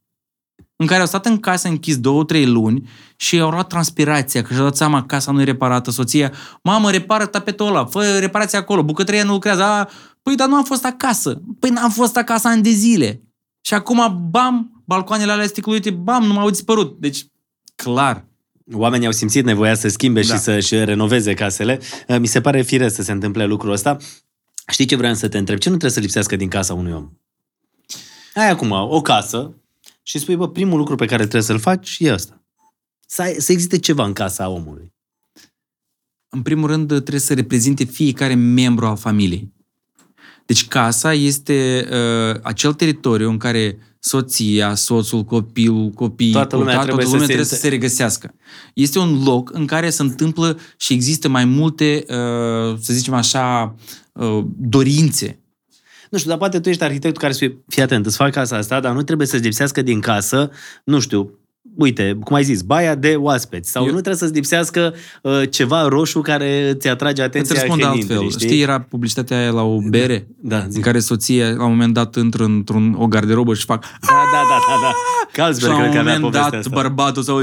[0.76, 4.52] În care au stat în casă închis două, trei luni și au luat transpirația, că
[4.52, 8.58] și-au dat seama că casa nu e reparată, soția, mamă, repară tapetul ăla, fă reparația
[8.58, 9.88] acolo, bucătăria nu lucrează, a,
[10.22, 11.40] păi, dar nu am fost acasă.
[11.58, 13.22] Păi n-am fost acasă ani de zile.
[13.60, 16.96] Și acum, bam, balcoanele alea sticluite, bam, nu m-au dispărut.
[17.00, 17.26] Deci,
[17.74, 18.24] clar,
[18.72, 20.34] Oamenii au simțit nevoia să schimbe Da.
[20.34, 21.80] și să-și renoveze casele.
[22.08, 23.96] Uh, Mi se pare firesc să se întâmple lucrul ăsta.
[24.68, 25.58] Știi ce vreau să te întreb?
[25.58, 27.08] Ce nu trebuie să lipsească din casa unui om?
[28.34, 29.54] Ai acum o casă
[30.08, 32.44] și spui, bă, primul lucru pe care trebuie să-l faci e ăsta.
[33.06, 34.94] Să, ai, să existe ceva în casa omului.
[36.28, 39.52] în primul rând, trebuie să reprezinte fiecare membru al familiei.
[40.46, 46.84] Deci casa este uh, acel teritoriu în care soția, soțul, copilul, copiii, Toată lumea tata,
[46.84, 48.34] trebuie toată lumea să se- trebuie să se regăsească.
[48.74, 53.74] Este un loc în care se întâmplă și există mai multe, uh, să zicem așa,
[54.12, 55.40] uh, dorințe.
[56.10, 58.80] Nu știu, dar poate tu ești arhitectul care spui, fii atent, îți fac casa asta,
[58.80, 60.50] dar nu trebuie să-ți lipsească din casă,
[60.84, 61.38] nu știu,
[61.76, 63.70] uite, cum ai zis, baia de oaspeți.
[63.70, 67.80] Sau Eu- nu trebuie să-ți lipsească uh, ceva roșu care îți atrage Îți atenția răspund
[67.80, 68.48] clientului, altfel.
[68.48, 68.60] Știi?
[68.60, 70.26] era publicitatea aia la o bere?
[70.40, 70.82] Da, în zic.
[70.82, 74.58] care soția, la un moment dat, intră într-un, o garderobă și fac Da, da, da,
[74.68, 74.88] da, da.
[75.28, 76.80] Și Carlsberg, la cred un că avea moment povestea dat, asta.
[76.82, 77.42] bărbatul sau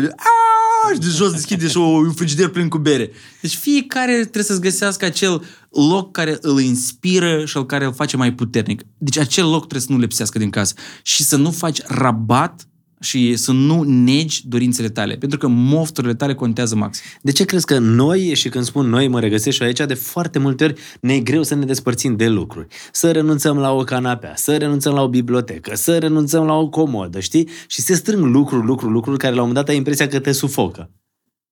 [0.93, 3.11] și de jos deschide și un frigider plin cu bere.
[3.41, 5.41] Deci fiecare trebuie să-ți găsească acel
[5.89, 8.81] loc care îl inspiră și al care îl face mai puternic.
[8.97, 10.73] Deci acel loc trebuie să nu lipsească din casă.
[11.01, 12.67] Și să nu faci rabat
[13.03, 15.15] și să nu negi dorințele tale.
[15.15, 17.03] Pentru că mofturile tale contează maxim.
[17.21, 20.39] De ce crezi că noi, și când spun noi, mă regăsesc și aici, de foarte
[20.39, 22.67] multe ori ne e greu să ne despărțim de lucruri.
[22.91, 27.19] Să renunțăm la o canapea, să renunțăm la o bibliotecă, să renunțăm la o comodă,
[27.19, 27.47] știi?
[27.67, 30.31] Și se strâng lucruri, lucruri, lucruri care la un moment dat ai impresia că te
[30.31, 30.89] sufocă.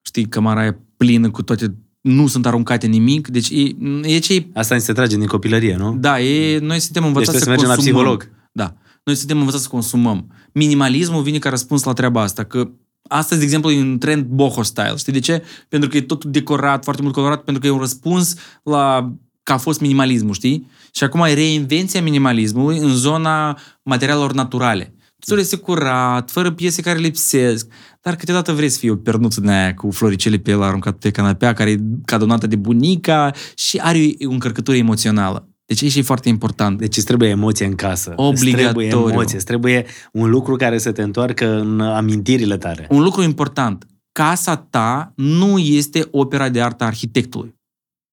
[0.06, 1.76] Știi, cămara e plină cu toate...
[2.02, 3.28] Nu sunt aruncate nimic.
[3.28, 5.95] Deci e, e ce e Asta ni se trage din copilărie, nu?
[5.99, 8.02] Da, e, noi suntem învățați Deci să trebuie să mergem la consumăm.
[8.02, 8.30] psiholog.
[8.52, 8.76] Da.
[9.04, 10.28] Noi suntem învățați să consumăm.
[10.52, 12.70] Minimalismul vine ca răspuns la treaba asta, că
[13.08, 14.95] astăzi, de exemplu, e un trend boho style.
[14.97, 15.43] Știi de ce?
[15.70, 19.52] Pentru că e totul decorat, foarte mult colorat, pentru că e un răspuns la că
[19.52, 20.68] a fost minimalismul, știi?
[20.91, 24.95] Și acum e reinvenția minimalismului în zona materialelor naturale.
[25.20, 27.68] Totul este curat, fără piese care lipsesc,
[28.02, 31.12] dar câteodată vrei să fii o pernuță din aia cu floricele pe el aruncat pe
[31.12, 35.51] canapea, care e cadonată de bunica și are o încărcătură emoțională.
[35.72, 36.78] Deci aici e foarte important.
[36.78, 38.09] Deci îți trebuie emoție în casă.
[38.09, 38.88] Îți Obligatoriu.
[38.89, 42.88] trebuie emoție, îți trebuie un lucru care să te întoarcă în amintirile tale.
[42.89, 43.86] Un lucru important.
[44.11, 47.55] Casa ta nu este opera de artă a arhitectului.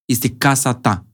[0.05, 1.07] Este casa ta.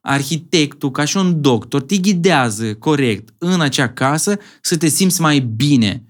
[0.00, 5.38] Arhitectul, ca și un doctor, te ghidează corect în acea casă să te simți mai
[5.38, 6.04] bine.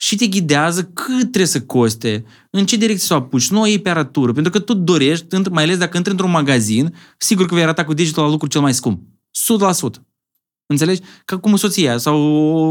[0.00, 3.66] Și te ghidează cât trebuie să coste, în ce direcție să o apuci, nu o
[3.66, 7.46] iei pe arătură, pentru că tu dorești, într- mai ales dacă intri într-un magazin, sigur
[7.46, 9.00] că vei arata cu degetul la lucrul cel mai scump.
[9.30, 10.02] 100%.
[10.66, 11.00] Înțelegi?
[11.24, 12.20] Ca cum soția sau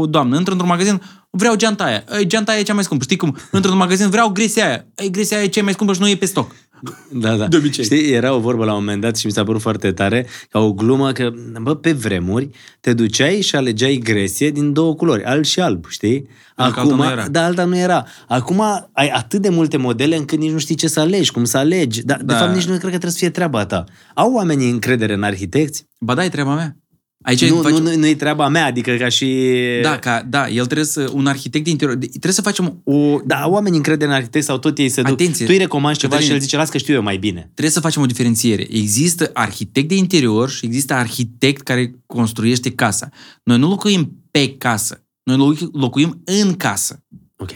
[0.00, 2.04] o doamnă intră într-un magazin, vreau geanta aia.
[2.18, 3.04] Ei, geanta aia e cea mai scumpă.
[3.04, 3.28] Știi cum?
[3.28, 4.86] Intră într-un magazin, vreau gresia aia.
[4.94, 6.54] Ei, gresia aia e cea mai scumpă și nu e pe stoc.
[7.12, 7.46] Da, da.
[7.46, 7.84] De obicei.
[7.84, 10.58] Știi, era o vorbă la un moment dat și mi s-a părut foarte tare, ca
[10.58, 11.30] o glumă că,
[11.62, 12.50] bă, pe vremuri,
[12.80, 16.28] te duceai și alegeai gresie din două culori, alb și alb, știi?
[16.56, 17.28] Pentru că alta nu era.
[17.28, 18.06] Da, alta nu era.
[18.28, 18.62] Acum
[18.92, 22.02] ai atât de multe modele încât nici nu știi ce să alegi, cum să alegi.
[22.04, 22.38] Dar, de Da.
[22.38, 23.84] fapt, nici nu cred că trebuie să fie treaba ta.
[24.14, 25.84] Au oamenii încredere în arhitecți?
[26.00, 26.76] Ba da, e treaba mea.
[27.22, 27.72] Aici Nu, faci...
[27.72, 29.48] nu, nu, nu e treaba mea, adică ca și...
[29.82, 33.18] Da, ca, da, el trebuie să, un arhitect de interior, de- trebuie să facem o,
[33.24, 35.12] Da, au oamenii încredere în arhitecți sau tot ei se duc.
[35.12, 35.44] Atenție.
[35.46, 36.30] Tu îi recomanzi ceva Cătălin.
[36.32, 37.40] și el zice, las că știu eu mai bine.
[37.40, 38.66] trebuie să facem o diferențiere.
[38.70, 43.08] Există arhitect de interior și există arhitect care construiește casa.
[43.44, 47.04] Noi nu locuim pe casă, noi locu- locuim în casă.
[47.36, 47.50] Ok.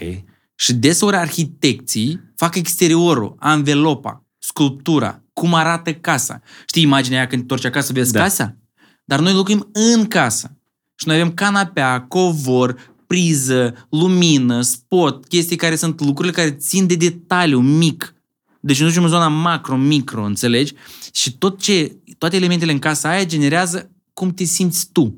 [0.55, 6.41] Și deseori arhitecții fac exteriorul, anvelopa, sculptura, cum arată casa.
[6.67, 8.19] Știi imaginea aia când te întorci acasă, vezi Da.
[8.19, 8.57] casa?
[9.05, 10.57] Dar noi locuim în casă.
[10.95, 16.95] Și noi avem canapea, covor, priză, lumină, spot, chestii care sunt lucrurile care țin de
[16.95, 18.15] detaliu mic.
[18.59, 20.73] Deci nu ducem în zona macro-micro, înțelegi?
[21.11, 25.17] Și tot ce, toate elementele în casa aia generează cum te simți tu.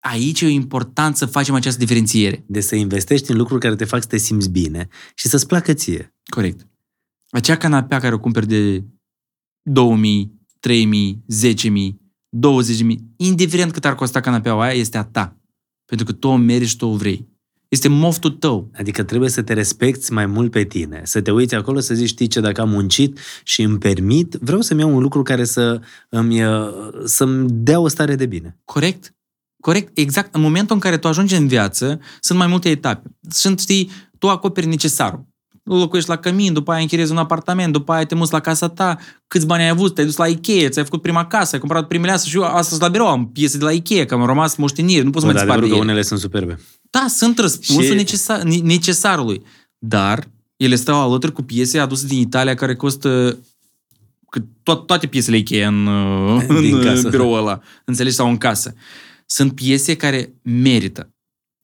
[0.00, 2.44] Aici e important să facem această diferențiere.
[2.46, 5.72] De să investești în lucruri care te fac să te simți bine și să-ți placă
[5.72, 6.14] ție.
[6.24, 6.66] Corect.
[7.30, 8.84] Acea canapea care o cumperi de
[9.62, 12.00] 2000, 3000, 10000,
[12.38, 15.36] 20000, indiferent cât ar costa canapeaua aia, este a ta.
[15.84, 17.28] Pentru că tu o meriți și tu o vrei.
[17.68, 18.70] Este moftul tău.
[18.74, 21.00] Adică trebuie să te respecti mai mult pe tine.
[21.04, 24.60] Să te uiți acolo să zici, știi ce, dacă am muncit și îmi permit, vreau
[24.60, 26.68] să-mi iau un lucru care să îmi, uh,
[27.04, 28.58] să-mi dea o stare de bine.
[28.64, 29.14] Corect?
[29.60, 30.34] Corect, exact.
[30.34, 33.10] În momentul în care tu ajungi în viață, sunt mai multe etape.
[33.28, 35.26] Sunt, știi, tu acoperi necesarul.
[35.74, 38.98] Locuiești la cămin, după aia închiriezi un apartament, după aia te muți la casa ta,
[39.26, 42.12] câți bani ai avut, te-ai dus la Ikea, ți-ai făcut prima casă, ai cumpărat primele
[42.12, 45.04] astea și eu astăzi la birou am piese de la Ikea, că am rămas moșteniri,
[45.04, 45.84] nu pot să Bă, mă dar dispar de adevărul că ele.
[45.92, 46.58] unele sunt superbe.
[46.90, 49.42] Da, sunt răspunsul Și- necesar, ne- necesarului.
[49.78, 53.38] Dar ele stau alături cu piese aduse din Italia care costă
[54.30, 55.86] că to- toate piesele Ikea în,
[56.36, 57.08] uh, Din în casă.
[57.08, 58.74] biroul ăla, înțelegi, sau în casă.
[59.26, 61.10] Sunt piese care merită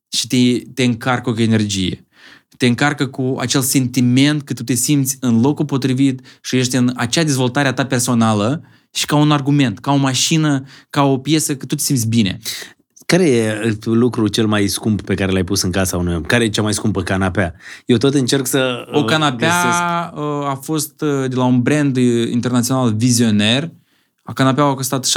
[0.09, 2.07] și te, te încarcă cu energie.
[2.62, 6.93] Te încarcă cu acel sentiment că tu te simți în locul potrivit și ești în
[6.97, 8.62] acea dezvoltare a ta personală
[8.93, 12.39] și ca un argument, ca o mașină, ca o piesă, că tu te simți bine.
[13.06, 16.22] Care e lucrul cel mai scump pe care l-ai pus în casa unui om?
[16.22, 17.55] Care e cea mai scumpă canapea?
[17.86, 21.62] Eu tot încerc să O uh, canapea găsesc- uh, a fost uh, de la un
[21.62, 23.70] brand uh, internațional vizioner.
[24.22, 25.09] A canapeaua a costat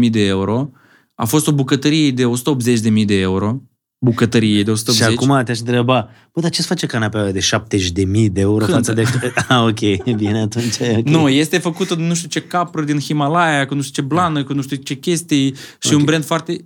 [0.00, 0.70] 70.000 de euro.
[1.14, 3.62] A fost o bucătărie de 180.000 de euro.
[4.04, 5.06] Bucătărie de 180.
[5.08, 8.72] Și acum te-aș întreba, bă, dar ce-ți face canapeaua de 70.000 de euro Cântă.
[8.72, 9.04] față de...
[9.48, 11.08] ah, ok, bine, atunci e ok.
[11.08, 14.44] Nu, este făcută din nu știu ce capră din Himalaya, cu nu știu ce blană,
[14.44, 15.98] cu nu știu ce chestii și Ok.
[15.98, 16.64] un brand foarte...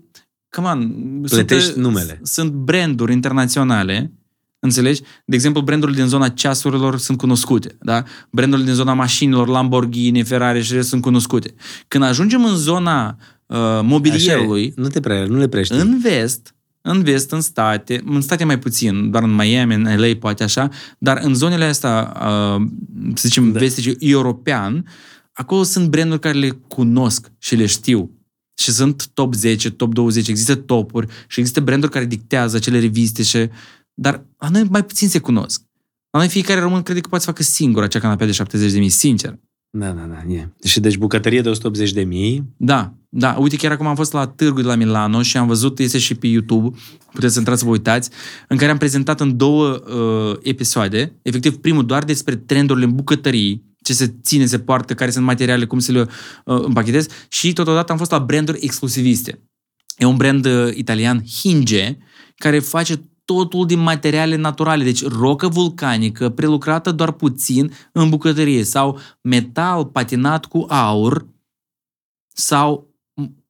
[0.56, 0.90] Come on,
[1.28, 2.20] Plătești sunt, numele.
[2.22, 4.12] Sunt branduri internaționale,
[4.58, 5.00] înțelegi?
[5.24, 8.02] De exemplu, brandurile din zona ceasurilor sunt cunoscute, da?
[8.30, 11.54] Brandurile din zona mașinilor, Lamborghini, Ferrari și rest sunt cunoscute.
[11.88, 13.16] Când ajungem în zona
[13.46, 13.82] uh, Așa e.
[13.82, 15.78] mobilierului, Nu te prea, nu le prea știi.
[15.78, 20.08] în vest, în vest, în state, în state mai puțin, doar în Miami, în LA,
[20.18, 20.68] poate așa,
[20.98, 22.66] dar în zonele astea, uh,
[23.14, 23.58] să zicem, Da.
[23.58, 24.84] vestice, european,
[25.32, 28.10] acolo sunt branduri care le cunosc și le știu.
[28.60, 33.22] Și sunt top 10, top 20, există topuri și există branduri care dictează acele reviste
[33.22, 33.48] și...
[33.94, 35.62] Dar la noi mai puțin se cunosc.
[36.10, 38.78] La noi fiecare român crede că poate să facă singur acea canapea de 70 de
[38.78, 39.38] mii, sincer.
[39.70, 40.32] Da, da, da.
[40.32, 40.48] E.
[40.64, 42.54] Și deci bucătărie de 180 de mii.
[42.56, 43.36] Da, da.
[43.38, 46.14] Uite, chiar acum am fost la târgul de la Milano și am văzut, este și
[46.14, 46.76] pe YouTube,
[47.12, 48.10] puteți să intrați să vă uitați,
[48.48, 53.66] în care am prezentat în două uh, episoade, efectiv primul doar despre trendurile în bucătării,
[53.82, 56.08] ce se ține, se poartă, care sunt materiale, cum să le uh,
[56.44, 59.42] împachetez și totodată am fost la branduri exclusiviste.
[59.96, 61.96] E un brand uh, italian, Hinge,
[62.36, 68.98] care face totul din materiale naturale, deci rocă vulcanică prelucrată doar puțin în bucătărie sau
[69.20, 71.28] metal patinat cu aur
[72.34, 72.94] sau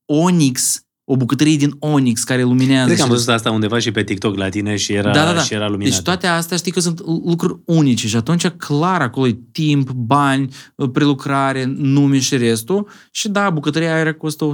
[0.04, 2.86] onyx, o bucătărie din onyx care luminează.
[2.86, 5.24] Cred că am și- văzut asta undeva și pe TikTok la tine și era, da,
[5.24, 5.40] da, da.
[5.40, 5.92] și era luminat.
[5.92, 10.48] Deci toate astea știi că sunt lucruri unice și atunci clar acolo e timp, bani,
[10.92, 14.50] prelucrare, nume și restul și da, bucătăria aia costă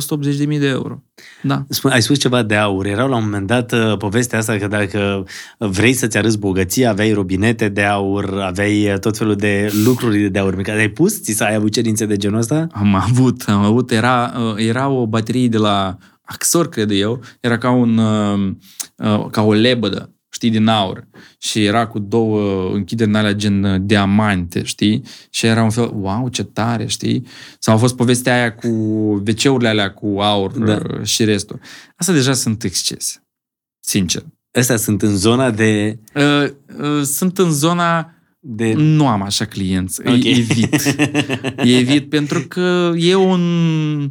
[0.50, 1.02] 180.000 de euro.
[1.42, 1.64] Da.
[1.68, 2.86] Spune, ai spus ceva de aur.
[2.86, 5.24] Erau la un moment dat uh, povestea asta că dacă
[5.58, 10.38] vrei să-ți arăți bogăția, aveai robinete de aur, aveai uh, tot felul de lucruri de
[10.38, 10.62] aur.
[10.68, 11.22] Ai pus?
[11.22, 12.66] Ți s-ai avut cerințe de genul ăsta?
[12.72, 17.58] Am avut, am avut, era, uh, era o baterie de la Axor, cred eu, era
[17.58, 18.52] ca un, uh,
[18.96, 21.06] uh, ca o lebădă, știi, din aur.
[21.38, 25.02] Și era cu două închideri în alea gen uh, diamante, știi?
[25.30, 27.26] Și era un fel, wow, ce tare, știi?
[27.58, 28.68] Sau a fost povestea aia cu
[29.26, 30.74] wc alea cu aur Da.
[30.74, 31.02] da.
[31.02, 31.60] și restul.
[31.96, 33.24] Asta deja sunt excese,
[33.80, 34.24] sincer.
[34.58, 35.98] Astea sunt în zona de...
[36.14, 36.48] Uh,
[36.80, 38.72] uh, sunt în zona de...
[38.76, 40.06] nu am așa clienți, Ok.
[40.06, 40.30] okay.
[40.38, 40.96] evit.
[41.80, 44.10] evit pentru că e un,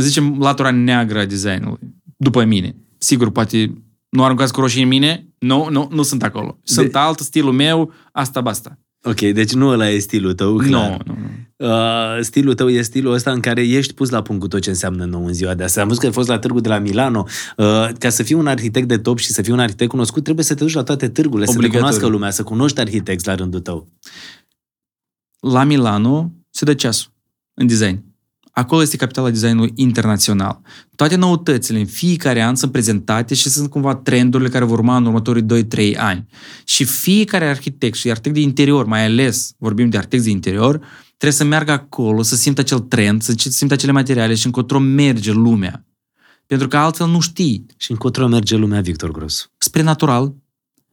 [0.00, 1.78] zicem, latura neagră a designului,
[2.16, 2.76] după mine.
[2.98, 6.58] Sigur, poate nu aruncați cu roșii în mine, nu, nu, nu sunt acolo.
[6.62, 8.78] Sunt De- alt stilul meu, asta basta.
[9.04, 10.90] Ok, deci nu ăla e stilul tău, clar.
[10.90, 11.26] Nu, nu, nu.
[11.68, 14.68] Uh, stilul tău e stilul ăsta în care ești pus la punct cu tot ce
[14.68, 15.80] înseamnă nou în ziua de astăzi.
[15.80, 17.26] Am văzut că ai fost la târgul de la Milano.
[17.56, 20.44] Uh, ca să fii un arhitect de top și să fii un arhitect cunoscut, trebuie
[20.44, 21.86] să te duci la toate târgurile, să le Obligatoriu.
[21.86, 23.88] cunoască lumea, să cunoști arhitecți la rândul tău.
[25.40, 27.12] La Milano se dă ceasul
[27.54, 28.04] în design.
[28.54, 30.60] Acolo este capitala designului internațional.
[30.96, 35.06] Toate noutățile în fiecare an sunt prezentate și sunt cumva trendurile care vor urma în
[35.06, 35.46] următorii
[35.94, 36.26] 2-3 ani.
[36.64, 40.76] Și fiecare arhitect și arhitect de interior, mai ales vorbim de arhitect de interior,
[41.06, 45.32] trebuie să meargă acolo, să simtă acel trend, să simtă acele materiale și încotro merge
[45.32, 45.86] lumea.
[46.46, 47.66] Pentru că altfel nu știi.
[47.76, 49.50] Și încotro merge lumea Victor Gros.
[49.58, 50.34] Spre natural,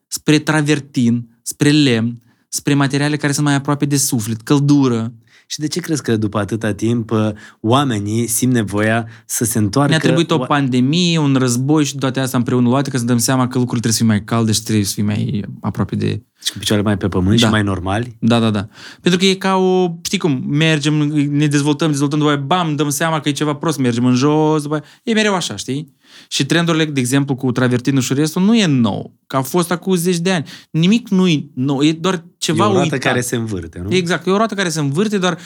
[0.08, 5.14] spre travertin, spre lemn, spre materiale care sunt mai aproape de suflet, căldură,
[5.52, 7.30] Și de ce crezi că după atâta timp uh,
[7.62, 9.90] oamenii simt nevoia să se întoarcă...
[9.92, 13.18] Ne-a trebuit o Oa- pandemie, un război și toate astea împreună luate ca să dăm
[13.18, 16.22] seama că lucrurile trebuie să fie mai calde și trebuie să fie mai aproape de...
[16.44, 17.46] Și cu picioarele mai pe pământ Da.
[17.46, 18.16] și mai normali?
[18.20, 18.68] Da, da, da.
[19.02, 19.92] Pentru că e ca o...
[20.02, 20.44] Știi cum?
[20.48, 20.94] Mergem,
[21.32, 24.62] ne dezvoltăm, dezvoltăm, după aia, bam, dăm seama că e ceva prost, mergem în jos,
[24.62, 25.94] după aia, e mereu așa, știi?
[26.28, 29.14] Și trendurile, de exemplu, cu travertinul și restul nu e nou.
[29.28, 30.46] Că a fost acum zeci de ani.
[30.72, 33.00] Nimic nu e nou, e doar ceva e o roată uitat.
[33.00, 33.96] care se învârte, nu?
[33.96, 35.38] Exact, e o roată care se învârte, doar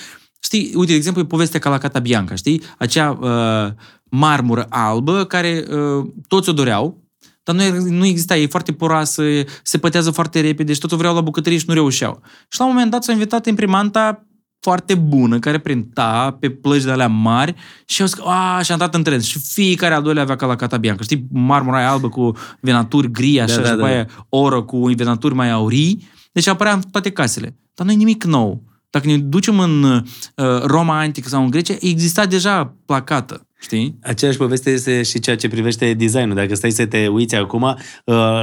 [0.44, 2.62] Știi, uite, de exemplu, e povestea ca la Cata Bianca, știi?
[2.78, 3.74] Acea uh,
[4.04, 7.04] marmură albă care uh, toți o doreau,
[7.44, 9.24] Dar nu, nu exista, e foarte poroasă,
[9.64, 12.22] se pătează foarte repede și totul vreau la bucătărie și nu reușeau.
[12.48, 14.26] Și la un moment dat s-a invitat imprimanta
[14.64, 18.78] foarte bună, care printa pe plăci de alea mari și eu zic, a, și am
[18.78, 19.22] dat în trend.
[19.22, 21.04] Și fiecare al doilea avea ca la Cata Bianca.
[21.04, 23.94] Știi, marmura aia albă cu venaturi gri, așa, Da, da, și după da.
[23.94, 26.10] aia oră cu venaturi mai aurii.
[26.32, 27.58] Deci apărea în toate casele.
[27.74, 28.64] Dar nu e nimic nou.
[28.90, 33.48] Dacă ne ducem în uh, Roma antică sau în Grecia, exista deja placată.
[33.64, 33.98] Știi?
[34.02, 36.36] Aceeași poveste este și ceea ce privește designul.
[36.36, 37.76] Dacă stai să te uiți acum uh,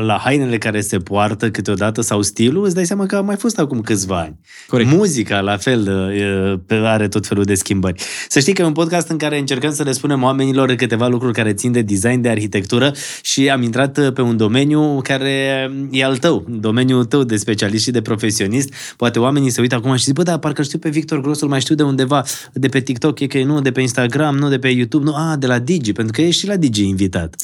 [0.01, 3.59] la hainele care se poartă câteodată sau stilul, îți dai seama că a mai fost
[3.59, 4.39] acum câțiva ani.
[4.67, 4.91] Corect.
[4.91, 8.03] Muzica, la fel, uh, pe- are tot felul de schimbări.
[8.29, 11.33] Să știi că e un podcast în care încercăm să le spunem oamenilor câteva lucruri
[11.33, 12.93] care țin de design, de arhitectură
[13.23, 17.85] și am intrat uh, pe un domeniu care e al tău, domeniul tău de specialist
[17.85, 18.75] și de profesionist.
[18.97, 21.61] Poate oamenii se uită acum și zic, bă, da, parcă știu pe Victor Grosul, mai
[21.61, 24.59] știu de undeva, de pe TikTok, e că e nu, de pe Instagram, nu, de
[24.59, 27.37] pe YouTube, nu, a, de la Digi, pentru că ești și la Digi invitat.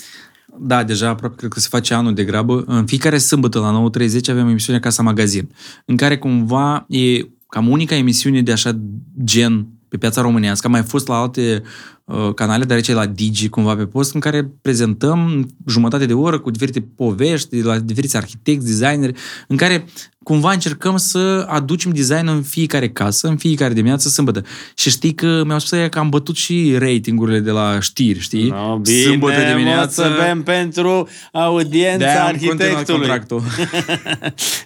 [0.58, 2.64] Da, deja aproape cred că se face anul de grabă.
[2.66, 5.48] În fiecare sâmbătă la 9.30 avem emisiunea Casa Magazin,
[5.84, 8.78] în care cumva e cam unica emisiune de așa
[9.24, 10.66] gen pe piața românească.
[10.66, 11.95] A mai fost la alte uh,
[12.34, 16.38] canale, dar aici e la Digi cumva pe post, în care prezentăm jumătate de oră
[16.38, 19.12] cu diferite povești, de la diferiți arhitecți, designeri,
[19.48, 19.84] în care
[20.22, 24.42] cumva încercăm să aducem design în fiecare casă, în fiecare dimineață, sâmbătă.
[24.74, 28.48] Și știi că mi-au spus ăia că am bătut și ratingurile de la știri, știi?
[28.48, 30.02] No, bine, Sâmbătă mă, dimineață.
[30.02, 32.98] să bem pentru audiența De-aia am continuat arhitectului.
[33.08, 33.42] contractul.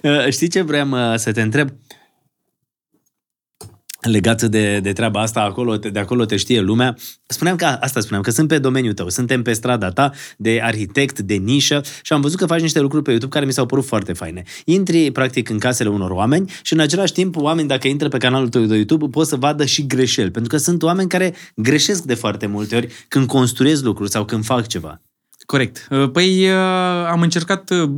[0.02, 1.68] Uh, Știi ce vreau uh, să te întreb?
[4.00, 6.96] Legat de, de treaba asta, acolo, de acolo te știe lumea.
[7.26, 11.18] Spuneam că, asta spuneam, că sunt pe domeniul tău, suntem pe strada ta de arhitect,
[11.18, 13.84] de nișă și am văzut că faci niște lucruri pe YouTube care mi s-au părut
[13.84, 14.42] foarte faine.
[14.64, 18.48] Intri, practic, în casele unor oameni și, în același timp, oameni, dacă intră pe canalul
[18.48, 20.30] tău de YouTube, pot să vadă și greșeli.
[20.30, 24.44] Pentru că sunt oameni care greșesc de foarte multe ori când construiesc lucruri sau când
[24.44, 25.00] fac ceva.
[25.50, 25.88] Corect.
[26.12, 27.90] Păi uh, am încercat uh,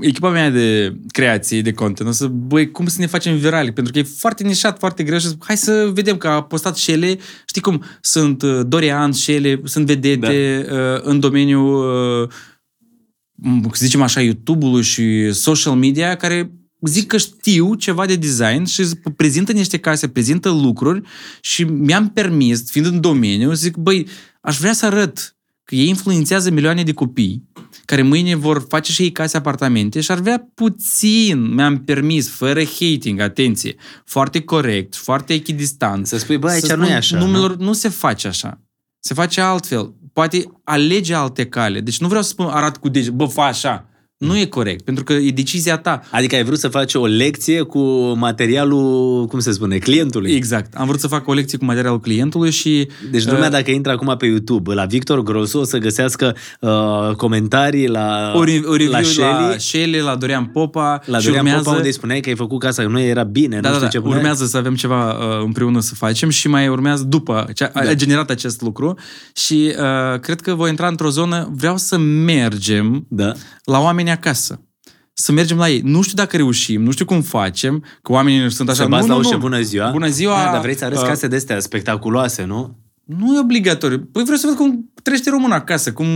[0.00, 3.92] echipa mea de creație, de content, o să, băi, cum să ne facem virali, pentru
[3.92, 7.18] că e foarte nișat, foarte greu și zic, hai să vedem că a postat Șele,
[7.46, 11.00] știi cum, sunt uh, Dorian, Șele, sunt vedete da.
[11.02, 18.06] în domeniul, uh, să zicem așa, YouTube-ului și social media, care zic că știu ceva
[18.06, 18.82] de design și
[19.16, 21.02] prezintă niște case, prezintă lucruri
[21.40, 24.06] și mi-am permis, fiind în domeniu, zic, băi,
[24.40, 25.34] aș vrea să arăt
[25.70, 27.48] că ei influențează milioane de copii
[27.84, 32.60] care mâine vor face și ei case apartamente și ar vrea puțin, mi-am permis, fără
[32.78, 33.74] hating, atenție,
[34.04, 36.06] foarte corect, foarte echidistant.
[36.06, 37.64] Să spui, bă, aici să nu e spun, așa, Numelor, nu?
[37.64, 38.60] nu se face așa.
[38.98, 39.94] Se face altfel.
[40.12, 41.80] Poate alege alte cale.
[41.80, 43.88] Deci nu vreau să spun arat cu dege, bă, fa așa.
[44.26, 46.00] Nu e corect, pentru că e decizia ta.
[46.10, 47.80] Adică ai vrut să faci o lecție cu
[48.16, 50.32] materialul, cum se spune, clientului.
[50.32, 50.74] Exact.
[50.74, 52.88] Am vrut să fac o lecție cu materialul clientului și...
[53.10, 56.70] Deci lumea, dacă intră acum pe YouTube, la Victor Grosu, o să găsească uh,
[57.16, 61.18] comentarii la, o, re- o review la la, Shelly, la Shelley, la Dorian Popa la
[61.18, 61.62] și Dorian urmează...
[61.64, 63.74] Popa, unde îi spuneai că ai făcut casa, că nu era bine, Da, nu da,
[63.74, 63.88] știu da.
[63.88, 64.18] ce puneai.
[64.18, 67.94] Urmează să avem ceva uh, împreună să facem și mai urmează după ce a, a
[67.94, 68.98] generat acest lucru
[69.34, 69.74] și
[70.12, 73.32] uh, cred că voi intra într-o zonă, vreau să mergem Da.
[73.64, 74.64] la oameni acasă.
[75.12, 75.80] Să mergem la ei.
[75.84, 78.82] Nu știu dacă reușim, nu știu cum facem, că oamenii sunt așa...
[78.82, 79.40] Să bați nu, la nu, ușă, nu.
[79.40, 79.90] bună ziua.
[79.90, 80.44] Bună ziua!
[80.44, 82.78] Da, dar vrei să arăți uh, case de astea spectaculoase, nu?
[83.04, 83.98] Nu e obligatoriu.
[84.12, 85.92] Păi vreau să văd cum trăiește românul acasă.
[85.92, 86.06] Cum,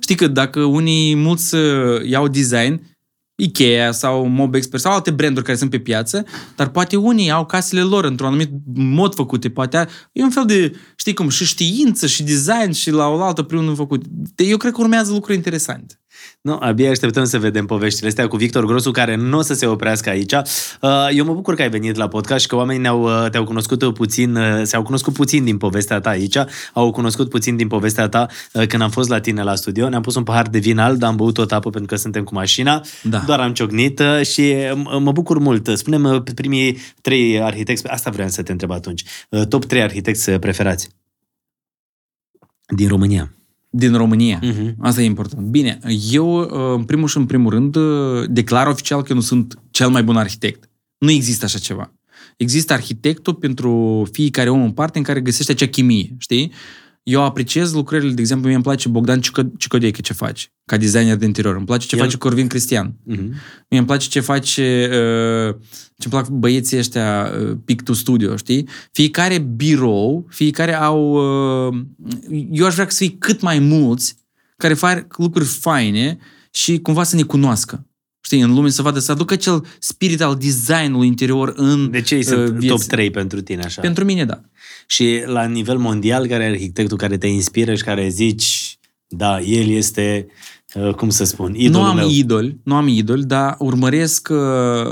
[0.00, 2.82] știi că dacă unii mulți uh, iau design,
[3.40, 6.24] Ikea sau Mob Expert sau alte branduri care sunt pe piață,
[6.56, 9.50] dar poate unii au casele lor într-un anumit mod făcute.
[9.50, 13.22] Poate a- e un fel de, știi cum, și știință și design și la o
[13.22, 14.02] altă împreună făcut.
[14.06, 16.00] De- Eu cred că urmează lucruri interesante.
[16.40, 19.66] Nu, abia așteptăm să vedem poveștile astea cu Victor Grosu, care nu o să se
[19.66, 20.32] oprească aici.
[20.32, 23.44] Uh, Eu mă bucur că ai venit la podcast și că oamenii ne-au, uh, te-au
[23.44, 26.36] cunoscut puțin, uh, s-au cunoscut puțin din povestea ta aici,
[26.72, 29.88] au cunoscut puțin din povestea ta uh, când am fost la tine la studio.
[29.88, 32.24] Ne-am pus un pahar de vin alb, dar am băut o tapă pentru că suntem
[32.24, 33.22] cu mașina, Da.
[33.26, 35.68] doar am ciocnit uh, și uh, mă bucur mult.
[35.74, 40.38] Spune-mi primii trei arhitecți, asta vreau să te întreb atunci, Uh, top trei arhitecți uh,
[40.38, 40.88] preferați
[42.76, 43.32] din România.
[43.70, 44.40] Din România.
[44.42, 44.74] Mhm.
[44.80, 45.46] Asta e important.
[45.46, 45.78] Bine,
[46.10, 49.58] eu, uh, în primul și în primul rând, uh, declar oficial că eu nu sunt
[49.70, 50.70] cel mai bun arhitect.
[50.98, 51.92] Nu există așa ceva.
[52.36, 56.52] Există arhitectul pentru fiecare om în parte în care găsește acea chimie, știi?
[57.10, 61.16] Eu apreciez lucrările, de exemplu, mie îmi place Bogdan Cico- Cicodeche ce face, ca designer
[61.16, 61.56] de interior.
[61.56, 62.94] Îmi place ce El- face Corvin Cristian.
[63.04, 63.22] Mhm.
[63.68, 65.54] Mie îmi place ce face, uh,
[65.98, 68.68] ce-mi plac băieții ăștia uh, Pic to Studio, știi?
[68.92, 71.12] Fiecare birou, fiecare au...
[71.68, 71.76] Uh,
[72.50, 74.16] eu aș vrea să fie cât mai mulți
[74.56, 76.18] care fac lucruri faine
[76.50, 77.82] și cumva să ne cunoască.
[78.20, 82.14] Știi, în lume să vadă, să aducă acel spirit al designului interior în De ce
[82.14, 82.68] ei uh, sunt vieții.
[82.68, 83.80] top 3 pentru tine așa?
[83.80, 84.40] Pentru mine, da.
[84.90, 88.78] Și la nivel mondial, care e arhitectul care te inspiră și care zici,
[89.08, 90.26] da, el este
[90.74, 92.08] uh, cum să spun, Nu idolul am meu.
[92.08, 94.38] idol, nu am idol, dar urmăresc uh,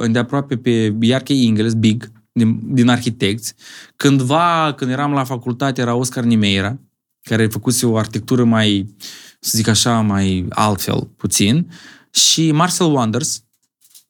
[0.00, 3.54] îndeaproape pe Iarche Ingles, Big, din, din arhitecți.
[3.96, 6.78] Cândva, când eram la facultate, era Oscar Nimeira,
[7.22, 8.94] care făcuse o arhitectură mai,
[9.40, 11.70] să zic așa, mai altfel, puțin.
[12.10, 13.44] Și Marcel Wonders,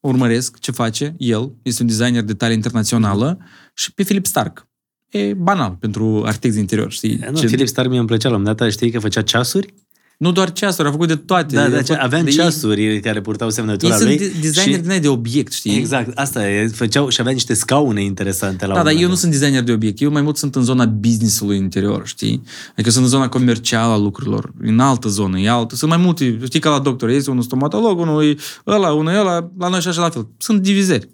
[0.00, 3.38] urmăresc ce face el, este un designer de talie internațională,
[3.74, 4.68] și pe Philip Stark.
[5.10, 7.20] E banal pentru arhitecți de interior, știi?
[7.30, 9.74] Nu, Ce- Philip Stark mie îmi plăcea la un moment dat, știi că făcea ceasuri?
[10.18, 11.54] nu doar ceasuri, a făcut de toate.
[11.54, 14.18] Da, A da, făcut- aveam de ei- ceasuri care purtau Ei semnătura sunt lui.
[14.18, 15.76] de- designeri din aia de obiect, știi?
[15.76, 19.02] Exact, asta e, făceau și avea niște scaune interesante la Da, un dar eu moment
[19.02, 19.18] nu dat.
[19.18, 20.00] sunt designer de obiect.
[20.00, 22.42] Eu mai mult sunt în zona business-ului interior, știi?
[22.72, 24.52] Adică sunt în zona comercială a lucrurilor.
[24.60, 25.76] În altă zonă, e altă.
[25.76, 27.08] Sunt mai multe, știi, ca la doctor.
[27.08, 30.28] Este unul stomatolog, unul e ăla, unul e ăla, la noi și așa la fel.
[30.38, 31.08] Sunt divizări.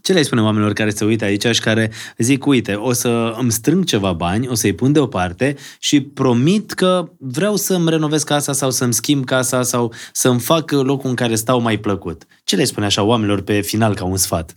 [0.00, 3.52] Ce le spune oamenilor care se uită aici și care zic, uite, o să îmi
[3.52, 8.70] strâng ceva bani, o să-i pun deoparte și promit că vreau să-mi renovez casa sau
[8.70, 12.26] să-mi schimb casa sau să-mi fac locul în care stau mai plăcut.
[12.44, 14.56] Ce le spune așa oamenilor pe final ca un sfat?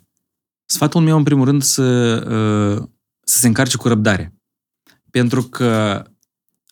[0.65, 1.83] Sfatul meu, în primul rând, să,
[2.29, 2.87] uh,
[3.23, 4.33] să se încarce cu răbdare.
[5.11, 6.03] Pentru că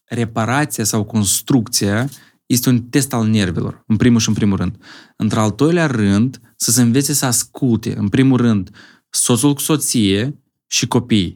[0.06, 2.10] reparația sau construcția
[2.46, 4.76] este un test al nervilor, în primul și în primul rând.
[5.18, 8.70] Într-al doilea rând, să se învețe să asculte, în primul rând,
[9.10, 11.36] soțul cu soție și copiii.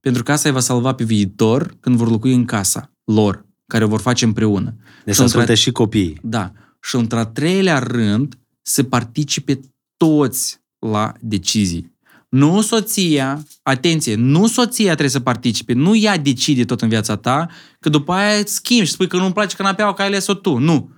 [0.00, 3.84] Pentru că asta îi va salva pe viitor când vor locui în casa lor, care
[3.84, 4.74] o vor face împreună.
[5.04, 6.18] Deci Și să asculte într-a- și copiii.
[6.22, 6.52] da.
[6.82, 9.60] Și într-a treilea rând, să participe
[9.96, 11.98] toți la decizii.
[12.28, 17.48] Nu soția, atenție, nu soția trebuie să participe, nu ea decide tot în viața ta,
[17.80, 20.56] că după aia îți schimbi și spui că nu-mi place canapeaua, că ai ales-o tu.
[20.58, 20.90] Nu.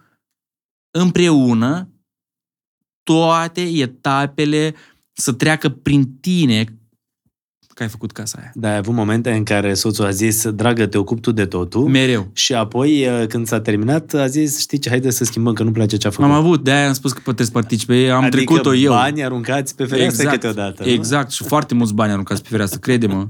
[0.90, 1.88] Împreună,
[3.02, 4.74] toate etapele
[5.12, 6.64] să treacă prin tine
[7.74, 8.50] că ai făcut casa aia.
[8.54, 11.88] Dar ai avut momente în care soțul a zis, dragă, te ocupi tu de totul.
[11.88, 12.30] Mereu.
[12.32, 15.96] Și apoi, când s-a terminat, a zis, știi ce, haide să schimbăm, că nu place
[15.96, 16.24] ce a făcut.
[16.24, 18.92] Am avut, de-aia am spus că puteți participe, am adică trecut-o eu.
[18.92, 20.82] bani aruncați pe fereastră câteodată.
[20.84, 20.90] nu?
[20.90, 23.26] Exact, și foarte mulți bani aruncați pe fereastră, crede-mă.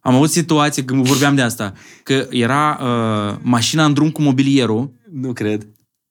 [0.00, 1.72] Am avut situații când vorbeam de asta,
[2.02, 5.66] că era uh, mașina în drum cu mobilierul, Nu cred.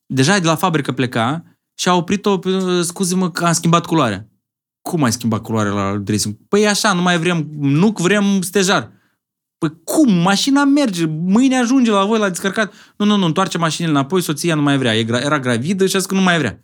[0.05, 1.43] deja de la fabrică pleca
[1.73, 4.27] și a oprit-o, uh, scuze-mă că am schimbat culoarea.
[4.81, 6.35] Cum ai schimbat culoarea la dressing?
[6.47, 8.91] Păi așa, nu mai vrem, nu vrem stejar.
[9.57, 10.13] Păi cum?
[10.13, 12.73] Mașina merge, mâine ajunge la voi la descărcat.
[12.97, 14.97] Nu, nu, nu, întoarce mașinile înapoi, soția nu mai vrea.
[14.97, 16.63] E gra- Era gravidă și a zis că nu mai vrea.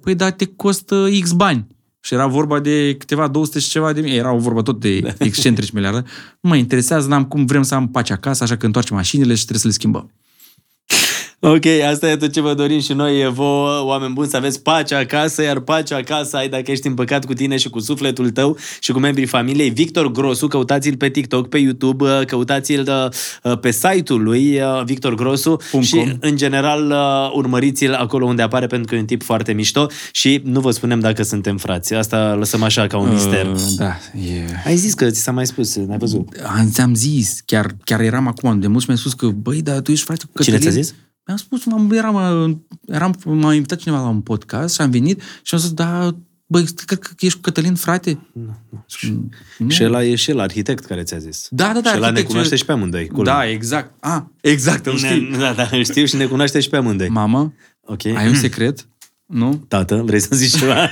[0.00, 1.66] Păi da, te costă X bani.
[2.00, 4.16] Și era vorba de câteva 200 și ceva de mii.
[4.16, 6.04] Era o vorba tot de excentrici miliarde.
[6.40, 9.40] Nu mă interesează, n-am cum vrem să am pace acasă, așa că întoarcem mașinile și
[9.40, 10.10] trebuie să le schimbăm.
[11.42, 14.94] Ok, asta e tot ce vă dorim și noi, vouă, oameni buni, să aveți pace
[14.94, 18.92] acasă, iar pacea acasă ai dacă ești împăcat cu tine și cu sufletul tău și
[18.92, 19.70] cu membrii familiei.
[19.70, 23.10] Victor Grosu, căutați-l pe TikTok, pe YouTube, căutați-l
[23.42, 26.16] uh, pe site-ul lui, uh, Victor Grosu Punct și, com.
[26.20, 30.40] în general, uh, urmăriți-l acolo unde apare, pentru că e un tip foarte mișto și
[30.44, 31.94] nu vă spunem dacă suntem frați.
[31.94, 33.46] Asta lăsăm așa ca un mister.
[33.46, 34.44] Uh, da, e...
[34.66, 36.28] Ai zis că ți s-a mai spus, n-ai văzut.
[36.56, 39.80] Am, ți-am zis, chiar, chiar eram acum de mult și mi-a spus că, băi, dar
[39.80, 40.74] tu ești frate cu Cine Cătălin.
[40.74, 40.94] ți-a zis?
[41.26, 45.54] Mi-am spus, m-am, eram, eram, m-a invitat cineva la un podcast și am venit și
[45.54, 46.16] am zis, da,
[46.46, 48.18] băi, cred că ești cu Cătălin, frate?
[48.32, 49.28] Nu.
[49.68, 51.46] Și ăla e și el arhitect care ți-a zis.
[51.50, 51.90] Da, da, da.
[51.90, 53.06] și ăla ne arhitect- cunoaște și pe amândoi.
[53.06, 53.32] culmea.
[53.34, 53.94] Da, exact.
[54.00, 55.28] Ah, exact, îl știi.
[55.30, 57.08] Ne- Da, da, îl știu și ne cunoaște și pe amândoi.
[57.08, 57.52] Mamă,
[57.84, 58.04] Ok.
[58.06, 58.86] ai un secret?
[59.30, 59.64] Nu?
[59.68, 60.88] Tată, vrei să zici ceva?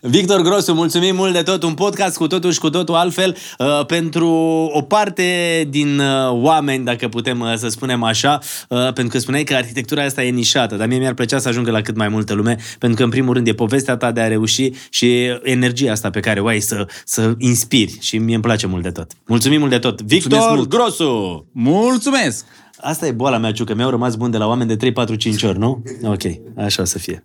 [0.00, 1.62] Victor Grosu, mulțumim mult de tot.
[1.62, 4.28] Un podcast cu totul și cu totul altfel uh, pentru
[4.72, 5.24] o parte
[5.70, 8.38] din uh, oameni, dacă putem uh, să spunem așa,
[8.68, 11.70] uh, pentru că spuneai că arhitectura asta e nișată, dar mie mi-ar plăcea să ajungă
[11.70, 14.28] la cât mai multă lume, pentru că în primul rând e povestea ta de a
[14.28, 18.66] reuși și energia asta pe care o ai să, să inspiri și mie îmi place
[18.66, 19.10] mult de tot.
[19.26, 20.02] Mulțumim mult de tot.
[20.02, 20.68] Victor Mulțumesc mult.
[20.68, 21.46] Grosu!
[21.52, 22.44] Mulțumesc!
[22.82, 23.74] Asta e boala mea, Ciucă.
[23.74, 25.82] Mi-au rămas bun de la oameni de 3, 4, 5 ori, nu?
[26.04, 26.22] Ok,
[26.56, 27.24] așa o să fie.